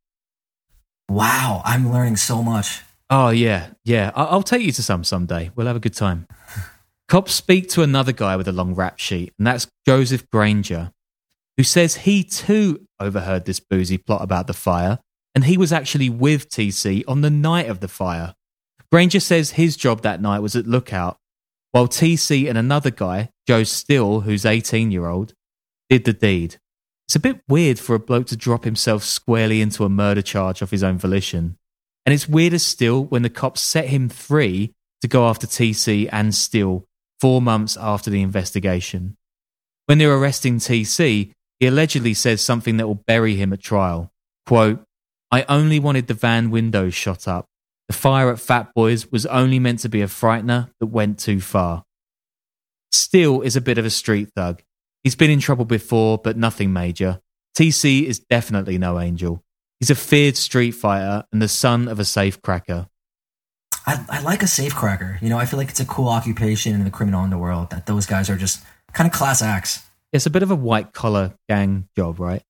Wow, 1.08 1.62
I'm 1.64 1.90
learning 1.92 2.16
so 2.16 2.42
much. 2.42 2.82
Oh 3.08 3.30
yeah, 3.30 3.70
yeah. 3.84 4.12
I- 4.14 4.24
I'll 4.26 4.42
take 4.42 4.62
you 4.62 4.72
to 4.72 4.82
some 4.82 5.04
someday. 5.04 5.50
We'll 5.54 5.66
have 5.66 5.76
a 5.76 5.80
good 5.80 5.94
time. 5.94 6.26
Cops 7.08 7.34
speak 7.34 7.68
to 7.70 7.82
another 7.82 8.12
guy 8.12 8.36
with 8.36 8.46
a 8.46 8.52
long 8.52 8.74
rap 8.74 8.98
sheet, 9.00 9.32
and 9.36 9.46
that's 9.46 9.66
Joseph 9.86 10.30
Granger, 10.30 10.92
who 11.56 11.64
says 11.64 11.96
he 11.96 12.22
too 12.22 12.86
overheard 13.00 13.44
this 13.44 13.58
boozy 13.58 13.98
plot 13.98 14.22
about 14.22 14.46
the 14.46 14.52
fire 14.52 15.00
and 15.34 15.44
he 15.44 15.56
was 15.56 15.72
actually 15.72 16.10
with 16.10 16.48
TC 16.48 17.04
on 17.06 17.20
the 17.20 17.30
night 17.30 17.68
of 17.68 17.80
the 17.80 17.88
fire. 17.88 18.34
Granger 18.90 19.20
says 19.20 19.52
his 19.52 19.76
job 19.76 20.02
that 20.02 20.20
night 20.20 20.40
was 20.40 20.56
at 20.56 20.66
lookout, 20.66 21.16
while 21.70 21.86
TC 21.86 22.48
and 22.48 22.58
another 22.58 22.90
guy, 22.90 23.30
Joe 23.46 23.62
Steele, 23.62 24.20
who's 24.20 24.44
18 24.44 24.90
year 24.90 25.06
old, 25.06 25.34
did 25.88 26.04
the 26.04 26.12
deed. 26.12 26.58
It's 27.10 27.16
a 27.16 27.18
bit 27.18 27.42
weird 27.48 27.80
for 27.80 27.96
a 27.96 27.98
bloke 27.98 28.28
to 28.28 28.36
drop 28.36 28.62
himself 28.62 29.02
squarely 29.02 29.60
into 29.60 29.84
a 29.84 29.88
murder 29.88 30.22
charge 30.22 30.62
of 30.62 30.70
his 30.70 30.84
own 30.84 30.96
volition. 30.96 31.56
And 32.06 32.12
it's 32.12 32.28
weirder 32.28 32.60
still 32.60 33.02
when 33.02 33.22
the 33.22 33.28
cops 33.28 33.60
set 33.62 33.88
him 33.88 34.08
free 34.08 34.76
to 35.00 35.08
go 35.08 35.26
after 35.26 35.48
TC 35.48 36.08
and 36.12 36.32
Steele 36.32 36.86
four 37.20 37.42
months 37.42 37.76
after 37.76 38.10
the 38.10 38.22
investigation. 38.22 39.16
When 39.86 39.98
they're 39.98 40.14
arresting 40.14 40.58
TC, 40.58 41.32
he 41.58 41.66
allegedly 41.66 42.14
says 42.14 42.42
something 42.42 42.76
that 42.76 42.86
will 42.86 43.02
bury 43.08 43.34
him 43.34 43.52
at 43.52 43.60
trial. 43.60 44.12
Quote, 44.46 44.84
I 45.32 45.44
only 45.48 45.80
wanted 45.80 46.06
the 46.06 46.14
van 46.14 46.52
windows 46.52 46.94
shot 46.94 47.26
up. 47.26 47.46
The 47.88 47.92
fire 47.92 48.30
at 48.30 48.38
Fat 48.38 48.72
Boys 48.72 49.10
was 49.10 49.26
only 49.26 49.58
meant 49.58 49.80
to 49.80 49.88
be 49.88 50.00
a 50.00 50.06
frightener 50.06 50.70
that 50.78 50.86
went 50.86 51.18
too 51.18 51.40
far. 51.40 51.82
Steele 52.92 53.40
is 53.40 53.56
a 53.56 53.60
bit 53.60 53.78
of 53.78 53.84
a 53.84 53.90
street 53.90 54.28
thug. 54.36 54.62
He's 55.02 55.16
been 55.16 55.30
in 55.30 55.40
trouble 55.40 55.64
before, 55.64 56.18
but 56.18 56.36
nothing 56.36 56.72
major. 56.72 57.20
TC 57.56 58.04
is 58.04 58.18
definitely 58.18 58.78
no 58.78 59.00
angel. 59.00 59.42
He's 59.78 59.90
a 59.90 59.94
feared 59.94 60.36
street 60.36 60.72
fighter 60.72 61.24
and 61.32 61.40
the 61.40 61.48
son 61.48 61.88
of 61.88 61.98
a 61.98 62.02
safecracker. 62.02 62.88
I, 63.86 64.04
I 64.10 64.20
like 64.20 64.42
a 64.42 64.46
safecracker. 64.46 65.20
You 65.22 65.30
know, 65.30 65.38
I 65.38 65.46
feel 65.46 65.58
like 65.58 65.70
it's 65.70 65.80
a 65.80 65.86
cool 65.86 66.08
occupation 66.08 66.74
in 66.74 66.84
the 66.84 66.90
criminal 66.90 67.22
underworld 67.22 67.70
that 67.70 67.86
those 67.86 68.04
guys 68.04 68.28
are 68.28 68.36
just 68.36 68.62
kind 68.92 69.06
of 69.06 69.16
class 69.16 69.40
acts. 69.40 69.82
It's 70.12 70.26
a 70.26 70.30
bit 70.30 70.42
of 70.42 70.50
a 70.50 70.56
white 70.56 70.92
collar 70.92 71.34
gang 71.48 71.88
job, 71.96 72.20
right? 72.20 72.42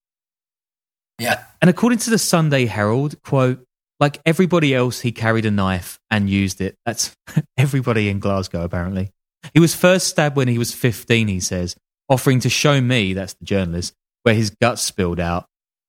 Yeah. 1.19 1.45
And 1.61 1.69
according 1.69 1.99
to 2.01 2.11
the 2.11 2.19
Sunday 2.19 2.67
Herald, 2.67 3.23
quote, 3.23 3.65
like 4.01 4.19
everybody 4.25 4.75
else, 4.75 5.01
he 5.01 5.13
carried 5.13 5.45
a 5.45 5.51
knife 5.51 6.01
and 6.11 6.29
used 6.29 6.61
it. 6.61 6.77
That's 6.85 7.15
everybody 7.57 8.09
in 8.09 8.19
Glasgow, 8.19 8.65
apparently. 8.65 9.13
He 9.55 9.61
was 9.61 9.75
first 9.75 10.09
stabbed 10.09 10.37
when 10.37 10.49
he 10.49 10.59
was 10.59 10.75
15, 10.75 11.29
he 11.29 11.41
says, 11.41 11.77
offering 12.11 12.41
to 12.41 12.51
show 12.51 12.81
me, 12.81 13.15
that's 13.15 13.35
the 13.35 13.45
journalist, 13.47 13.95
where 14.25 14.35
his 14.35 14.51
guts 14.51 14.83
spilled 14.83 15.21
out. 15.21 15.47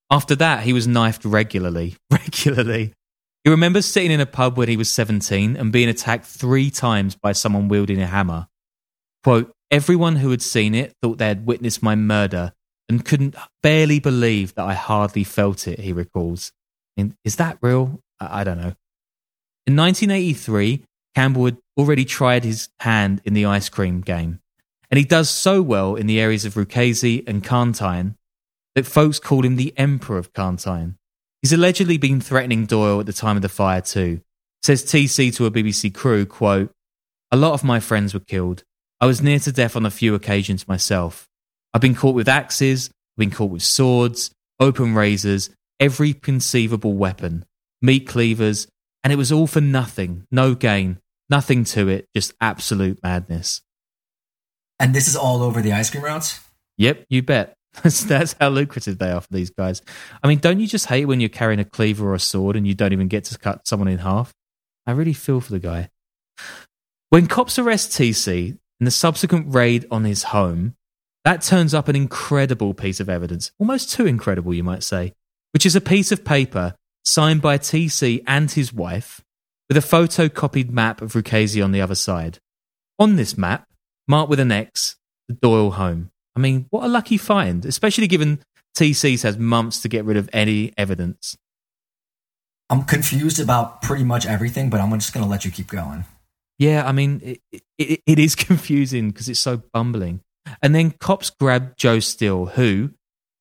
After 0.09 0.35
that, 0.35 0.63
he 0.63 0.71
was 0.71 0.87
knifed 0.87 1.25
regularly. 1.25 1.97
Regularly. 2.11 2.93
He 3.43 3.49
remembers 3.49 3.87
sitting 3.87 4.11
in 4.11 4.19
a 4.19 4.25
pub 4.25 4.57
when 4.57 4.69
he 4.69 4.77
was 4.77 4.91
17 4.91 5.55
and 5.55 5.71
being 5.71 5.89
attacked 5.89 6.25
three 6.25 6.69
times 6.69 7.15
by 7.15 7.31
someone 7.31 7.69
wielding 7.69 7.99
a 7.99 8.05
hammer. 8.05 8.47
Quote, 9.23 9.51
everyone 9.71 10.17
who 10.17 10.29
had 10.29 10.41
seen 10.41 10.75
it 10.75 10.93
thought 11.01 11.17
they 11.17 11.27
had 11.27 11.47
witnessed 11.47 11.81
my 11.81 11.95
murder 11.95 12.53
and 12.87 13.05
couldn't 13.05 13.35
barely 13.63 13.99
believe 13.99 14.53
that 14.55 14.65
I 14.65 14.73
hardly 14.73 15.23
felt 15.23 15.67
it, 15.67 15.79
he 15.79 15.93
recalls. 15.93 16.51
is 17.23 17.37
that 17.37 17.57
real? 17.61 18.01
I, 18.19 18.41
I 18.41 18.43
don't 18.43 18.57
know. 18.57 18.73
In 19.65 19.75
1983, 19.77 20.83
Campbell 21.15 21.45
had 21.45 21.57
already 21.77 22.03
tried 22.03 22.43
his 22.43 22.67
hand 22.81 23.21
in 23.23 23.33
the 23.33 23.45
ice 23.45 23.69
cream 23.69 24.01
game, 24.01 24.40
and 24.91 24.97
he 24.97 25.05
does 25.05 25.29
so 25.29 25.61
well 25.61 25.95
in 25.95 26.05
the 26.05 26.19
areas 26.19 26.43
of 26.43 26.55
Ruchazie 26.55 27.27
and 27.27 27.43
Carntyne 27.43 28.15
that 28.75 28.85
folks 28.85 29.19
call 29.19 29.45
him 29.45 29.55
the 29.55 29.73
Emperor 29.77 30.17
of 30.17 30.33
Carntyne. 30.33 30.97
He's 31.41 31.53
allegedly 31.53 31.97
been 31.97 32.21
threatening 32.21 32.65
Doyle 32.65 32.99
at 32.99 33.05
the 33.05 33.13
time 33.13 33.37
of 33.37 33.41
the 33.41 33.49
fire 33.49 33.81
too. 33.81 34.21
Says 34.61 34.83
TC 34.83 35.33
to 35.35 35.45
a 35.45 35.51
BBC 35.51 35.93
crew, 35.93 36.25
quote, 36.25 36.71
A 37.31 37.37
lot 37.37 37.53
of 37.53 37.63
my 37.63 37.79
friends 37.79 38.13
were 38.13 38.19
killed. 38.19 38.63
I 38.99 39.07
was 39.07 39.21
near 39.21 39.39
to 39.39 39.51
death 39.51 39.75
on 39.75 39.85
a 39.85 39.91
few 39.91 40.13
occasions 40.13 40.67
myself. 40.67 41.27
I've 41.73 41.81
been 41.81 41.95
caught 41.95 42.13
with 42.13 42.29
axes, 42.29 42.89
I've 42.89 43.19
been 43.19 43.31
caught 43.31 43.49
with 43.49 43.63
swords, 43.63 44.29
open 44.59 44.93
razors, 44.93 45.49
every 45.79 46.13
conceivable 46.13 46.93
weapon, 46.93 47.45
meat 47.81 48.07
cleavers, 48.07 48.67
and 49.03 49.11
it 49.11 49.15
was 49.15 49.31
all 49.31 49.47
for 49.47 49.61
nothing, 49.61 50.27
no 50.29 50.53
gain, 50.53 50.99
nothing 51.29 51.63
to 51.63 51.87
it, 51.87 52.07
just 52.13 52.33
absolute 52.39 53.01
madness. 53.01 53.61
And 54.81 54.95
this 54.95 55.07
is 55.07 55.15
all 55.15 55.43
over 55.43 55.61
the 55.61 55.73
ice 55.73 55.91
cream 55.91 56.03
routes? 56.03 56.39
Yep, 56.79 57.05
you 57.07 57.21
bet. 57.21 57.55
That's, 57.83 58.33
how 58.41 58.49
lucrative 58.49 58.97
they 58.97 59.11
are 59.11 59.21
for 59.21 59.31
these 59.31 59.51
guys. 59.51 59.83
I 60.23 60.27
mean, 60.27 60.39
don't 60.39 60.59
you 60.59 60.65
just 60.65 60.87
hate 60.87 61.05
when 61.05 61.19
you're 61.19 61.29
carrying 61.29 61.59
a 61.59 61.65
cleaver 61.65 62.09
or 62.09 62.15
a 62.15 62.19
sword 62.19 62.55
and 62.55 62.65
you 62.65 62.73
don't 62.73 62.91
even 62.91 63.07
get 63.07 63.25
to 63.25 63.37
cut 63.37 63.67
someone 63.67 63.87
in 63.87 63.99
half? 63.99 64.33
I 64.87 64.93
really 64.93 65.13
feel 65.13 65.39
for 65.39 65.51
the 65.51 65.59
guy. 65.59 65.91
When 67.09 67.27
cops 67.27 67.59
arrest 67.59 67.91
TC 67.91 68.57
in 68.79 68.85
the 68.85 68.89
subsequent 68.89 69.53
raid 69.53 69.85
on 69.91 70.03
his 70.03 70.23
home, 70.23 70.73
that 71.25 71.43
turns 71.43 71.75
up 71.75 71.87
an 71.87 71.95
incredible 71.95 72.73
piece 72.73 72.99
of 72.99 73.07
evidence, 73.07 73.51
almost 73.59 73.91
too 73.91 74.07
incredible, 74.07 74.51
you 74.51 74.63
might 74.63 74.81
say, 74.81 75.13
which 75.53 75.67
is 75.67 75.75
a 75.75 75.81
piece 75.81 76.11
of 76.11 76.25
paper 76.25 76.73
signed 77.05 77.43
by 77.43 77.59
TC 77.59 78.23
and 78.25 78.49
his 78.49 78.73
wife 78.73 79.21
with 79.67 79.77
a 79.77 79.81
photocopied 79.81 80.71
map 80.71 81.03
of 81.03 81.13
Ruchazie 81.13 81.63
on 81.63 81.71
the 81.71 81.81
other 81.81 81.93
side. 81.93 82.39
On 82.97 83.15
this 83.15 83.37
map, 83.37 83.67
marked 84.07 84.29
with 84.29 84.39
an 84.39 84.51
X, 84.51 84.97
the 85.27 85.33
Doyle 85.35 85.71
home. 85.71 86.11
I 86.35 86.39
mean, 86.39 86.67
what 86.69 86.83
a 86.83 86.87
lucky 86.87 87.17
find, 87.17 87.65
especially 87.65 88.07
given 88.07 88.39
TC's 88.77 89.23
has 89.23 89.37
months 89.37 89.81
to 89.81 89.89
get 89.89 90.05
rid 90.05 90.17
of 90.17 90.29
any 90.33 90.73
evidence. 90.77 91.37
I'm 92.69 92.83
confused 92.83 93.39
about 93.39 93.81
pretty 93.81 94.05
much 94.05 94.25
everything, 94.25 94.69
but 94.69 94.79
I'm 94.79 94.91
just 94.93 95.13
going 95.13 95.25
to 95.25 95.29
let 95.29 95.43
you 95.43 95.51
keep 95.51 95.67
going. 95.67 96.05
Yeah, 96.57 96.87
I 96.87 96.93
mean, 96.93 97.19
it, 97.23 97.61
it, 97.77 98.01
it 98.05 98.19
is 98.19 98.35
confusing 98.47 99.09
because 99.09 99.27
it's 99.27 99.39
so 99.39 99.61
bumbling. 99.73 100.21
And 100.61 100.73
then 100.73 100.91
cops 100.91 101.29
grab 101.29 101.75
Joe 101.75 101.99
Steele, 101.99 102.45
who, 102.47 102.91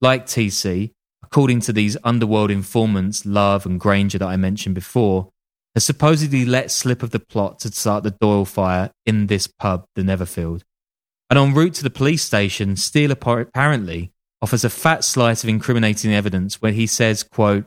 like 0.01 0.27
TC, 0.27 0.93
according 1.23 1.61
to 1.61 1.73
these 1.73 1.97
underworld 2.03 2.51
informants, 2.51 3.25
Love 3.25 3.67
and 3.67 3.79
Granger 3.79 4.19
that 4.19 4.27
I 4.27 4.37
mentioned 4.37 4.75
before, 4.75 5.31
has 5.75 5.85
supposedly 5.85 6.45
let 6.45 6.71
slip 6.71 7.03
of 7.03 7.11
the 7.11 7.21
plot 7.21 7.61
to 7.61 7.73
start 7.73 8.03
the 8.03 8.11
Doyle 8.11 8.45
fire 8.45 8.91
in 9.07 9.27
this 9.27 9.47
pub, 9.47 9.85
the 9.95 10.03
Netherfield. 10.03 10.65
And 11.29 11.39
en 11.39 11.55
route 11.55 11.75
to 11.75 11.83
the 11.83 11.91
police 11.91 12.25
station, 12.25 12.77
Steele 12.77 13.13
apparently 13.13 14.13
offers 14.43 14.65
a 14.65 14.71
fat 14.71 15.05
slice 15.05 15.45
of 15.45 15.49
incriminating 15.49 16.13
evidence 16.13 16.61
where 16.61 16.73
he 16.73 16.87
says, 16.87 17.23
quote, 17.23 17.67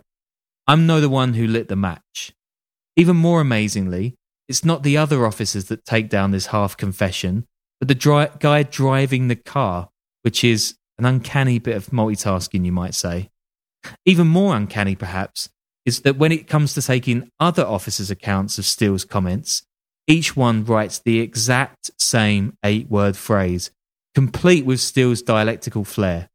I'm 0.68 0.86
no 0.86 1.00
the 1.00 1.10
one 1.10 1.36
who 1.36 1.48
lit 1.48 1.68
the 1.68 1.76
match. 1.76 2.34
Even 2.96 3.16
more 3.16 3.42
amazingly, 3.42 4.16
it's 4.48 4.66
not 4.66 4.84
the 4.84 4.98
other 4.98 5.26
officers 5.26 5.66
that 5.66 5.86
take 5.86 6.10
down 6.10 6.32
this 6.32 6.48
half 6.48 6.76
confession, 6.76 7.46
but 7.80 7.88
the 7.88 7.96
dri- 7.96 8.28
guy 8.40 8.64
driving 8.64 9.28
the 9.28 9.36
car, 9.36 9.90
which 10.24 10.44
is 10.44 10.76
an 10.98 11.06
uncanny 11.06 11.60
bit 11.60 11.76
of 11.76 11.88
multitasking, 11.88 12.66
you 12.66 12.72
might 12.72 12.96
say. 12.96 13.30
Even 14.06 14.28
more 14.28 14.56
uncanny, 14.56 14.96
perhaps, 14.96 15.50
is 15.86 16.02
that 16.02 16.18
when 16.18 16.32
it 16.32 16.48
comes 16.48 16.74
to 16.74 16.82
taking 16.82 17.30
other 17.40 17.66
officers' 17.66 18.12
accounts 18.12 18.58
of 18.58 18.66
Steele's 18.66 19.06
comments, 19.06 19.64
each 20.08 20.36
one 20.36 20.66
writes 20.66 21.00
the 21.00 21.20
exact 21.20 21.92
same 21.98 22.58
eight 22.64 22.90
word 22.90 23.16
phrase, 23.16 23.72
complete 24.16 24.66
with 24.66 24.80
Steele's 24.80 25.22
dialectical 25.22 25.84
flair. 25.84 26.30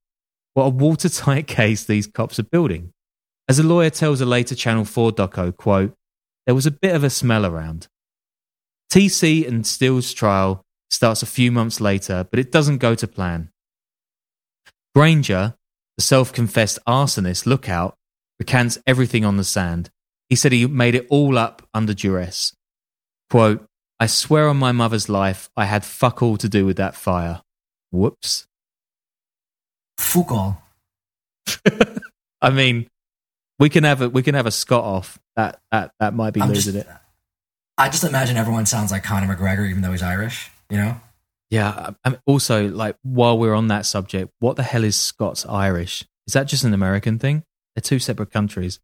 What 0.54 0.64
a 0.64 0.70
watertight 0.70 1.46
case 1.58 1.84
these 1.84 2.06
cops 2.06 2.38
are 2.38 2.44
building. 2.44 2.92
As 3.48 3.58
a 3.58 3.62
lawyer 3.62 3.90
tells 3.90 4.20
a 4.20 4.26
later 4.26 4.54
Channel 4.54 4.84
4 4.84 5.12
doco, 5.12 5.56
quote, 5.56 5.94
there 6.46 6.54
was 6.54 6.66
a 6.66 6.70
bit 6.70 6.94
of 6.94 7.04
a 7.04 7.10
smell 7.10 7.44
around. 7.44 7.88
TC 8.90 9.46
and 9.46 9.66
Steele's 9.66 10.14
trial 10.14 10.64
starts 10.90 11.22
a 11.22 11.26
few 11.26 11.52
months 11.52 11.80
later, 11.80 12.26
but 12.30 12.38
it 12.38 12.50
doesn't 12.50 12.78
go 12.78 12.94
to 12.94 13.06
plan. 13.06 13.50
Granger, 14.94 15.54
the 15.96 16.02
self 16.02 16.32
confessed 16.32 16.78
arsonist 16.86 17.44
lookout, 17.44 17.97
recants 18.38 18.78
everything 18.86 19.24
on 19.24 19.36
the 19.36 19.44
sand. 19.44 19.90
He 20.28 20.36
said 20.36 20.52
he 20.52 20.66
made 20.66 20.94
it 20.94 21.06
all 21.10 21.38
up 21.38 21.62
under 21.72 21.94
duress. 21.94 22.54
Quote, 23.30 23.66
I 24.00 24.06
swear 24.06 24.48
on 24.48 24.56
my 24.56 24.72
mother's 24.72 25.08
life, 25.08 25.50
I 25.56 25.64
had 25.64 25.84
fuck 25.84 26.22
all 26.22 26.36
to 26.36 26.48
do 26.48 26.64
with 26.64 26.76
that 26.76 26.94
fire. 26.94 27.42
Whoops. 27.90 28.46
Fuck 29.96 30.30
all. 30.30 30.62
I 32.40 32.50
mean, 32.50 32.88
we 33.58 33.68
can 33.68 33.84
have 33.84 34.02
a 34.02 34.08
we 34.08 34.22
can 34.22 34.34
have 34.34 34.46
a 34.46 34.50
Scott 34.50 34.84
off. 34.84 35.18
That 35.34 35.60
that 35.72 35.92
that 35.98 36.14
might 36.14 36.32
be 36.32 36.40
I'm 36.40 36.48
losing 36.48 36.74
just, 36.74 36.86
it. 36.86 36.94
I 37.76 37.88
just 37.88 38.04
imagine 38.04 38.36
everyone 38.36 38.66
sounds 38.66 38.92
like 38.92 39.02
Conor 39.02 39.34
McGregor, 39.34 39.68
even 39.68 39.82
though 39.82 39.92
he's 39.92 40.02
Irish. 40.02 40.50
You 40.70 40.76
know? 40.76 41.00
Yeah. 41.50 41.90
I 42.04 42.10
mean, 42.10 42.20
also, 42.26 42.68
like 42.68 42.96
while 43.02 43.38
we're 43.38 43.54
on 43.54 43.68
that 43.68 43.86
subject, 43.86 44.32
what 44.38 44.56
the 44.56 44.62
hell 44.62 44.84
is 44.84 44.96
Scots 44.96 45.46
Irish? 45.46 46.04
Is 46.26 46.34
that 46.34 46.46
just 46.46 46.64
an 46.64 46.74
American 46.74 47.18
thing? 47.18 47.42
They're 47.78 47.80
two 47.80 48.00
separate 48.00 48.32
countries. 48.32 48.80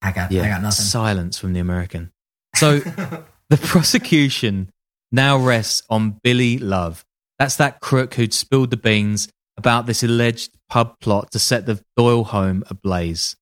I 0.00 0.12
got, 0.12 0.32
yeah, 0.32 0.44
I 0.44 0.48
got 0.48 0.62
nothing. 0.62 0.82
Silence 0.82 1.38
from 1.38 1.52
the 1.52 1.60
American. 1.60 2.10
So 2.56 2.78
the 3.50 3.58
prosecution 3.58 4.70
now 5.12 5.36
rests 5.36 5.82
on 5.90 6.20
Billy 6.22 6.56
Love. 6.56 7.04
That's 7.38 7.56
that 7.56 7.80
crook 7.80 8.14
who'd 8.14 8.32
spilled 8.32 8.70
the 8.70 8.78
beans 8.78 9.28
about 9.58 9.84
this 9.84 10.02
alleged 10.02 10.52
pub 10.70 10.98
plot 11.00 11.32
to 11.32 11.38
set 11.38 11.66
the 11.66 11.84
Doyle 11.98 12.24
home 12.24 12.64
ablaze. 12.70 13.36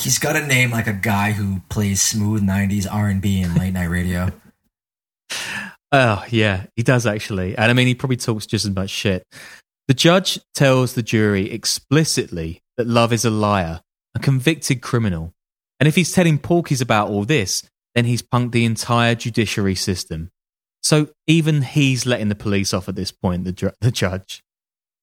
He's 0.00 0.18
got 0.18 0.34
a 0.34 0.46
name 0.46 0.70
like 0.70 0.86
a 0.86 0.94
guy 0.94 1.32
who 1.32 1.60
plays 1.68 2.00
smooth 2.00 2.42
'90s 2.42 2.86
R&B 2.90 3.42
and 3.42 3.58
late 3.58 3.74
night 3.74 3.90
radio. 3.90 4.30
Oh 5.94 6.24
yeah, 6.30 6.64
he 6.74 6.82
does 6.82 7.04
actually, 7.04 7.54
and 7.54 7.70
I 7.70 7.74
mean 7.74 7.86
he 7.86 7.94
probably 7.94 8.16
talks 8.16 8.46
just 8.46 8.64
as 8.64 8.74
much 8.74 8.88
shit. 8.88 9.26
The 9.92 9.96
judge 9.96 10.38
tells 10.54 10.94
the 10.94 11.02
jury 11.02 11.50
explicitly 11.50 12.62
that 12.78 12.86
Love 12.86 13.12
is 13.12 13.26
a 13.26 13.30
liar, 13.30 13.82
a 14.14 14.18
convicted 14.20 14.80
criminal, 14.80 15.34
and 15.78 15.86
if 15.86 15.96
he's 15.96 16.12
telling 16.12 16.38
porkies 16.38 16.80
about 16.80 17.10
all 17.10 17.26
this, 17.26 17.62
then 17.94 18.06
he's 18.06 18.22
punked 18.22 18.52
the 18.52 18.64
entire 18.64 19.14
judiciary 19.14 19.74
system. 19.74 20.30
So 20.82 21.10
even 21.26 21.60
he's 21.60 22.06
letting 22.06 22.30
the 22.30 22.34
police 22.34 22.72
off 22.72 22.88
at 22.88 22.94
this 22.94 23.12
point. 23.12 23.44
The, 23.44 23.52
ju- 23.52 23.72
the 23.82 23.90
judge. 23.90 24.42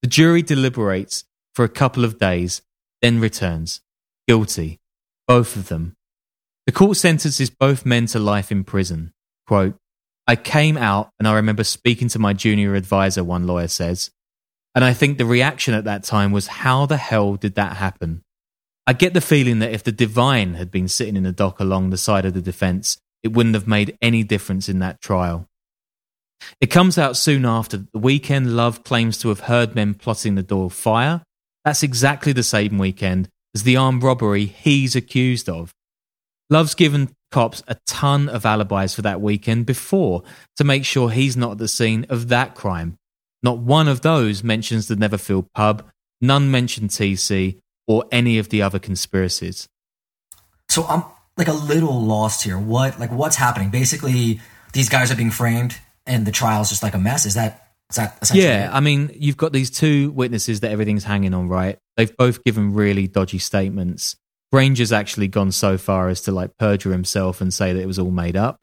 The 0.01 0.07
jury 0.07 0.41
deliberates 0.41 1.23
for 1.53 1.63
a 1.63 1.69
couple 1.69 2.03
of 2.03 2.17
days, 2.17 2.63
then 2.99 3.19
returns. 3.19 3.81
Guilty. 4.27 4.79
Both 5.27 5.55
of 5.55 5.67
them. 5.67 5.97
The 6.65 6.71
court 6.71 6.97
sentences 6.97 7.51
both 7.51 7.85
men 7.85 8.07
to 8.07 8.17
life 8.17 8.51
in 8.51 8.63
prison. 8.63 9.13
Quote, 9.45 9.77
I 10.25 10.35
came 10.35 10.77
out 10.77 11.11
and 11.19 11.27
I 11.27 11.35
remember 11.35 11.63
speaking 11.63 12.07
to 12.07 12.17
my 12.17 12.33
junior 12.33 12.73
advisor, 12.73 13.23
one 13.23 13.45
lawyer 13.45 13.67
says. 13.67 14.09
And 14.75 14.85
I 14.85 14.93
think 14.93 15.17
the 15.17 15.25
reaction 15.25 15.73
at 15.73 15.85
that 15.85 16.03
time 16.03 16.31
was, 16.31 16.47
how 16.47 16.85
the 16.85 16.97
hell 16.97 17.35
did 17.35 17.55
that 17.55 17.77
happen? 17.77 18.21
I 18.85 18.93
get 18.93 19.13
the 19.13 19.21
feeling 19.21 19.59
that 19.59 19.71
if 19.71 19.83
the 19.83 19.91
divine 19.91 20.55
had 20.55 20.71
been 20.71 20.87
sitting 20.87 21.15
in 21.15 21.23
the 21.23 21.31
dock 21.31 21.59
along 21.59 21.89
the 21.89 21.97
side 21.97 22.25
of 22.25 22.33
the 22.33 22.41
defense, 22.41 22.97
it 23.23 23.33
wouldn't 23.33 23.55
have 23.55 23.67
made 23.67 23.97
any 24.01 24.23
difference 24.23 24.69
in 24.69 24.79
that 24.79 25.01
trial. 25.01 25.47
It 26.61 26.67
comes 26.67 26.97
out 26.97 27.17
soon 27.17 27.45
after 27.45 27.77
that 27.77 27.91
the 27.91 27.99
weekend 27.99 28.55
Love 28.55 28.83
claims 28.83 29.17
to 29.19 29.29
have 29.29 29.41
heard 29.41 29.75
men 29.75 29.93
plotting 29.93 30.35
the 30.35 30.43
Doyle 30.43 30.69
fire. 30.69 31.21
That's 31.65 31.83
exactly 31.83 32.31
the 32.31 32.43
same 32.43 32.77
weekend 32.77 33.29
as 33.53 33.63
the 33.63 33.75
armed 33.75 34.03
robbery 34.03 34.45
he's 34.45 34.95
accused 34.95 35.49
of. 35.49 35.73
Love's 36.49 36.75
given 36.75 37.13
cops 37.31 37.61
a 37.67 37.77
ton 37.85 38.27
of 38.27 38.45
alibis 38.45 38.95
for 38.95 39.01
that 39.03 39.21
weekend 39.21 39.65
before 39.65 40.23
to 40.57 40.63
make 40.63 40.85
sure 40.85 41.09
he's 41.09 41.37
not 41.37 41.51
at 41.53 41.57
the 41.59 41.67
scene 41.67 42.05
of 42.09 42.29
that 42.29 42.55
crime. 42.55 42.95
Not 43.41 43.59
one 43.59 43.87
of 43.87 44.01
those 44.01 44.43
mentions 44.43 44.87
the 44.87 44.95
Netherfield 44.95 45.51
pub, 45.53 45.89
none 46.21 46.51
mention 46.51 46.87
TC 46.87 47.59
or 47.87 48.05
any 48.11 48.37
of 48.37 48.49
the 48.49 48.61
other 48.61 48.79
conspiracies. 48.79 49.67
So 50.67 50.85
I'm 50.85 51.03
like 51.37 51.47
a 51.47 51.53
little 51.53 51.99
lost 52.01 52.43
here. 52.43 52.59
What 52.59 52.99
like 52.99 53.11
what's 53.11 53.37
happening? 53.37 53.69
Basically, 53.69 54.41
these 54.73 54.89
guys 54.89 55.11
are 55.11 55.15
being 55.15 55.31
framed 55.31 55.77
and 56.05 56.25
the 56.25 56.31
trial's 56.31 56.69
just 56.69 56.83
like 56.83 56.93
a 56.93 56.99
mess. 56.99 57.25
Is 57.25 57.33
that 57.35 57.73
is 57.89 57.95
that 57.95 58.31
yeah. 58.33 58.69
I 58.71 58.81
mean, 58.81 59.09
you've 59.15 59.37
got 59.37 59.53
these 59.53 59.71
two 59.71 60.11
witnesses 60.11 60.59
that 60.59 60.71
everything's 60.71 61.05
hanging 61.05 61.33
on, 61.33 61.47
right? 61.47 61.79
They've 61.97 62.15
both 62.15 62.43
given 62.43 62.73
really 62.73 63.07
dodgy 63.07 63.39
statements. 63.39 64.15
Granger's 64.51 64.91
actually 64.91 65.27
gone 65.27 65.51
so 65.51 65.77
far 65.77 66.09
as 66.09 66.21
to 66.21 66.31
like 66.31 66.57
perjure 66.57 66.91
himself 66.91 67.41
and 67.41 67.53
say 67.53 67.73
that 67.73 67.81
it 67.81 67.87
was 67.87 67.99
all 67.99 68.11
made 68.11 68.35
up. 68.35 68.59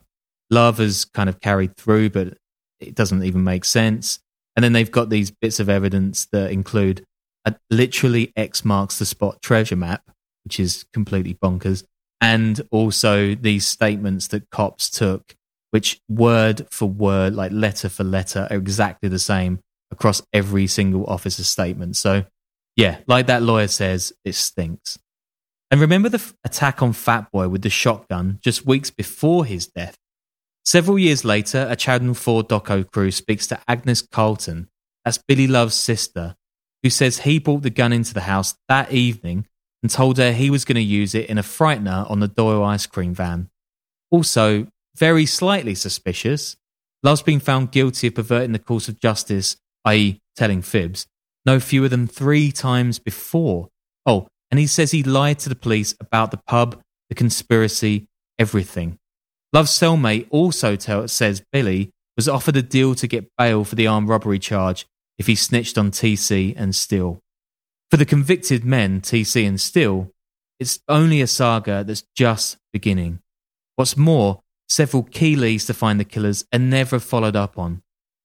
Love 0.51 0.79
has 0.79 1.05
kind 1.05 1.29
of 1.29 1.41
carried 1.41 1.77
through, 1.77 2.11
but 2.11 2.37
it 2.79 2.95
doesn't 2.95 3.25
even 3.25 3.43
make 3.43 3.65
sense. 3.65 4.21
And 4.57 4.65
then 4.65 4.73
they've 4.73 4.91
got 4.91 5.11
these 5.11 5.31
bits 5.31 5.61
of 5.61 5.69
evidence 5.69 6.27
that 6.33 6.51
include 6.51 7.05
a 7.45 7.55
literally 7.71 8.33
X 8.37 8.65
marks 8.65 8.99
the 8.99 9.07
spot 9.07 9.43
treasure 9.43 9.77
map, 9.77 10.03
which 10.45 10.59
is 10.59 10.85
completely 10.93 11.35
bonkers, 11.35 11.85
and 12.21 12.61
also 12.71 13.35
these 13.35 13.67
statements 13.67 14.29
that 14.29 14.51
cops 14.51 14.89
took 14.91 15.37
which 15.71 16.01
word 16.09 16.67
for 16.71 16.89
word, 16.89 17.35
like 17.35 17.53
letter 17.53 17.89
for 17.89 18.03
letter, 18.03 18.47
are 18.51 18.57
exactly 18.57 19.09
the 19.09 19.19
same 19.19 19.61
across 19.91 20.23
every 20.33 20.67
single 20.67 21.05
officer's 21.07 21.49
statement. 21.49 21.97
So, 21.97 22.25
yeah, 22.77 22.99
like 23.07 23.27
that 23.27 23.43
lawyer 23.43 23.69
says, 23.69 24.13
it 24.25 24.35
stinks. 24.35 24.99
And 25.71 25.81
remember 25.81 26.09
the 26.09 26.19
f- 26.19 26.35
attack 26.45 26.83
on 26.83 26.93
Fat 26.93 27.31
Boy 27.31 27.49
with 27.49 27.63
the 27.63 27.71
shotgun 27.71 28.39
just 28.41 28.65
weeks 28.65 28.91
before 28.91 29.45
his 29.45 29.67
death? 29.67 29.97
Several 30.67 30.99
years 30.99 31.25
later, 31.25 31.65
a 31.71 31.77
Channel 31.77 32.15
4 32.15 32.43
doco 32.43 32.91
crew 32.91 33.13
speaks 33.13 33.47
to 33.47 33.61
Agnes 33.69 34.03
Carlton, 34.03 34.69
that's 35.05 35.17
Billy 35.17 35.47
Love's 35.47 35.77
sister, 35.77 36.35
who 36.83 36.91
says 36.91 37.21
he 37.21 37.39
brought 37.39 37.63
the 37.63 37.71
gun 37.71 37.93
into 37.93 38.13
the 38.13 38.23
house 38.23 38.57
that 38.69 38.91
evening 38.91 39.47
and 39.81 39.93
told 39.93 40.19
her 40.19 40.33
he 40.33 40.51
was 40.51 40.65
going 40.65 40.75
to 40.75 40.83
use 40.83 41.15
it 41.15 41.31
in 41.31 41.39
a 41.39 41.45
frightener 41.45 42.11
on 42.11 42.19
the 42.19 42.27
Doyle 42.27 42.65
ice 42.65 42.85
cream 42.85 43.15
van. 43.15 43.49
Also, 44.11 44.67
very 44.97 45.25
slightly 45.25 45.77
suspicious. 45.77 46.57
Love's 47.05 47.23
been 47.23 47.39
found 47.39 47.71
guilty 47.71 48.09
of 48.09 48.17
perverting 48.17 48.51
the 48.51 48.59
course 48.59 48.89
of 48.89 48.99
justice, 48.99 49.57
i.e., 49.85 50.21
telling 50.35 50.63
fibs, 50.63 51.07
no 51.45 51.61
fewer 51.61 51.89
than 51.89 52.09
three 52.09 52.51
times 52.51 52.99
before. 52.99 53.69
Oh, 54.05 54.27
and 54.51 54.59
he 54.59 54.67
says 54.67 54.91
he 54.91 55.05
lied 55.05 55.39
to 55.41 55.49
the 55.49 55.55
police 55.55 55.95
about 56.01 56.33
the 56.33 56.39
pub, 56.39 56.83
the 57.09 57.15
conspiracy, 57.15 58.09
everything. 58.37 58.99
Love's 59.57 59.71
cellmate 59.71 60.27
also 60.29 60.77
tell, 60.77 61.09
says 61.09 61.43
Billy 61.51 61.91
was 62.15 62.29
offered 62.29 62.57
a 62.57 62.63
deal 62.63 62.95
to 62.95 63.07
get 63.07 63.31
bail 63.39 63.65
for 63.65 63.75
the 63.75 63.87
armed 63.87 64.07
robbery 64.07 64.39
charge 64.39 64.87
if 65.17 65.29
he 65.29 65.35
snitched 65.35 65.79
on 65.79 65.91
TC 65.91 66.53
and 66.59 66.75
Steele. 66.75 67.23
For 67.91 67.97
the 67.97 68.05
convicted 68.05 68.67
men, 68.67 69.01
TC 69.01 69.49
and 69.49 69.59
Steele, 69.59 70.11
it's 70.61 70.81
only 70.89 71.23
a 71.23 71.27
saga 71.27 71.85
that's 71.85 72.05
just 72.15 72.59
beginning. 72.71 73.21
What's 73.77 73.97
more, 73.97 74.43
several 74.69 75.05
key 75.05 75.37
leads 75.37 75.65
to 75.65 75.73
find 75.73 75.99
the 75.99 76.05
killers 76.05 76.45
are 76.53 76.59
never 76.59 76.99
followed 76.99 77.35
up 77.35 77.59
on. 77.59 77.81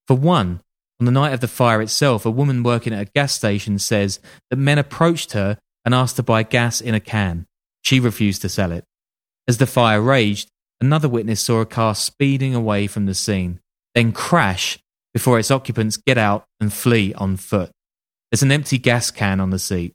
For 0.09 0.17
one, 0.17 0.59
on 0.99 1.05
the 1.05 1.13
night 1.13 1.31
of 1.31 1.39
the 1.39 1.47
fire 1.47 1.81
itself, 1.81 2.25
a 2.25 2.29
woman 2.29 2.61
working 2.61 2.91
at 2.91 3.07
a 3.07 3.11
gas 3.15 3.31
station 3.31 3.79
says 3.79 4.19
that 4.49 4.57
men 4.57 4.77
approached 4.77 5.31
her 5.31 5.57
and 5.85 5.95
asked 5.95 6.17
to 6.17 6.23
buy 6.23 6.43
gas 6.43 6.81
in 6.81 6.93
a 6.93 6.99
can. 6.99 7.47
She 7.83 8.01
refused 8.01 8.41
to 8.41 8.49
sell 8.49 8.73
it. 8.73 8.83
As 9.47 9.59
the 9.59 9.65
fire 9.65 10.01
raged, 10.01 10.51
another 10.81 11.07
witness 11.07 11.41
saw 11.41 11.61
a 11.61 11.65
car 11.65 11.95
speeding 11.95 12.53
away 12.55 12.87
from 12.87 13.05
the 13.05 13.13
scene, 13.13 13.59
then 13.95 14.11
crash 14.11 14.79
before 15.13 15.39
its 15.39 15.51
occupants 15.51 15.97
get 15.97 16.17
out 16.17 16.45
and 16.59 16.73
flee 16.73 17.13
on 17.13 17.37
foot. 17.37 17.71
There's 18.31 18.43
an 18.43 18.51
empty 18.51 18.77
gas 18.77 19.11
can 19.11 19.39
on 19.39 19.49
the 19.49 19.59
seat. 19.59 19.93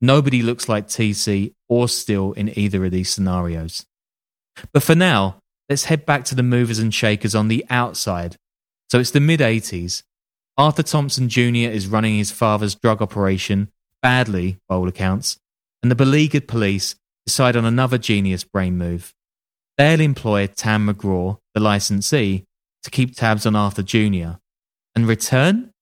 Nobody 0.00 0.42
looks 0.42 0.68
like 0.68 0.88
TC 0.88 1.52
or 1.68 1.88
Steele 1.88 2.32
in 2.32 2.56
either 2.58 2.84
of 2.84 2.90
these 2.90 3.10
scenarios. 3.10 3.86
But 4.72 4.82
for 4.82 4.94
now, 4.94 5.38
let's 5.68 5.84
head 5.84 6.06
back 6.06 6.24
to 6.26 6.34
the 6.34 6.42
movers 6.42 6.78
and 6.78 6.92
shakers 6.92 7.34
on 7.34 7.48
the 7.48 7.64
outside. 7.70 8.36
So 8.90 8.98
it's 8.98 9.10
the 9.10 9.20
mid 9.20 9.40
80s. 9.40 10.02
Arthur 10.58 10.82
Thompson 10.82 11.28
Jr. 11.28 11.70
is 11.70 11.86
running 11.86 12.16
his 12.16 12.30
father's 12.30 12.74
drug 12.74 13.00
operation, 13.00 13.70
badly, 14.02 14.58
by 14.68 14.74
all 14.74 14.88
accounts, 14.88 15.38
and 15.82 15.90
the 15.90 15.96
beleaguered 15.96 16.46
police 16.46 16.94
decide 17.24 17.56
on 17.56 17.64
another 17.64 17.96
genius 17.96 18.44
brain 18.44 18.76
move. 18.76 19.14
They'll 19.78 20.00
employ 20.00 20.46
Tam 20.46 20.88
McGraw, 20.88 21.38
the 21.54 21.60
licensee, 21.60 22.44
to 22.82 22.90
keep 22.90 23.16
tabs 23.16 23.46
on 23.46 23.56
Arthur 23.56 23.82
Jr. 23.82 24.38
And 24.94 25.08
return, 25.08 25.72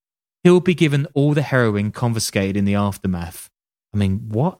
he'll 0.44 0.60
be 0.60 0.74
given 0.74 1.06
all 1.14 1.34
the 1.34 1.42
heroin 1.42 1.90
confiscated 1.90 2.56
in 2.56 2.64
the 2.64 2.74
aftermath. 2.74 3.48
I 3.92 3.96
mean, 3.96 4.28
what? 4.28 4.58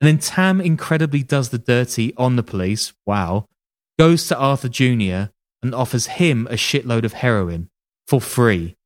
And 0.00 0.08
then 0.08 0.18
Tam 0.18 0.60
incredibly 0.60 1.22
does 1.22 1.48
the 1.48 1.58
dirty 1.58 2.14
on 2.16 2.36
the 2.36 2.42
police, 2.42 2.92
wow, 3.06 3.46
goes 3.98 4.28
to 4.28 4.36
Arthur 4.36 4.68
Jr. 4.68 5.32
and 5.62 5.74
offers 5.74 6.06
him 6.06 6.46
a 6.48 6.54
shitload 6.54 7.04
of 7.04 7.14
heroin 7.14 7.70
for 8.06 8.20
free. 8.20 8.76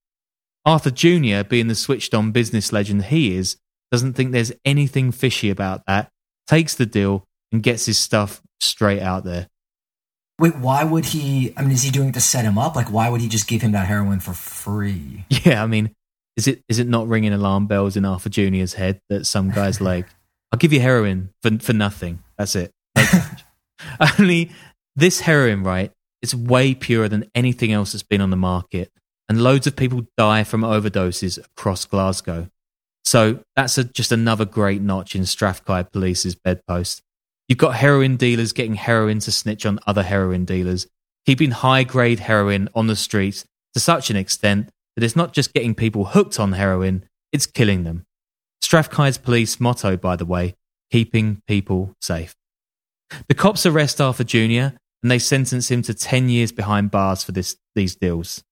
Arthur 0.64 0.90
Jr., 0.90 1.42
being 1.42 1.68
the 1.68 1.74
switched 1.74 2.14
on 2.14 2.32
business 2.32 2.72
legend 2.72 3.06
he 3.06 3.34
is, 3.36 3.56
doesn't 3.90 4.12
think 4.12 4.30
there's 4.30 4.52
anything 4.64 5.10
fishy 5.10 5.50
about 5.50 5.82
that, 5.86 6.10
takes 6.46 6.74
the 6.74 6.86
deal, 6.86 7.26
and 7.50 7.62
gets 7.62 7.86
his 7.86 7.98
stuff 7.98 8.40
straight 8.60 9.00
out 9.00 9.24
there. 9.24 9.48
Wait, 10.40 10.56
why 10.56 10.82
would 10.82 11.04
he? 11.04 11.52
I 11.54 11.60
mean, 11.60 11.72
is 11.72 11.82
he 11.82 11.90
doing 11.90 12.08
it 12.08 12.14
to 12.14 12.20
set 12.20 12.46
him 12.46 12.56
up? 12.56 12.74
Like, 12.74 12.90
why 12.90 13.10
would 13.10 13.20
he 13.20 13.28
just 13.28 13.46
give 13.46 13.60
him 13.60 13.72
that 13.72 13.86
heroin 13.86 14.20
for 14.20 14.32
free? 14.32 15.26
Yeah, 15.44 15.62
I 15.62 15.66
mean, 15.66 15.94
is 16.36 16.48
it 16.48 16.64
is 16.66 16.78
it 16.78 16.88
not 16.88 17.08
ringing 17.08 17.34
alarm 17.34 17.66
bells 17.66 17.94
in 17.94 18.06
Arthur 18.06 18.30
Junior's 18.30 18.72
head 18.72 19.02
that 19.10 19.26
some 19.26 19.50
guys 19.50 19.80
like, 19.92 20.06
I'll 20.50 20.58
give 20.58 20.72
you 20.72 20.80
heroin 20.80 21.28
for 21.42 21.58
for 21.58 21.74
nothing. 21.74 22.22
That's 22.38 22.56
it. 22.56 22.72
Like, 22.96 23.12
only 24.18 24.50
this 24.96 25.20
heroin, 25.20 25.62
right? 25.62 25.92
It's 26.22 26.34
way 26.34 26.74
purer 26.74 27.08
than 27.08 27.30
anything 27.34 27.70
else 27.70 27.92
that's 27.92 28.02
been 28.02 28.22
on 28.22 28.30
the 28.30 28.36
market, 28.36 28.90
and 29.28 29.42
loads 29.42 29.66
of 29.66 29.76
people 29.76 30.06
die 30.16 30.44
from 30.44 30.62
overdoses 30.62 31.36
across 31.36 31.84
Glasgow. 31.84 32.48
So 33.04 33.40
that's 33.56 33.76
a, 33.76 33.84
just 33.84 34.10
another 34.10 34.46
great 34.46 34.80
notch 34.80 35.14
in 35.14 35.26
Strathclyde 35.26 35.92
Police's 35.92 36.34
bedpost. 36.34 37.02
You've 37.50 37.58
got 37.58 37.74
heroin 37.74 38.16
dealers 38.16 38.52
getting 38.52 38.76
heroin 38.76 39.18
to 39.18 39.32
snitch 39.32 39.66
on 39.66 39.80
other 39.84 40.04
heroin 40.04 40.44
dealers, 40.44 40.86
keeping 41.26 41.50
high 41.50 41.82
grade 41.82 42.20
heroin 42.20 42.68
on 42.76 42.86
the 42.86 42.94
streets 42.94 43.44
to 43.74 43.80
such 43.80 44.08
an 44.08 44.14
extent 44.14 44.70
that 44.94 45.02
it's 45.02 45.16
not 45.16 45.32
just 45.32 45.52
getting 45.52 45.74
people 45.74 46.04
hooked 46.04 46.38
on 46.38 46.52
heroin, 46.52 47.06
it's 47.32 47.46
killing 47.46 47.82
them. 47.82 48.04
Strathclyde's 48.62 49.18
police 49.18 49.58
motto, 49.58 49.96
by 49.96 50.14
the 50.14 50.24
way, 50.24 50.54
keeping 50.92 51.42
people 51.48 51.92
safe. 52.00 52.36
The 53.26 53.34
cops 53.34 53.66
arrest 53.66 54.00
Arthur 54.00 54.22
Jr. 54.22 54.76
and 55.02 55.10
they 55.10 55.18
sentence 55.18 55.72
him 55.72 55.82
to 55.82 55.92
10 55.92 56.28
years 56.28 56.52
behind 56.52 56.92
bars 56.92 57.24
for 57.24 57.32
this, 57.32 57.56
these 57.74 57.96
deals. 57.96 58.44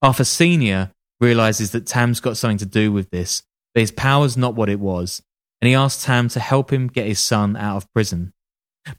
Arthur 0.00 0.22
Sr. 0.22 0.92
realizes 1.20 1.72
that 1.72 1.88
Tam's 1.88 2.20
got 2.20 2.36
something 2.36 2.58
to 2.58 2.66
do 2.66 2.92
with 2.92 3.10
this, 3.10 3.42
but 3.74 3.80
his 3.80 3.90
power's 3.90 4.36
not 4.36 4.54
what 4.54 4.68
it 4.68 4.78
was, 4.78 5.22
and 5.60 5.66
he 5.66 5.74
asks 5.74 6.04
Tam 6.04 6.28
to 6.28 6.38
help 6.38 6.72
him 6.72 6.86
get 6.86 7.08
his 7.08 7.18
son 7.18 7.56
out 7.56 7.78
of 7.78 7.92
prison. 7.92 8.32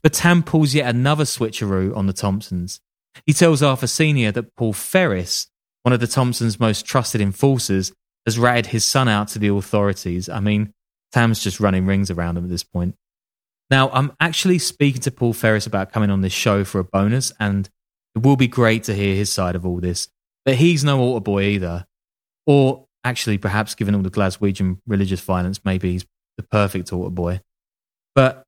But 0.02 0.12
Tam 0.12 0.42
pulls 0.42 0.74
yet 0.74 0.88
another 0.88 1.24
switcheroo 1.24 1.96
on 1.96 2.06
the 2.06 2.12
Thompsons. 2.12 2.80
He 3.24 3.32
tells 3.32 3.62
Arthur 3.62 3.86
Sr. 3.86 4.32
that 4.32 4.54
Paul 4.56 4.72
Ferris, 4.72 5.48
one 5.82 5.92
of 5.92 6.00
the 6.00 6.06
Thompsons' 6.06 6.60
most 6.60 6.84
trusted 6.84 7.20
enforcers, 7.20 7.92
has 8.26 8.38
ratted 8.38 8.66
his 8.66 8.84
son 8.84 9.08
out 9.08 9.28
to 9.28 9.38
the 9.38 9.48
authorities. 9.48 10.28
I 10.28 10.40
mean, 10.40 10.72
Tam's 11.12 11.42
just 11.42 11.60
running 11.60 11.86
rings 11.86 12.10
around 12.10 12.36
him 12.36 12.44
at 12.44 12.50
this 12.50 12.64
point. 12.64 12.96
Now, 13.70 13.90
I'm 13.90 14.12
actually 14.20 14.58
speaking 14.58 15.00
to 15.02 15.10
Paul 15.10 15.32
Ferris 15.32 15.66
about 15.66 15.92
coming 15.92 16.10
on 16.10 16.20
this 16.20 16.32
show 16.32 16.64
for 16.64 16.78
a 16.78 16.84
bonus, 16.84 17.32
and 17.40 17.68
it 18.14 18.22
will 18.22 18.36
be 18.36 18.48
great 18.48 18.84
to 18.84 18.94
hear 18.94 19.14
his 19.14 19.32
side 19.32 19.56
of 19.56 19.64
all 19.66 19.80
this. 19.80 20.08
But 20.44 20.56
he's 20.56 20.84
no 20.84 21.00
altar 21.00 21.22
boy 21.22 21.42
either. 21.44 21.86
Or 22.46 22.86
actually, 23.02 23.38
perhaps 23.38 23.74
given 23.74 23.94
all 23.94 24.02
the 24.02 24.10
Glaswegian 24.10 24.78
religious 24.86 25.20
violence, 25.20 25.64
maybe 25.64 25.92
he's 25.92 26.06
the 26.36 26.44
perfect 26.44 26.92
altar 26.92 27.10
boy. 27.10 27.40
But 28.14 28.45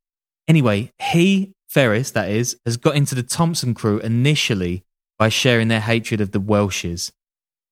Anyway, 0.48 0.90
he, 0.98 1.52
Ferris, 1.68 2.10
that 2.12 2.30
is, 2.30 2.56
has 2.64 2.78
got 2.78 2.96
into 2.96 3.14
the 3.14 3.22
Thompson 3.22 3.74
crew 3.74 3.98
initially 3.98 4.82
by 5.18 5.28
sharing 5.28 5.68
their 5.68 5.80
hatred 5.80 6.22
of 6.22 6.32
the 6.32 6.40
Welshes. 6.40 7.12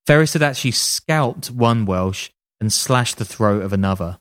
Ferris 0.06 0.34
had 0.34 0.42
actually 0.42 0.72
scalped 0.72 1.50
one 1.50 1.86
Welsh 1.86 2.30
and 2.60 2.70
slashed 2.70 3.16
the 3.16 3.24
throat 3.24 3.62
of 3.62 3.72
another. 3.72 4.18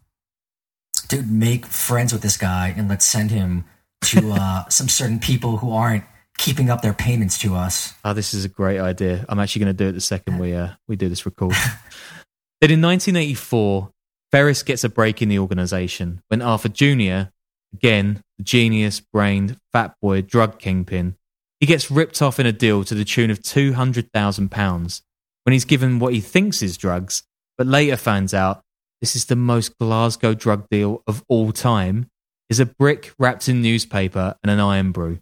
Dude, 1.10 1.30
make 1.30 1.66
friends 1.66 2.14
with 2.14 2.22
this 2.22 2.38
guy 2.38 2.74
and 2.76 2.88
let's 2.88 3.06
send 3.06 3.30
him 3.30 3.66
to 4.06 4.32
uh, 4.32 4.64
some 4.70 4.88
certain 4.88 5.20
people 5.20 5.58
who 5.58 5.74
aren't 5.74 6.06
keeping 6.38 6.70
up 6.70 6.82
their 6.82 6.94
payments 6.94 7.38
to 7.40 7.56
us. 7.56 7.94
Oh, 8.06 8.14
this 8.14 8.34
is 8.34 8.46
a 8.46 8.50
great 8.50 8.80
idea. 8.80 9.26
I'm 9.28 9.40
actually 9.40 9.66
going 9.66 9.76
to 9.76 9.84
do 9.84 9.90
it 9.90 9.94
the 9.94 10.02
second 10.02 10.40
we 10.40 10.54
uh, 10.54 10.70
we 10.88 10.96
do 10.96 11.10
this 11.10 11.26
record. 11.26 11.52
then 12.62 12.72
in 12.72 12.82
1984, 12.82 13.92
Ferris 14.32 14.64
gets 14.64 14.84
a 14.84 14.90
break 14.90 15.22
in 15.22 15.30
the 15.30 15.40
organization 15.40 16.22
when 16.30 16.42
Arthur 16.42 16.70
Jr., 16.70 17.30
Again, 17.76 18.24
the 18.38 18.44
genius 18.44 19.00
brained 19.00 19.60
fat 19.72 19.96
boy 20.02 20.22
drug 20.22 20.60
kingpin. 20.60 21.16
He 21.60 21.66
gets 21.66 21.90
ripped 21.90 22.22
off 22.22 22.40
in 22.40 22.46
a 22.46 22.52
deal 22.52 22.84
to 22.84 22.94
the 22.94 23.06
tune 23.06 23.32
of 23.32 23.40
£200,000 23.40 25.02
when 25.44 25.54
he's 25.54 25.66
given 25.66 26.00
what 26.00 26.14
he 26.14 26.22
thinks 26.22 26.62
is 26.62 26.78
drugs, 26.78 27.24
but 27.58 27.68
later 27.68 27.96
finds 27.96 28.34
out 28.34 28.64
this 29.00 29.16
is 29.16 29.26
the 29.26 29.36
most 29.36 29.78
Glasgow 29.78 30.34
drug 30.34 30.68
deal 30.70 31.04
of 31.08 31.24
all 31.28 31.52
time, 31.52 32.10
is 32.50 32.60
a 32.60 32.66
brick 32.66 33.14
wrapped 33.20 33.48
in 33.48 33.62
newspaper 33.62 34.36
and 34.44 34.52
an 34.52 34.60
Irn-Bru, 34.60 35.20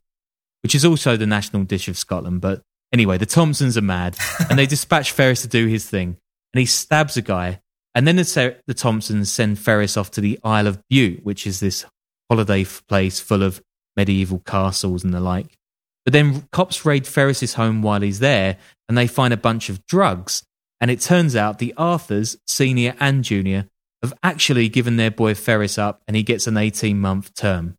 which 0.62 0.76
is 0.76 0.86
also 0.86 1.18
the 1.18 1.28
national 1.28 1.64
dish 1.64 1.88
of 1.88 1.98
Scotland. 1.98 2.42
But 2.42 2.62
anyway, 2.94 3.18
the 3.18 3.26
Thompsons 3.26 3.78
are 3.78 3.82
mad 3.82 4.18
and 4.50 4.58
they 4.58 4.66
dispatch 4.66 5.12
Ferris 5.14 5.42
to 5.42 5.48
do 5.48 5.68
his 5.68 5.90
thing 5.90 6.18
and 6.54 6.60
he 6.60 6.66
stabs 6.66 7.18
a 7.18 7.22
guy. 7.22 7.60
And 7.96 8.08
then 8.08 8.16
the, 8.16 8.58
the 8.66 8.74
Thompsons 8.74 9.32
send 9.32 9.60
Ferris 9.60 9.98
off 9.98 10.10
to 10.12 10.22
the 10.22 10.40
Isle 10.44 10.68
of 10.68 10.82
Bute, 10.90 11.24
which 11.24 11.46
is 11.46 11.60
this 11.60 11.86
holiday 12.34 12.66
place 12.88 13.20
full 13.20 13.44
of 13.44 13.62
medieval 13.96 14.40
castles 14.40 15.04
and 15.04 15.14
the 15.14 15.20
like. 15.20 15.56
But 16.04 16.14
then 16.14 16.48
cops 16.52 16.84
raid 16.84 17.06
Ferris's 17.06 17.54
home 17.54 17.84
while 17.84 18.02
he's 18.02 18.20
there 18.20 18.58
and 18.90 18.98
they 18.98 19.06
find 19.06 19.32
a 19.32 19.38
bunch 19.38 19.70
of 19.70 19.86
drugs. 19.86 20.44
And 20.82 20.90
it 20.90 21.00
turns 21.00 21.36
out 21.36 21.60
the 21.60 21.76
Arthurs, 21.78 22.36
senior 22.48 22.96
and 23.00 23.24
junior, 23.24 23.70
have 24.02 24.16
actually 24.24 24.68
given 24.68 24.98
their 24.98 25.12
boy 25.12 25.36
Ferris 25.36 25.78
up 25.78 26.02
and 26.08 26.18
he 26.18 26.24
gets 26.24 26.48
an 26.48 26.58
18 26.58 27.00
month 27.00 27.36
term. 27.36 27.78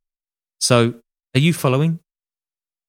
So, 0.61 0.95
are 1.35 1.41
you 1.41 1.53
following? 1.53 1.99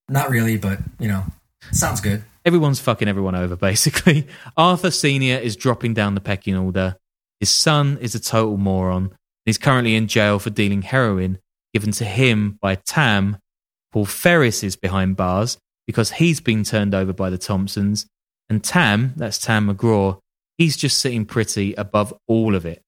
Not 0.07 0.30
really, 0.30 0.57
but, 0.57 0.78
you 0.99 1.07
know, 1.07 1.24
sounds 1.72 1.99
good. 1.99 2.24
Everyone's 2.45 2.80
fucking 2.80 3.07
everyone 3.07 3.34
over, 3.34 3.55
basically. 3.70 4.28
Arthur 4.55 4.91
Sr. 4.91 5.39
is 5.39 5.55
dropping 5.55 5.95
down 5.95 6.13
the 6.13 6.22
pecking 6.22 6.55
order. 6.55 6.95
His 7.39 7.49
son 7.49 7.97
is 7.99 8.13
a 8.13 8.20
total 8.20 8.57
moron. 8.57 9.18
He's 9.45 9.57
currently 9.57 9.95
in 9.95 10.07
jail 10.07 10.38
for 10.38 10.51
dealing 10.51 10.84
heroin 10.84 11.39
given 11.76 11.92
to 11.92 12.06
him 12.06 12.58
by 12.62 12.76
Tam. 12.76 13.38
Paul 13.92 14.06
Ferris 14.06 14.64
is 14.64 14.78
behind 14.78 15.18
bars 15.18 15.58
because 15.86 16.14
he's 16.14 16.40
been 16.40 16.64
turned 16.64 16.96
over 16.96 17.12
by 17.12 17.30
the 17.30 17.38
Thompsons. 17.38 18.06
And 18.48 18.64
Tam, 18.64 19.12
that's 19.18 19.38
Tam 19.38 19.68
McGraw, 19.68 20.20
he's 20.58 20.78
just 20.78 21.00
sitting 21.00 21.26
pretty 21.26 21.74
above 21.74 22.14
all 22.30 22.56
of 22.56 22.66
it 22.66 22.82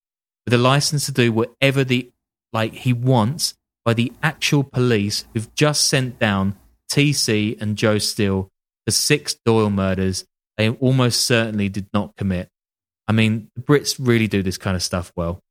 with 0.46 0.54
a 0.54 0.58
license 0.58 1.06
to 1.08 1.12
do 1.12 1.34
whatever 1.34 1.84
the 1.84 2.10
like 2.54 2.74
he 2.74 2.94
wants 2.94 3.56
by 3.84 3.94
the 3.94 4.14
actual 4.24 4.64
police 4.64 5.26
who've 5.34 5.54
just 5.54 5.90
sent 5.90 6.18
down 6.18 6.56
TC 6.90 7.62
and 7.62 7.76
Joe 7.76 7.98
Steele 7.98 8.50
for 8.86 8.92
six 8.92 9.36
Doyle 9.46 9.70
murders 9.70 10.24
they 10.56 10.70
almost 10.70 11.24
certainly 11.24 11.68
did 11.68 11.88
not 11.94 12.16
commit. 12.16 12.48
I 13.06 13.12
mean, 13.12 13.52
the 13.54 13.62
Brits 13.62 13.98
really 14.00 14.28
do 14.28 14.42
this 14.42 14.58
kind 14.58 14.78
of 14.78 14.82
stuff 14.82 15.12
well. 15.18 15.42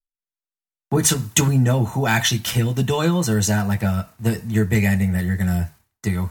Wait, 0.90 1.06
so 1.06 1.18
do 1.34 1.44
we 1.44 1.58
know 1.58 1.84
who 1.84 2.06
actually 2.06 2.38
killed 2.38 2.76
the 2.76 2.82
Doyles, 2.82 3.32
or 3.32 3.38
is 3.38 3.48
that 3.48 3.66
like 3.66 3.82
a 3.82 4.08
the, 4.20 4.40
your 4.48 4.64
big 4.64 4.84
ending 4.84 5.12
that 5.12 5.24
you're 5.24 5.36
gonna 5.36 5.72
do? 6.02 6.30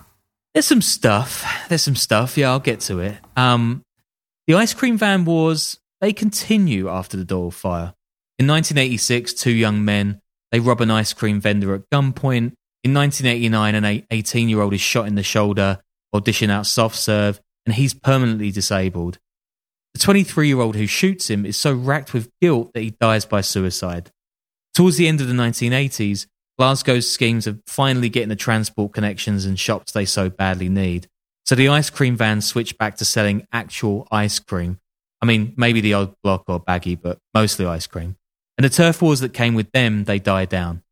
There's 0.53 0.65
some 0.65 0.81
stuff. 0.81 1.45
There's 1.67 1.83
some 1.83 1.97
stuff. 1.97 2.37
Yeah, 2.37 2.51
I'll 2.51 2.59
get 2.59 2.79
to 2.81 2.99
it. 2.99 3.17
Um, 3.35 3.83
the 4.47 4.55
ice 4.55 4.73
cream 4.73 4.97
van 4.97 5.25
wars 5.25 5.79
they 6.01 6.13
continue 6.13 6.89
after 6.89 7.17
the 7.17 7.25
Doyle 7.25 7.51
fire. 7.51 7.93
In 8.37 8.47
1986, 8.47 9.33
two 9.33 9.51
young 9.51 9.83
men 9.83 10.21
they 10.51 10.59
rob 10.59 10.79
an 10.79 10.91
ice 10.91 11.11
cream 11.11 11.41
vendor 11.41 11.73
at 11.73 11.89
gunpoint. 11.89 12.53
In 12.83 12.93
1989, 12.93 13.75
an 13.75 14.05
18 14.09 14.47
year 14.47 14.61
old 14.61 14.73
is 14.73 14.81
shot 14.81 15.07
in 15.07 15.15
the 15.15 15.23
shoulder 15.23 15.79
while 16.11 16.21
dishing 16.21 16.49
out 16.49 16.65
soft 16.65 16.95
serve, 16.95 17.41
and 17.65 17.75
he's 17.75 17.93
permanently 17.93 18.51
disabled. 18.51 19.19
The 19.95 19.99
23 19.99 20.47
year 20.47 20.61
old 20.61 20.75
who 20.75 20.87
shoots 20.87 21.29
him 21.29 21.45
is 21.45 21.57
so 21.57 21.73
racked 21.73 22.13
with 22.13 22.31
guilt 22.41 22.71
that 22.73 22.81
he 22.81 22.91
dies 22.91 23.25
by 23.25 23.41
suicide. 23.41 24.11
Towards 24.75 24.97
the 24.97 25.07
end 25.07 25.21
of 25.21 25.29
the 25.29 25.33
1980s, 25.33 26.27
Glasgow's 26.59 27.09
schemes 27.09 27.47
of 27.47 27.61
finally 27.65 28.09
getting 28.09 28.27
the 28.27 28.35
transport 28.35 28.91
connections 28.91 29.45
and 29.45 29.57
shops 29.57 29.93
they 29.93 30.03
so 30.03 30.29
badly 30.29 30.67
need. 30.67 31.07
So 31.45 31.55
the 31.55 31.69
ice 31.69 31.89
cream 31.89 32.17
vans 32.17 32.45
switched 32.45 32.77
back 32.77 32.97
to 32.97 33.05
selling 33.05 33.47
actual 33.53 34.05
ice 34.11 34.37
cream. 34.39 34.79
I 35.21 35.27
mean, 35.27 35.53
maybe 35.55 35.79
the 35.79 35.93
old 35.93 36.15
block 36.23 36.43
or 36.47 36.59
baggy, 36.59 36.95
but 36.95 37.19
mostly 37.33 37.65
ice 37.65 37.87
cream. 37.87 38.17
And 38.57 38.65
the 38.65 38.69
turf 38.69 39.01
wars 39.01 39.21
that 39.21 39.33
came 39.33 39.55
with 39.55 39.71
them, 39.71 40.03
they 40.03 40.19
died 40.19 40.49
down. 40.49 40.83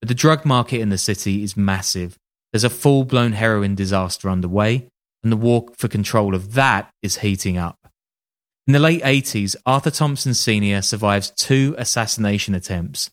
But 0.00 0.08
the 0.08 0.14
drug 0.14 0.44
market 0.44 0.80
in 0.80 0.90
the 0.90 0.98
city 0.98 1.42
is 1.42 1.56
massive. 1.56 2.16
There's 2.52 2.64
a 2.64 2.70
full 2.70 3.04
blown 3.04 3.32
heroin 3.32 3.74
disaster 3.74 4.30
underway, 4.30 4.86
and 5.24 5.32
the 5.32 5.36
war 5.36 5.66
for 5.76 5.88
control 5.88 6.36
of 6.36 6.54
that 6.54 6.90
is 7.02 7.18
heating 7.18 7.58
up. 7.58 7.78
In 8.68 8.72
the 8.72 8.78
late 8.78 9.02
80s, 9.02 9.56
Arthur 9.66 9.90
Thompson 9.90 10.34
Sr. 10.34 10.80
survives 10.82 11.32
two 11.36 11.74
assassination 11.76 12.54
attempts. 12.54 13.10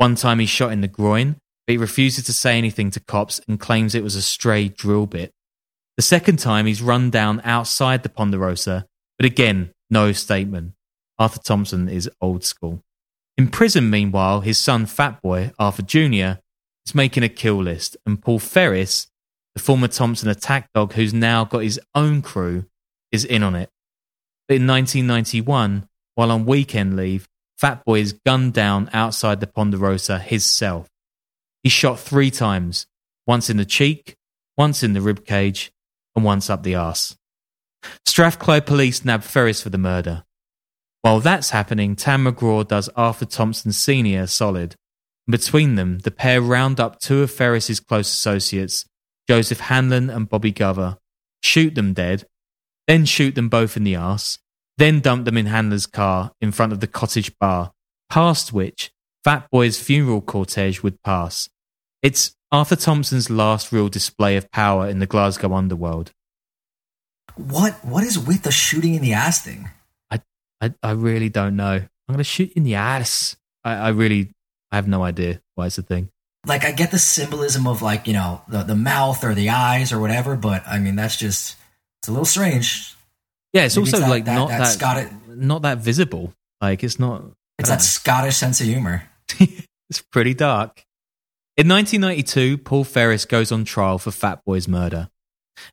One 0.00 0.14
time 0.14 0.38
he's 0.38 0.48
shot 0.48 0.72
in 0.72 0.80
the 0.80 0.88
groin, 0.88 1.36
but 1.66 1.72
he 1.72 1.76
refuses 1.76 2.24
to 2.24 2.32
say 2.32 2.56
anything 2.56 2.90
to 2.92 3.00
cops 3.00 3.38
and 3.46 3.60
claims 3.60 3.94
it 3.94 4.02
was 4.02 4.16
a 4.16 4.22
stray 4.22 4.66
drill 4.68 5.04
bit. 5.04 5.30
The 5.98 6.02
second 6.02 6.38
time 6.38 6.64
he's 6.64 6.80
run 6.80 7.10
down 7.10 7.42
outside 7.44 8.02
the 8.02 8.08
Ponderosa, 8.08 8.86
but 9.18 9.26
again, 9.26 9.72
no 9.90 10.12
statement. 10.12 10.72
Arthur 11.18 11.40
Thompson 11.40 11.86
is 11.90 12.08
old 12.18 12.44
school. 12.44 12.82
In 13.36 13.48
prison, 13.48 13.90
meanwhile, 13.90 14.40
his 14.40 14.56
son 14.56 14.86
Fatboy, 14.86 15.52
Arthur 15.58 15.82
Jr., 15.82 16.40
is 16.86 16.94
making 16.94 17.22
a 17.22 17.28
kill 17.28 17.62
list, 17.62 17.98
and 18.06 18.22
Paul 18.22 18.38
Ferris, 18.38 19.08
the 19.54 19.60
former 19.60 19.88
Thompson 19.88 20.30
attack 20.30 20.70
dog 20.74 20.94
who's 20.94 21.12
now 21.12 21.44
got 21.44 21.62
his 21.62 21.78
own 21.94 22.22
crew, 22.22 22.64
is 23.12 23.26
in 23.26 23.42
on 23.42 23.54
it. 23.54 23.68
But 24.48 24.54
in 24.54 24.66
1991, 24.66 25.86
while 26.14 26.30
on 26.30 26.46
weekend 26.46 26.96
leave, 26.96 27.28
Fatboy 27.60 28.00
is 28.00 28.18
gunned 28.24 28.54
down 28.54 28.88
outside 28.92 29.40
the 29.40 29.46
Ponderosa 29.46 30.18
himself. 30.18 30.88
He's 31.62 31.72
shot 31.72 31.98
three 32.00 32.30
times 32.30 32.86
once 33.26 33.50
in 33.50 33.58
the 33.58 33.64
cheek, 33.64 34.16
once 34.56 34.82
in 34.82 34.94
the 34.94 35.00
rib 35.00 35.24
cage, 35.26 35.70
and 36.16 36.24
once 36.24 36.48
up 36.48 36.62
the 36.62 36.74
arse. 36.74 37.16
Strathclyde 38.06 38.66
police 38.66 39.04
nab 39.04 39.22
Ferris 39.22 39.62
for 39.62 39.70
the 39.70 39.78
murder. 39.78 40.24
While 41.02 41.20
that's 41.20 41.50
happening, 41.50 41.96
Tam 41.96 42.24
McGraw 42.24 42.66
does 42.66 42.88
Arthur 42.90 43.24
Thompson 43.24 43.72
Sr. 43.72 44.26
solid. 44.26 44.74
Between 45.28 45.76
them, 45.76 46.00
the 46.00 46.10
pair 46.10 46.40
round 46.40 46.80
up 46.80 46.98
two 46.98 47.22
of 47.22 47.30
Ferris's 47.30 47.80
close 47.80 48.10
associates, 48.10 48.84
Joseph 49.28 49.60
Hanlon 49.60 50.10
and 50.10 50.28
Bobby 50.28 50.50
Glover, 50.50 50.98
shoot 51.42 51.74
them 51.74 51.92
dead, 51.92 52.26
then 52.88 53.04
shoot 53.04 53.34
them 53.34 53.48
both 53.48 53.76
in 53.76 53.84
the 53.84 53.96
arse, 53.96 54.38
then 54.80 55.00
dumped 55.00 55.26
them 55.26 55.36
in 55.36 55.46
Handler's 55.46 55.86
car 55.86 56.32
in 56.40 56.52
front 56.52 56.72
of 56.72 56.80
the 56.80 56.86
cottage 56.86 57.38
bar, 57.38 57.72
past 58.08 58.52
which 58.52 58.90
Fat 59.22 59.46
Boy's 59.50 59.78
funeral 59.78 60.22
cortege 60.22 60.82
would 60.82 61.02
pass. 61.02 61.50
It's 62.02 62.34
Arthur 62.50 62.76
Thompson's 62.76 63.28
last 63.28 63.72
real 63.72 63.90
display 63.90 64.36
of 64.36 64.50
power 64.50 64.88
in 64.88 64.98
the 64.98 65.06
Glasgow 65.06 65.52
underworld. 65.52 66.12
What 67.36 67.84
what 67.84 68.04
is 68.04 68.18
with 68.18 68.42
the 68.42 68.50
shooting 68.50 68.94
in 68.94 69.02
the 69.02 69.12
ass 69.12 69.42
thing? 69.44 69.68
I 70.10 70.20
I, 70.62 70.72
I 70.82 70.92
really 70.92 71.28
don't 71.28 71.56
know. 71.56 71.74
I'm 71.74 72.14
gonna 72.14 72.24
shoot 72.24 72.48
you 72.48 72.54
in 72.56 72.64
the 72.64 72.74
ass. 72.74 73.36
I, 73.62 73.74
I 73.74 73.88
really 73.90 74.30
I 74.72 74.76
have 74.76 74.88
no 74.88 75.04
idea 75.04 75.42
why 75.56 75.66
it's 75.66 75.76
a 75.76 75.82
thing. 75.82 76.08
Like 76.46 76.64
I 76.64 76.72
get 76.72 76.90
the 76.90 76.98
symbolism 76.98 77.66
of 77.66 77.82
like, 77.82 78.06
you 78.06 78.14
know, 78.14 78.40
the, 78.48 78.62
the 78.62 78.74
mouth 78.74 79.22
or 79.24 79.34
the 79.34 79.50
eyes 79.50 79.92
or 79.92 80.00
whatever, 80.00 80.36
but 80.36 80.66
I 80.66 80.78
mean 80.78 80.96
that's 80.96 81.16
just 81.16 81.56
it's 82.00 82.08
a 82.08 82.12
little 82.12 82.24
strange. 82.24 82.96
Yeah, 83.52 83.64
it's 83.64 83.76
Maybe 83.76 83.88
also 83.88 83.96
it's 83.98 84.04
that- 84.06 84.10
like 84.10 84.24
that- 84.26 84.34
not 84.34 84.48
that 84.48 84.58
that 84.58 84.64
Scottish- 84.66 85.12
not 85.28 85.62
that 85.62 85.78
visible. 85.78 86.32
Like 86.60 86.84
it's 86.84 86.98
not. 86.98 87.24
It's 87.58 87.68
that 87.68 87.82
Scottish 87.82 88.36
sense 88.36 88.60
of 88.60 88.66
humor. 88.66 89.04
it's 89.38 90.02
pretty 90.12 90.34
dark. 90.34 90.84
In 91.56 91.68
1992, 91.68 92.58
Paul 92.58 92.84
Ferris 92.84 93.24
goes 93.26 93.52
on 93.52 93.64
trial 93.64 93.98
for 93.98 94.10
Fat 94.10 94.40
Boy's 94.46 94.66
murder. 94.68 95.10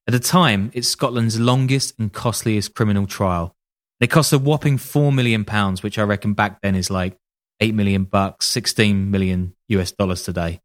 At 0.06 0.12
the 0.12 0.20
time, 0.20 0.70
it's 0.74 0.88
Scotland's 0.90 1.40
longest 1.40 1.94
and 1.98 2.12
costliest 2.12 2.74
criminal 2.76 3.06
trial. 3.08 3.56
It 4.02 4.08
costs 4.08 4.34
a 4.34 4.40
whopping 4.40 4.78
four 4.78 5.12
million 5.14 5.46
pounds, 5.46 5.82
which 5.84 5.98
I 5.98 6.04
reckon 6.04 6.34
back 6.34 6.60
then 6.62 6.76
is 6.76 6.90
like 6.90 7.16
eight 7.62 7.74
million 7.74 8.04
bucks, 8.04 8.48
sixteen 8.48 9.10
million 9.12 9.54
US 9.70 9.92
dollars 9.92 10.24
today. 10.24 10.60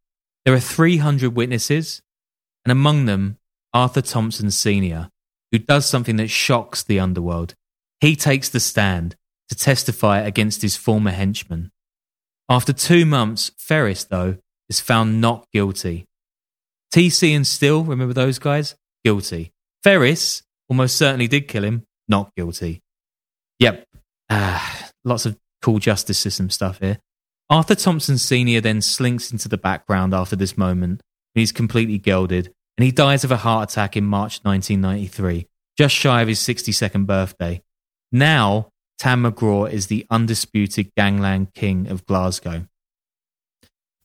There 0.45 0.55
are 0.55 0.61
300 0.61 1.37
witnesses, 1.37 2.03
and 2.65 2.73
among 2.73 3.05
them, 3.07 3.39
Arthur 3.73 4.03
Thompson 4.03 4.51
Sr., 4.51 5.09
who 5.53 5.59
does 5.59 5.87
something 5.89 6.17
that 6.17 6.29
shocks 6.29 6.83
the 6.83 6.99
underworld. 6.99 7.55
He 8.01 8.17
takes 8.17 8.49
the 8.49 8.59
stand 8.59 9.15
to 9.49 9.55
testify 9.55 10.21
against 10.21 10.63
his 10.63 10.77
former 10.77 11.13
henchman. 11.13 11.71
After 12.49 12.73
two 12.73 13.07
months, 13.07 13.53
Ferris, 13.59 14.05
though, 14.05 14.39
is 14.69 14.81
found 14.81 15.21
not 15.21 15.47
guilty. 15.53 16.07
TC 16.93 17.37
and 17.37 17.47
Steele, 17.47 17.85
remember 17.85 18.15
those 18.15 18.39
guys? 18.39 18.75
Guilty. 19.05 19.53
Ferris 19.85 20.43
almost 20.69 20.97
certainly 20.97 21.29
did 21.29 21.49
kill 21.49 21.65
him, 21.65 21.85
not 22.09 22.35
guilty. 22.35 22.83
Yep. 23.59 23.87
Ah, 24.31 24.91
lots 25.05 25.27
of 25.27 25.37
cool 25.61 25.79
justice 25.79 26.19
system 26.19 26.51
stuff 26.51 26.79
here. 26.81 26.99
Arthur 27.49 27.75
Thompson 27.75 28.19
Sr. 28.19 28.61
then 28.61 28.81
slinks 28.81 29.31
into 29.31 29.49
the 29.49 29.59
background 29.59 30.15
after 30.15 30.37
this 30.37 30.57
moment. 30.57 31.03
He's 31.35 31.53
completely 31.53 31.99
gelded, 31.99 32.53
and 32.77 32.85
he 32.85 32.91
dies 32.91 33.25
of 33.25 33.31
a 33.31 33.37
heart 33.39 33.71
attack 33.71 33.97
in 33.97 34.05
March 34.05 34.41
1993, 34.43 35.47
just 35.77 35.95
shy 35.95 36.23
of 36.23 36.29
his 36.29 36.41
62nd 36.41 37.07
birthday. 37.07 37.63
Now, 38.11 38.69
Tam 38.99 39.25
McGraw 39.25 39.71
is 39.71 39.87
the 39.89 40.07
undisputed 40.11 40.95
gangland 40.97 41.55
king 41.55 41.89
of 41.89 42.07
Glasgow. 42.07 42.67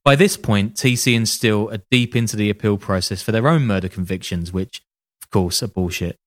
By 0.03 0.15
this 0.15 0.37
point, 0.37 0.75
TC 0.75 1.15
and 1.17 1.27
Steele 1.27 1.69
are 1.69 1.83
deep 1.91 2.15
into 2.15 2.37
the 2.37 2.49
appeal 2.49 2.77
process 2.77 3.21
for 3.21 3.31
their 3.31 3.47
own 3.47 3.67
murder 3.67 3.89
convictions, 3.89 4.53
which, 4.53 4.81
of 5.21 5.29
course, 5.29 5.61
are 5.61 5.67
bullshit. 5.67 6.17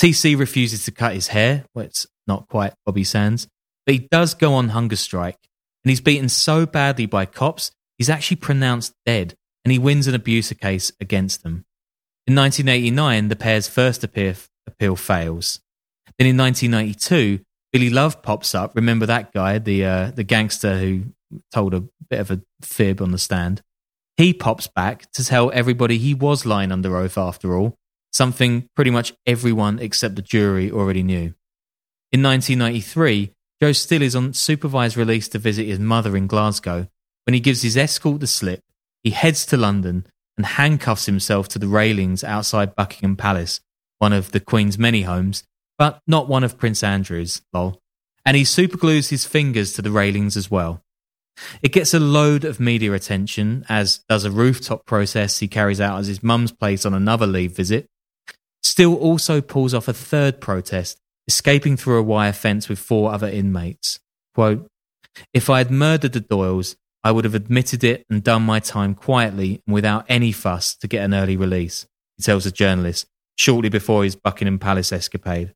TC 0.00 0.38
refuses 0.38 0.84
to 0.84 0.90
cut 0.90 1.14
his 1.14 1.28
hair, 1.28 1.64
well, 1.74 1.84
it's 1.84 2.06
not 2.26 2.48
quite 2.48 2.74
Bobby 2.84 3.04
Sands, 3.04 3.46
but 3.84 3.94
he 3.94 4.08
does 4.10 4.34
go 4.34 4.54
on 4.54 4.70
hunger 4.70 4.96
strike, 4.96 5.38
and 5.84 5.90
he's 5.90 6.00
beaten 6.00 6.28
so 6.28 6.66
badly 6.66 7.06
by 7.06 7.26
cops, 7.26 7.70
he's 7.98 8.10
actually 8.10 8.38
pronounced 8.38 8.94
dead, 9.06 9.34
and 9.64 9.72
he 9.72 9.78
wins 9.78 10.06
an 10.06 10.14
abuser 10.14 10.54
case 10.54 10.90
against 11.00 11.42
them. 11.42 11.64
In 12.28 12.34
1989, 12.34 13.28
the 13.28 13.36
pair's 13.36 13.68
first 13.68 14.04
appeal, 14.04 14.34
appeal 14.66 14.96
fails. 14.96 15.60
Then 16.18 16.28
in 16.28 16.36
1992, 16.36 17.42
Billy 17.72 17.88
Love 17.88 18.20
pops 18.20 18.54
up. 18.54 18.76
Remember 18.76 19.06
that 19.06 19.32
guy, 19.32 19.56
the 19.56 19.86
uh, 19.86 20.10
the 20.10 20.24
gangster 20.24 20.78
who 20.78 21.04
told 21.54 21.72
a 21.72 21.84
bit 22.10 22.20
of 22.20 22.30
a 22.30 22.42
fib 22.60 23.00
on 23.00 23.12
the 23.12 23.18
stand. 23.18 23.62
He 24.18 24.34
pops 24.34 24.66
back 24.66 25.10
to 25.12 25.24
tell 25.24 25.50
everybody 25.54 25.96
he 25.96 26.12
was 26.12 26.44
lying 26.44 26.70
under 26.70 26.98
oath 26.98 27.16
after 27.16 27.56
all, 27.56 27.78
something 28.12 28.68
pretty 28.76 28.90
much 28.90 29.14
everyone 29.24 29.78
except 29.78 30.14
the 30.14 30.20
jury 30.20 30.70
already 30.70 31.02
knew. 31.02 31.32
In 32.12 32.22
1993, 32.22 33.32
Joe 33.62 33.72
Steele 33.72 34.02
is 34.02 34.14
on 34.14 34.34
supervised 34.34 34.98
release 34.98 35.28
to 35.28 35.38
visit 35.38 35.64
his 35.64 35.78
mother 35.78 36.14
in 36.14 36.26
Glasgow. 36.26 36.88
When 37.24 37.32
he 37.32 37.40
gives 37.40 37.62
his 37.62 37.78
escort 37.78 38.20
the 38.20 38.26
slip, 38.26 38.62
he 39.02 39.12
heads 39.12 39.46
to 39.46 39.56
London 39.56 40.04
and 40.38 40.46
handcuffs 40.46 41.04
himself 41.06 41.48
to 41.48 41.58
the 41.58 41.66
railings 41.66 42.24
outside 42.24 42.76
Buckingham 42.76 43.16
Palace, 43.16 43.60
one 43.98 44.12
of 44.12 44.30
the 44.30 44.40
Queen's 44.40 44.78
many 44.78 45.02
homes, 45.02 45.42
but 45.76 46.00
not 46.06 46.28
one 46.28 46.44
of 46.44 46.56
Prince 46.56 46.82
Andrew's, 46.82 47.42
lol. 47.52 47.80
And 48.24 48.36
he 48.36 48.44
superglues 48.44 49.10
his 49.10 49.24
fingers 49.24 49.72
to 49.74 49.82
the 49.82 49.90
railings 49.90 50.36
as 50.36 50.50
well. 50.50 50.82
It 51.60 51.72
gets 51.72 51.92
a 51.92 52.00
load 52.00 52.44
of 52.44 52.60
media 52.60 52.92
attention, 52.92 53.64
as 53.68 53.98
does 54.08 54.24
a 54.24 54.30
rooftop 54.30 54.86
process 54.86 55.38
he 55.38 55.48
carries 55.48 55.80
out 55.80 55.98
at 55.98 56.06
his 56.06 56.22
mum's 56.22 56.52
place 56.52 56.86
on 56.86 56.94
another 56.94 57.26
leave 57.26 57.52
visit. 57.52 57.86
Steele 58.62 58.94
also 58.94 59.40
pulls 59.40 59.74
off 59.74 59.88
a 59.88 59.92
third 59.92 60.40
protest, 60.40 60.98
escaping 61.26 61.76
through 61.76 61.98
a 61.98 62.02
wire 62.02 62.32
fence 62.32 62.68
with 62.68 62.78
four 62.78 63.12
other 63.12 63.28
inmates. 63.28 63.98
Quote, 64.34 64.68
If 65.32 65.50
I 65.50 65.58
had 65.58 65.70
murdered 65.70 66.12
the 66.12 66.20
Doyles, 66.20 66.76
I 67.08 67.10
would 67.10 67.24
have 67.24 67.34
admitted 67.34 67.84
it 67.84 68.04
and 68.10 68.22
done 68.22 68.42
my 68.42 68.60
time 68.60 68.94
quietly 68.94 69.62
and 69.66 69.72
without 69.72 70.04
any 70.10 70.30
fuss 70.30 70.74
to 70.74 70.86
get 70.86 71.02
an 71.02 71.14
early 71.14 71.38
release, 71.38 71.86
he 72.18 72.22
tells 72.22 72.44
a 72.44 72.52
journalist 72.52 73.06
shortly 73.34 73.70
before 73.70 74.04
his 74.04 74.14
Buckingham 74.14 74.58
Palace 74.58 74.92
escapade. 74.92 75.54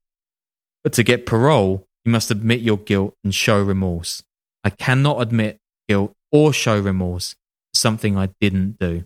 But 0.83 0.95
to 0.95 1.03
get 1.03 1.27
parole, 1.27 1.87
you 2.07 2.11
must 2.11 2.31
admit 2.31 2.63
your 2.63 2.79
guilt 2.79 3.13
and 3.23 3.35
show 3.35 3.63
remorse. 3.63 4.23
I 4.65 4.71
cannot 4.71 5.21
admit 5.21 5.59
guilt 5.91 6.15
or 6.31 6.55
show 6.55 6.81
remorse 6.81 7.35
for 7.75 7.81
something 7.81 8.17
I 8.17 8.31
didn't 8.41 8.79
do. 8.79 9.05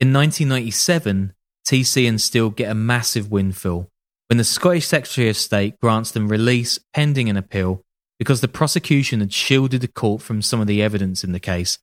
In 0.00 0.12
1997, 0.12 1.32
TC 1.66 2.06
and 2.06 2.20
Steele 2.20 2.50
get 2.50 2.70
a 2.70 2.74
massive 2.74 3.30
windfall 3.30 3.88
when 4.28 4.36
the 4.36 4.44
Scottish 4.44 4.86
Secretary 4.86 5.30
of 5.30 5.38
State 5.38 5.80
grants 5.80 6.10
them 6.10 6.28
release 6.28 6.78
pending 6.92 7.30
an 7.30 7.38
appeal 7.38 7.82
because 8.24 8.40
the 8.40 8.48
prosecution 8.48 9.20
had 9.20 9.34
shielded 9.34 9.82
the 9.82 9.86
court 9.86 10.22
from 10.22 10.40
some 10.40 10.58
of 10.58 10.66
the 10.66 10.80
evidence 10.82 11.24
in 11.24 11.32
the 11.32 11.38
case, 11.38 11.78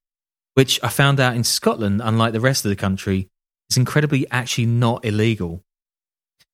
which 0.56 0.80
I 0.82 0.90
found 0.90 1.20
out 1.20 1.36
in 1.36 1.44
Scotland, 1.44 2.02
unlike 2.04 2.34
the 2.34 2.40
rest 2.40 2.66
of 2.66 2.70
the 2.70 2.76
country, 2.76 3.30
is 3.70 3.78
incredibly 3.78 4.26
actually 4.32 4.66
not 4.66 5.06
illegal. 5.06 5.62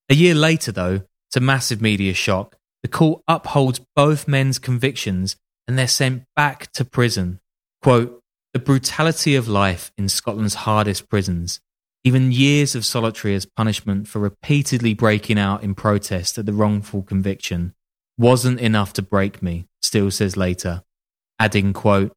A 0.10 0.14
year 0.14 0.36
later, 0.36 0.74
though, 0.74 1.04
to 1.32 1.40
massive 1.40 1.82
media 1.82 2.14
shock, 2.14 2.58
the 2.84 2.90
court 2.90 3.22
upholds 3.30 3.80
both 3.96 4.28
men's 4.28 4.60
convictions 4.60 5.38
and 5.70 5.80
they're 5.80 5.88
sent 5.88 6.24
back 6.36 6.70
to 6.74 6.84
prison. 6.84 7.40
Quote, 7.82 8.22
the 8.52 8.60
brutality 8.60 9.38
of 9.38 9.48
life 9.48 9.94
in 9.98 10.10
Scotland's 10.10 10.66
hardest 10.66 11.08
prisons, 11.08 11.62
even 12.04 12.34
years 12.34 12.76
of 12.76 12.86
solitary 12.86 13.36
as 13.36 13.46
punishment 13.46 14.10
for 14.10 14.20
repeatedly 14.20 14.94
breaking 14.94 15.40
out 15.40 15.64
in 15.64 15.74
protest 15.76 16.38
at 16.38 16.46
the 16.46 16.52
wrongful 16.52 17.04
conviction, 17.04 17.74
wasn't 18.18 18.60
enough 18.60 18.94
to 18.94 19.02
break 19.02 19.42
me, 19.42 19.68
Steele 19.82 20.12
says 20.12 20.36
later, 20.36 20.84
adding, 21.40 21.74
quote, 21.74 22.12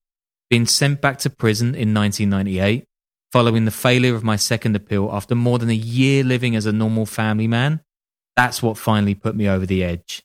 being 0.49 0.67
sent 0.67 1.01
back 1.01 1.19
to 1.19 1.31
prison 1.31 1.75
in 1.75 1.95
1998, 1.95 2.85
following 3.33 3.65
the 3.65 3.71
failure 3.71 4.15
of 4.15 4.25
my 4.25 4.37
second 4.37 4.75
appeal 4.75 5.09
after 5.13 5.35
more 5.35 5.59
than 5.59 5.71
a 5.71 5.75
year 5.75 6.25
living 6.25 6.57
as 6.57 6.67
a 6.67 6.73
normal 6.73 7.07
family 7.07 7.47
man, 7.47 7.81
that's 8.37 8.63
what 8.63 8.79
finally 8.79 9.15
put 9.15 9.37
me 9.37 9.49
over 9.49 9.67
the 9.67 9.85
edge. 9.85 10.23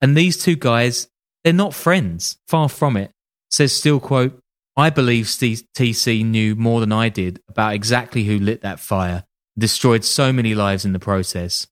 And 0.00 0.16
these 0.16 0.36
two 0.36 0.56
guys, 0.56 1.08
they're 1.44 1.52
not 1.52 1.74
friends. 1.74 2.36
Far 2.46 2.68
from 2.68 2.96
it. 2.96 3.12
Says 3.50 3.74
Steele, 3.74 4.00
quote, 4.00 4.38
I 4.76 4.90
believe 4.90 5.26
TC 5.26 6.24
knew 6.24 6.54
more 6.54 6.80
than 6.80 6.92
I 6.92 7.08
did 7.08 7.40
about 7.48 7.74
exactly 7.74 8.24
who 8.24 8.38
lit 8.38 8.60
that 8.62 8.78
fire, 8.78 9.24
destroyed 9.58 10.04
so 10.04 10.32
many 10.32 10.54
lives 10.54 10.84
in 10.84 10.92
the 10.92 10.98
process. 10.98 11.66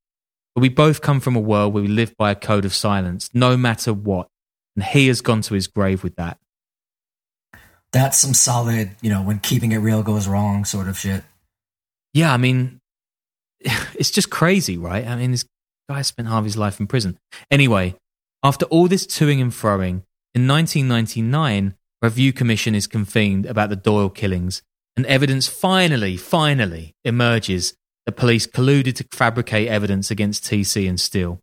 But 0.57 0.62
we 0.62 0.70
both 0.70 1.02
come 1.02 1.20
from 1.20 1.36
a 1.36 1.40
world 1.40 1.74
where 1.74 1.82
we 1.82 1.88
live 1.88 2.16
by 2.16 2.30
a 2.30 2.34
code 2.34 2.64
of 2.64 2.72
silence, 2.72 3.28
no 3.34 3.59
matter 3.59 3.92
what. 3.92 4.28
And 4.74 4.82
he 4.82 5.07
has 5.09 5.20
gone 5.20 5.42
to 5.42 5.54
his 5.54 5.66
grave 5.66 6.02
with 6.02 6.16
that. 6.16 6.38
That's 7.92 8.16
some 8.16 8.32
solid, 8.32 8.92
you 9.02 9.11
know, 9.11 9.20
when 9.20 9.38
keeping 9.38 9.72
it 9.72 9.76
real 9.76 10.02
goes 10.02 10.26
wrong 10.26 10.64
sort 10.64 10.88
of 10.88 10.96
shit. 10.96 11.24
Yeah, 12.14 12.32
I 12.32 12.38
mean, 12.38 12.80
it's 13.61 14.11
just 14.11 14.30
crazy, 14.30 14.78
right? 14.78 15.07
I 15.07 15.16
mean, 15.16 15.32
this 15.32 15.44
guy 15.90 16.00
spent 16.00 16.28
half 16.28 16.44
his 16.44 16.57
life 16.57 16.80
in 16.80 16.86
prison. 16.86 17.18
Anyway, 17.50 17.94
after 18.42 18.64
all 18.66 18.88
this 18.88 19.07
toing 19.07 19.42
and 19.42 19.52
froing, 19.52 20.04
in 20.34 20.48
1999, 20.48 21.74
a 22.00 22.07
review 22.07 22.32
commission 22.32 22.74
is 22.74 22.86
convened 22.86 23.44
about 23.44 23.68
the 23.68 23.76
Doyle 23.76 24.09
killings, 24.09 24.62
and 24.96 25.04
evidence 25.04 25.48
finally, 25.48 26.16
finally 26.16 26.94
emerges 27.04 27.74
the 28.07 28.12
police 28.12 28.46
colluded 28.46 28.94
to 28.94 29.07
fabricate 29.11 29.68
evidence 29.68 30.11
against 30.11 30.44
TC 30.44 30.88
and 30.88 30.98
Steele. 30.98 31.42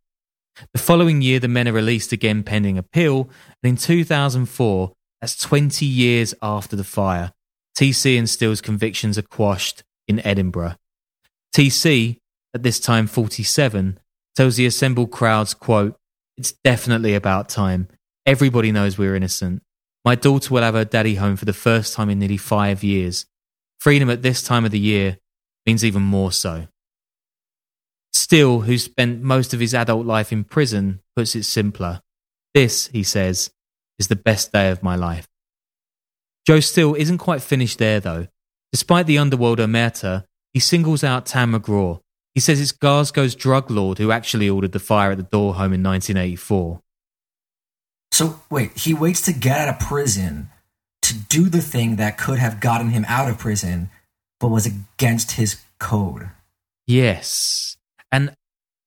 The 0.71 0.79
following 0.79 1.21
year, 1.21 1.39
the 1.39 1.47
men 1.47 1.67
are 1.67 1.73
released 1.73 2.11
again 2.11 2.43
pending 2.43 2.77
appeal, 2.77 3.29
and 3.61 3.71
in 3.71 3.75
2004, 3.75 4.93
that's 5.19 5.37
20 5.37 5.85
years 5.85 6.33
after 6.41 6.75
the 6.75 6.83
fire, 6.83 7.31
TC 7.77 8.17
and 8.17 8.29
Steele's 8.29 8.61
convictions 8.61 9.17
are 9.17 9.23
quashed 9.23 9.83
in 10.07 10.25
Edinburgh. 10.25 10.75
TC, 11.55 12.17
at 12.53 12.63
this 12.63 12.79
time 12.79 13.07
47, 13.07 13.99
tells 14.35 14.55
the 14.55 14.65
assembled 14.65 15.11
crowds, 15.11 15.53
quote, 15.53 15.97
It's 16.37 16.53
definitely 16.63 17.15
about 17.15 17.49
time. 17.49 17.87
Everybody 18.25 18.71
knows 18.71 18.97
we're 18.97 19.15
innocent. 19.15 19.63
My 20.05 20.15
daughter 20.15 20.53
will 20.53 20.61
have 20.61 20.75
her 20.75 20.85
daddy 20.85 21.15
home 21.15 21.35
for 21.35 21.45
the 21.45 21.53
first 21.53 21.93
time 21.93 22.09
in 22.09 22.19
nearly 22.19 22.37
five 22.37 22.83
years. 22.83 23.25
Freedom 23.79 24.09
at 24.09 24.21
this 24.21 24.43
time 24.43 24.65
of 24.65 24.71
the 24.71 24.79
year 24.79 25.17
means 25.65 25.85
even 25.85 26.01
more 26.01 26.31
so. 26.31 26.67
Steele, 28.11 28.61
who 28.61 28.77
spent 28.77 29.21
most 29.21 29.53
of 29.53 29.59
his 29.59 29.73
adult 29.73 30.05
life 30.05 30.31
in 30.31 30.43
prison, 30.43 31.01
puts 31.15 31.35
it 31.35 31.43
simpler. 31.43 32.01
This, 32.53 32.87
he 32.87 33.03
says, 33.03 33.51
is 33.97 34.07
the 34.07 34.15
best 34.15 34.51
day 34.51 34.69
of 34.69 34.83
my 34.83 34.95
life. 34.95 35.27
Joe 36.45 36.59
Steele 36.59 36.95
isn't 36.95 37.17
quite 37.17 37.41
finished 37.41 37.79
there, 37.79 37.99
though. 37.99 38.27
Despite 38.71 39.07
the 39.07 39.17
underworld 39.17 39.59
omerta, 39.59 40.25
he 40.53 40.59
singles 40.59 41.03
out 41.03 41.25
Tam 41.25 41.53
McGraw. 41.53 42.01
He 42.33 42.41
says 42.41 42.59
it's 42.59 42.71
Glasgow's 42.71 43.35
drug 43.35 43.69
lord 43.69 43.99
who 43.99 44.11
actually 44.11 44.49
ordered 44.49 44.71
the 44.71 44.79
fire 44.79 45.11
at 45.11 45.17
the 45.17 45.23
Doyle 45.23 45.53
home 45.53 45.73
in 45.73 45.83
1984. 45.83 46.81
So, 48.11 48.41
wait, 48.49 48.77
he 48.77 48.93
waits 48.93 49.21
to 49.21 49.33
get 49.33 49.67
out 49.67 49.75
of 49.75 49.87
prison 49.87 50.49
to 51.03 51.13
do 51.13 51.49
the 51.49 51.61
thing 51.61 51.97
that 51.97 52.17
could 52.17 52.39
have 52.39 52.59
gotten 52.59 52.89
him 52.89 53.05
out 53.07 53.29
of 53.29 53.37
prison 53.37 53.89
but 54.43 54.49
was 54.49 54.65
against 54.65 55.31
his 55.31 55.63
code. 55.79 56.29
Yes. 56.85 57.77
And 58.11 58.35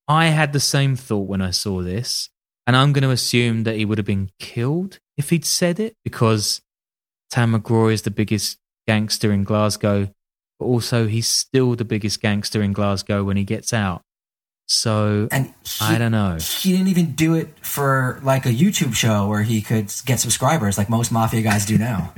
I 0.07 0.27
had 0.27 0.53
the 0.53 0.61
same 0.61 0.97
thought 0.97 1.27
when 1.27 1.41
I 1.41 1.51
saw 1.51 1.81
this. 1.81 2.29
And 2.67 2.77
I'm 2.77 2.93
going 2.93 3.05
to 3.05 3.11
assume 3.11 3.65
that 3.65 3.77
he 3.77 3.87
would 3.87 3.97
have 3.97 4.07
been 4.07 4.29
killed 4.39 4.99
if 5.17 5.31
he'd 5.31 5.47
said 5.47 5.81
it 5.81 5.95
because 6.05 6.61
Tam 7.31 7.55
McGraw 7.55 7.91
is 7.91 8.03
the 8.03 8.11
biggest 8.11 8.59
gangster 8.87 9.33
in 9.33 9.45
Glasgow, 9.45 10.11
but 10.59 10.67
also 10.67 11.07
he's 11.07 11.27
still 11.27 11.75
the 11.75 11.87
biggest 11.87 12.21
gangster 12.21 12.61
in 12.61 12.75
Glasgow 12.75 13.25
when 13.25 13.39
he 13.39 13.45
gets 13.45 13.73
out. 13.73 14.03
So 14.69 15.27
and 15.31 15.55
he, 15.65 15.85
I 15.87 15.97
don't 15.97 16.13
know. 16.13 16.37
He 16.39 16.73
didn't 16.73 16.89
even 16.89 17.13
do 17.13 17.33
it 17.33 17.49
for 17.65 18.21
like 18.23 18.45
a 18.45 18.53
YouTube 18.53 18.95
show 18.95 19.27
where 19.27 19.45
he 19.45 19.63
could 19.63 19.91
get 20.05 20.21
subscribers 20.21 20.77
like 20.77 20.91
most 20.91 21.11
mafia 21.11 21.41
guys 21.41 21.65
do 21.65 21.79
now. 21.79 22.13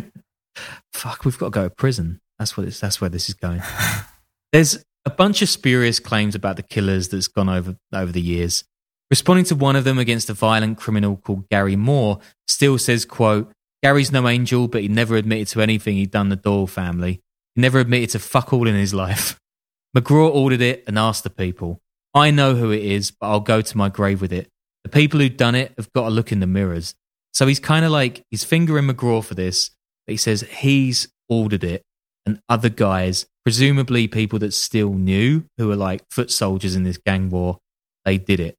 Fuck, 0.93 1.25
we've 1.25 1.39
got 1.39 1.47
to 1.47 1.51
go 1.51 1.69
to 1.69 1.71
prison. 1.71 2.21
That's 2.39 2.57
what 2.57 2.67
it's. 2.67 2.81
That's 2.81 3.01
where 3.01 3.11
this 3.11 3.29
is 3.29 3.35
going. 3.35 3.63
There's 4.53 4.85
a 5.05 5.11
bunch 5.11 5.43
of 5.43 5.49
spurious 5.49 5.99
claims 6.01 6.35
about 6.35 6.57
the 6.57 6.63
killers 6.63 7.09
that's 7.09 7.29
gone 7.29 7.49
over 7.49 7.77
over 7.93 8.13
the 8.13 8.21
years. 8.21 8.65
Responding 9.11 9.47
to 9.47 9.57
one 9.57 9.77
of 9.77 9.85
them 9.85 9.99
against 9.99 10.29
a 10.29 10.35
violent 10.35 10.77
criminal 10.77 11.17
called 11.17 11.49
Gary 11.49 11.77
Moore, 11.77 12.21
Steele 12.47 12.79
says, 12.79 13.05
"quote 13.05 13.51
Gary's 13.83 14.13
no 14.13 14.29
angel, 14.29 14.69
but 14.69 14.83
he 14.83 14.89
never 14.89 15.17
admitted 15.17 15.49
to 15.49 15.63
anything 15.63 15.97
he'd 15.97 16.11
done 16.11 16.29
the 16.29 16.37
Doyle 16.37 16.67
family. 16.67 17.21
He 17.55 17.61
never 17.61 17.79
admitted 17.79 18.11
to 18.11 18.19
fuck 18.19 18.53
all 18.53 18.67
in 18.67 18.75
his 18.75 18.93
life. 18.93 19.39
McGraw 19.97 20.31
ordered 20.31 20.61
it 20.61 20.85
and 20.87 20.99
asked 20.99 21.25
the 21.25 21.31
people. 21.31 21.81
I 22.15 22.31
know 22.31 22.55
who 22.55 22.71
it 22.71 22.83
is, 22.83 23.11
but 23.11 23.29
I'll 23.29 23.41
go 23.41 23.61
to 23.61 23.77
my 23.77 23.89
grave 23.89 24.21
with 24.21 24.33
it. 24.33 24.49
The 24.85 24.91
people 24.91 25.21
who've 25.21 25.37
done 25.37 25.55
it 25.55 25.75
have 25.77 25.93
got 25.93 26.05
to 26.05 26.11
look 26.11 26.33
in 26.33 26.41
the 26.41 26.47
mirrors. 26.47 26.95
So 27.33 27.47
he's 27.47 27.61
kind 27.61 27.85
of 27.85 27.91
like 27.91 28.25
he's 28.31 28.45
fingering 28.45 28.89
McGraw 28.89 29.25
for 29.25 29.35
this, 29.35 29.71
but 30.07 30.13
he 30.13 30.17
says 30.17 30.43
he's 30.43 31.09
ordered 31.29 31.65
it 31.65 31.85
and 32.29 32.41
other 32.49 32.69
guys, 32.69 33.27
presumably 33.45 34.07
people 34.07 34.39
that 34.41 34.53
still 34.53 34.93
knew, 34.93 35.45
who 35.57 35.69
were 35.69 35.77
like 35.77 36.03
foot 36.11 36.31
soldiers 36.31 36.77
in 36.77 36.85
this 36.85 36.99
gang 36.99 37.31
war, 37.31 37.59
they 38.05 38.19
did 38.19 38.39
it. 38.39 38.55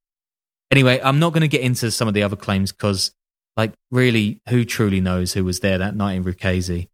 Anyway, 0.72 0.99
I'm 1.03 1.20
not 1.20 1.34
going 1.34 1.41
to 1.41 1.47
get 1.47 1.61
into 1.61 1.91
some 1.91 2.07
of 2.07 2.13
the 2.13 2.24
other 2.24 2.36
claims 2.36 2.72
because, 2.72 3.11
like, 3.55 3.74
really, 3.91 4.41
who 4.49 4.65
truly 4.65 4.99
knows 4.99 5.34
who 5.34 5.43
was 5.43 5.59
there 5.59 5.78
that 5.78 5.95
night 5.95 6.13
in 6.13 6.24
Ruchazie? 6.24 6.88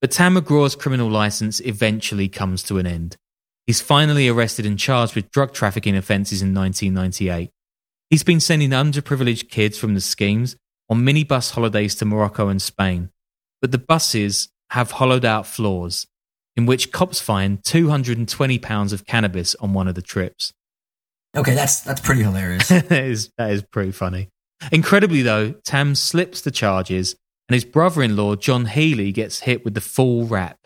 But 0.00 0.10
Tam 0.10 0.34
McGraw's 0.34 0.76
criminal 0.76 1.08
license 1.08 1.60
eventually 1.60 2.28
comes 2.28 2.62
to 2.64 2.78
an 2.78 2.86
end. 2.86 3.16
He's 3.66 3.80
finally 3.80 4.28
arrested 4.28 4.66
and 4.66 4.78
charged 4.78 5.16
with 5.16 5.30
drug 5.30 5.52
trafficking 5.52 5.96
offences 5.96 6.42
in 6.42 6.54
1998. 6.54 7.50
He's 8.10 8.22
been 8.22 8.38
sending 8.38 8.70
underprivileged 8.70 9.48
kids 9.48 9.78
from 9.78 9.94
the 9.94 10.00
schemes 10.00 10.56
on 10.88 11.04
minibus 11.04 11.52
holidays 11.52 11.96
to 11.96 12.04
Morocco 12.04 12.48
and 12.48 12.62
Spain. 12.62 13.10
But 13.60 13.72
the 13.72 13.78
buses 13.78 14.48
have 14.70 14.92
hollowed 14.92 15.24
out 15.24 15.46
floors 15.46 16.06
in 16.56 16.66
which 16.66 16.92
cops 16.92 17.20
find 17.20 17.62
220 17.64 18.58
pounds 18.58 18.92
of 18.92 19.06
cannabis 19.06 19.54
on 19.56 19.74
one 19.74 19.88
of 19.88 19.94
the 19.94 20.02
trips. 20.02 20.52
Okay, 21.36 21.54
that's 21.54 21.80
that's 21.80 22.00
pretty 22.00 22.22
hilarious. 22.22 22.68
that 22.68 22.90
is 22.92 23.30
that 23.36 23.50
is 23.50 23.62
pretty 23.62 23.92
funny. 23.92 24.28
Incredibly 24.72 25.22
though, 25.22 25.52
Tam 25.64 25.94
slips 25.94 26.40
the 26.40 26.50
charges 26.50 27.14
and 27.48 27.54
his 27.54 27.64
brother-in-law 27.64 28.36
John 28.36 28.66
Healy 28.66 29.12
gets 29.12 29.40
hit 29.40 29.64
with 29.64 29.74
the 29.74 29.80
full 29.80 30.26
rap. 30.26 30.58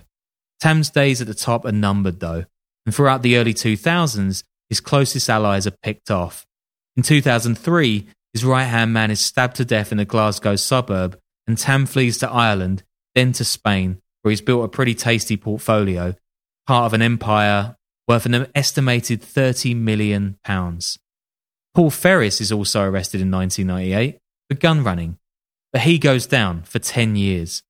Tam's 0.61 0.91
days 0.91 1.21
at 1.21 1.27
the 1.27 1.35
top 1.35 1.65
are 1.65 1.73
numbered 1.73 2.21
though, 2.21 2.45
and 2.87 2.95
throughout 2.95 3.23
the 3.23 3.37
early 3.37 3.55
2000s, 3.55 4.45
his 4.69 4.81
closest 4.81 5.29
allies 5.29 5.67
are 5.67 5.77
picked 5.83 6.11
off. 6.11 6.47
In 6.97 7.03
2003, 7.03 8.07
his 8.33 8.45
right-hand 8.45 8.93
man 8.93 9.11
is 9.11 9.21
stabbed 9.21 9.57
to 9.57 9.65
death 9.65 9.93
in 9.93 9.99
a 9.99 10.05
Glasgow 10.05 10.57
suburb, 10.57 11.19
and 11.47 11.59
Tam 11.59 11.87
flees 11.87 12.19
to 12.19 12.31
Ireland, 12.31 12.83
then 13.15 13.33
to 13.33 13.45
Spain, 13.45 14.01
where 14.23 14.31
he's 14.31 14.41
built 14.41 14.65
a 14.65 14.69
pretty 14.69 14.95
tasty 14.95 15.37
portfolio, 15.37 16.15
part 16.67 16.87
of 16.87 16.93
an 16.93 17.03
empire 17.03 17.77
worth 18.09 18.27
an 18.27 18.47
estimated 18.55 19.23
30 19.23 19.75
million 19.75 20.39
pounds. 20.45 20.99
Paul 21.75 21.91
Ferris 21.91 22.41
is 22.41 22.51
also 22.51 22.83
arrested 22.83 23.21
in 23.21 23.31
1998 23.31 24.19
for 24.49 24.57
gun 24.57 24.83
running, 24.83 25.19
but 25.73 25.83
he 25.83 25.99
goes 25.99 26.27
down 26.27 26.63
for 26.63 26.79
10 26.81 27.15
years. 27.15 27.63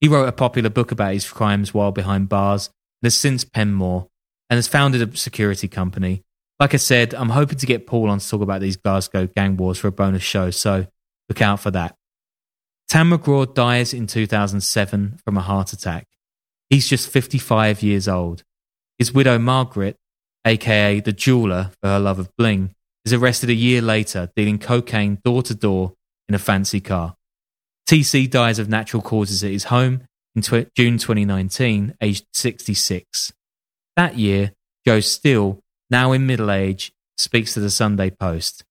He 0.00 0.08
wrote 0.08 0.28
a 0.28 0.32
popular 0.32 0.68
book 0.68 0.92
about 0.92 1.14
his 1.14 1.30
crimes 1.30 1.72
while 1.72 1.92
behind 1.92 2.28
bars 2.28 2.68
and 3.00 3.06
has 3.06 3.14
since 3.14 3.44
penned 3.44 3.76
more 3.76 4.08
and 4.50 4.58
has 4.58 4.68
founded 4.68 5.00
a 5.00 5.16
security 5.16 5.68
company. 5.68 6.22
Like 6.60 6.74
I 6.74 6.78
said, 6.78 7.14
I'm 7.14 7.30
hoping 7.30 7.58
to 7.58 7.66
get 7.66 7.86
Paul 7.86 8.10
on 8.10 8.18
to 8.18 8.28
talk 8.28 8.42
about 8.42 8.60
these 8.60 8.76
Glasgow 8.76 9.26
gang 9.26 9.56
wars 9.56 9.78
for 9.78 9.88
a 9.88 9.92
bonus 9.92 10.22
show, 10.22 10.50
so 10.50 10.86
look 11.28 11.42
out 11.42 11.60
for 11.60 11.70
that. 11.70 11.96
Tam 12.88 13.10
McGraw 13.10 13.52
dies 13.52 13.92
in 13.92 14.06
2007 14.06 15.18
from 15.24 15.36
a 15.36 15.40
heart 15.40 15.72
attack. 15.72 16.06
He's 16.70 16.88
just 16.88 17.08
55 17.08 17.82
years 17.82 18.06
old. 18.06 18.44
His 18.98 19.12
widow, 19.12 19.38
Margaret, 19.38 19.96
aka 20.44 21.00
the 21.00 21.12
jeweler 21.12 21.72
for 21.80 21.88
her 21.88 21.98
love 21.98 22.20
of 22.20 22.34
bling, 22.36 22.74
is 23.04 23.12
arrested 23.12 23.50
a 23.50 23.54
year 23.54 23.82
later 23.82 24.30
dealing 24.36 24.58
cocaine 24.58 25.18
door 25.24 25.42
to 25.42 25.54
door 25.54 25.94
in 26.28 26.34
a 26.34 26.38
fancy 26.38 26.80
car. 26.80 27.16
TC 27.88 28.30
dies 28.30 28.58
of 28.58 28.68
natural 28.68 29.02
causes 29.02 29.42
at 29.42 29.50
his 29.50 29.64
home 29.64 30.02
in 30.34 30.42
tw- 30.42 30.72
June 30.76 30.98
2019, 30.98 31.94
aged 32.00 32.26
66. 32.32 33.32
That 33.96 34.16
year, 34.16 34.52
Joe 34.86 35.00
Steele, 35.00 35.60
now 35.90 36.12
in 36.12 36.26
middle 36.26 36.50
age, 36.50 36.92
speaks 37.16 37.54
to 37.54 37.60
the 37.60 37.70
Sunday 37.70 38.10
Post. 38.10 38.64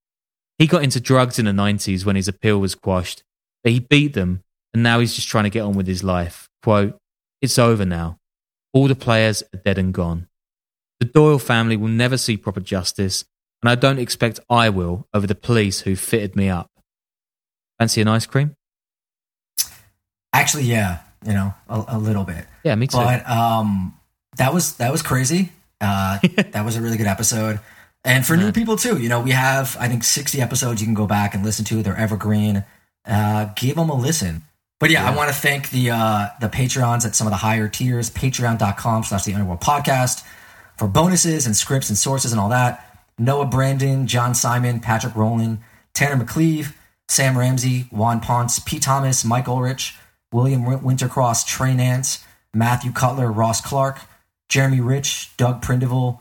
He 0.57 0.67
got 0.67 0.83
into 0.83 1.01
drugs 1.01 1.37
in 1.37 1.45
the 1.45 1.51
90s 1.51 2.05
when 2.05 2.15
his 2.15 2.29
appeal 2.29 2.59
was 2.59 2.75
quashed 2.75 3.24
but 3.65 3.71
he 3.71 3.79
beat 3.79 4.13
them, 4.13 4.43
and 4.75 4.83
now 4.83 4.99
he's 4.99 5.15
just 5.15 5.27
trying 5.27 5.45
to 5.45 5.49
get 5.49 5.61
on 5.61 5.73
with 5.73 5.87
his 5.87 6.03
life. 6.03 6.47
Quote, 6.61 6.99
It's 7.41 7.57
over 7.57 7.83
now. 7.83 8.19
All 8.73 8.87
the 8.87 8.95
players 8.95 9.41
are 9.41 9.59
dead 9.65 9.79
and 9.79 9.91
gone. 9.91 10.27
The 10.99 11.07
Doyle 11.07 11.39
family 11.39 11.75
will 11.75 11.87
never 11.87 12.15
see 12.15 12.37
proper 12.37 12.59
justice, 12.59 13.25
and 13.63 13.69
I 13.69 13.73
don't 13.73 13.97
expect 13.97 14.39
I 14.51 14.69
will 14.69 15.07
over 15.15 15.25
the 15.25 15.33
police 15.33 15.81
who 15.81 15.95
fitted 15.95 16.35
me 16.35 16.47
up. 16.47 16.69
Fancy 17.79 18.01
an 18.01 18.07
ice 18.07 18.27
cream? 18.27 18.55
Actually, 20.31 20.65
yeah, 20.65 20.99
you 21.25 21.33
know, 21.33 21.55
a, 21.67 21.85
a 21.87 21.97
little 21.97 22.23
bit. 22.23 22.45
Yeah, 22.63 22.75
me 22.75 22.85
too. 22.85 22.97
But 22.97 23.27
um, 23.27 23.97
that 24.37 24.53
was 24.53 24.75
that 24.75 24.91
was 24.91 25.01
crazy. 25.01 25.51
Uh, 25.81 26.19
that 26.51 26.63
was 26.63 26.75
a 26.75 26.81
really 26.81 26.97
good 26.97 27.07
episode. 27.07 27.59
And 28.03 28.23
for 28.23 28.37
new 28.37 28.51
people 28.51 28.77
too, 28.77 29.01
you 29.01 29.09
know, 29.09 29.21
we 29.21 29.31
have 29.31 29.75
I 29.79 29.87
think 29.87 30.03
60 30.03 30.39
episodes 30.39 30.79
you 30.79 30.85
can 30.85 30.93
go 30.93 31.07
back 31.07 31.33
and 31.33 31.43
listen 31.43 31.65
to. 31.65 31.81
They're 31.81 31.97
evergreen. 31.97 32.63
Uh, 33.07 33.49
give 33.55 33.75
them 33.75 33.89
a 33.89 33.95
listen. 33.95 34.43
But 34.79 34.89
yeah, 34.89 35.09
I 35.09 35.15
want 35.15 35.29
to 35.29 35.35
thank 35.35 35.69
the 35.69 35.91
uh, 35.91 36.27
the 36.41 36.47
Patreons 36.47 37.05
at 37.05 37.15
some 37.15 37.27
of 37.27 37.31
the 37.31 37.37
higher 37.37 37.67
tiers, 37.67 38.09
patreon.com 38.09 39.03
slash 39.03 39.23
the 39.23 39.33
Underworld 39.33 39.61
Podcast 39.61 40.23
for 40.77 40.87
bonuses 40.87 41.45
and 41.45 41.55
scripts 41.55 41.89
and 41.89 41.97
sources 41.97 42.31
and 42.31 42.41
all 42.41 42.49
that. 42.49 42.81
Noah 43.17 43.45
Brandon, 43.45 44.07
John 44.07 44.35
Simon, 44.35 44.81
Patrick 44.81 45.15
Rowland, 45.15 45.59
Tanner 45.93 46.21
McCleve, 46.21 46.73
Sam 47.07 47.37
Ramsey, 47.37 47.87
Juan 47.91 48.19
Ponce, 48.19 48.59
P. 48.59 48.79
Thomas, 48.79 49.23
Mike 49.23 49.47
Ulrich, 49.47 49.95
William 50.33 50.63
Wintercross, 50.63 51.45
Trey 51.45 51.73
Nance, 51.73 52.25
Matthew 52.53 52.91
Cutler, 52.91 53.31
Ross 53.31 53.61
Clark, 53.61 53.99
Jeremy 54.49 54.81
Rich, 54.81 55.35
Doug 55.37 55.61
Prindiville. 55.61 56.19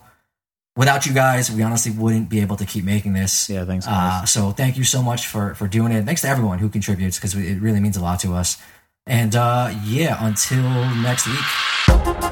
Without 0.77 1.05
you 1.05 1.13
guys, 1.13 1.49
we 1.49 1.63
honestly 1.63 1.91
wouldn't 1.91 2.29
be 2.29 2.41
able 2.41 2.57
to 2.57 2.65
keep 2.65 2.83
making 2.83 3.13
this. 3.13 3.49
Yeah, 3.49 3.63
thanks. 3.63 3.87
Uh, 3.87 4.25
so 4.25 4.51
thank 4.51 4.77
you 4.77 4.83
so 4.83 5.01
much 5.01 5.27
for 5.27 5.55
for 5.55 5.67
doing 5.67 5.93
it. 5.93 6.03
Thanks 6.05 6.21
to 6.21 6.27
everyone 6.27 6.59
who 6.59 6.67
contributes 6.67 7.17
because 7.17 7.33
it 7.33 7.61
really 7.61 7.79
means 7.79 7.95
a 7.95 8.01
lot 8.01 8.19
to 8.21 8.33
us. 8.33 8.57
And 9.07 9.35
uh, 9.35 9.73
yeah, 9.85 10.17
until 10.19 10.63
next 10.95 11.27
week. 11.27 12.24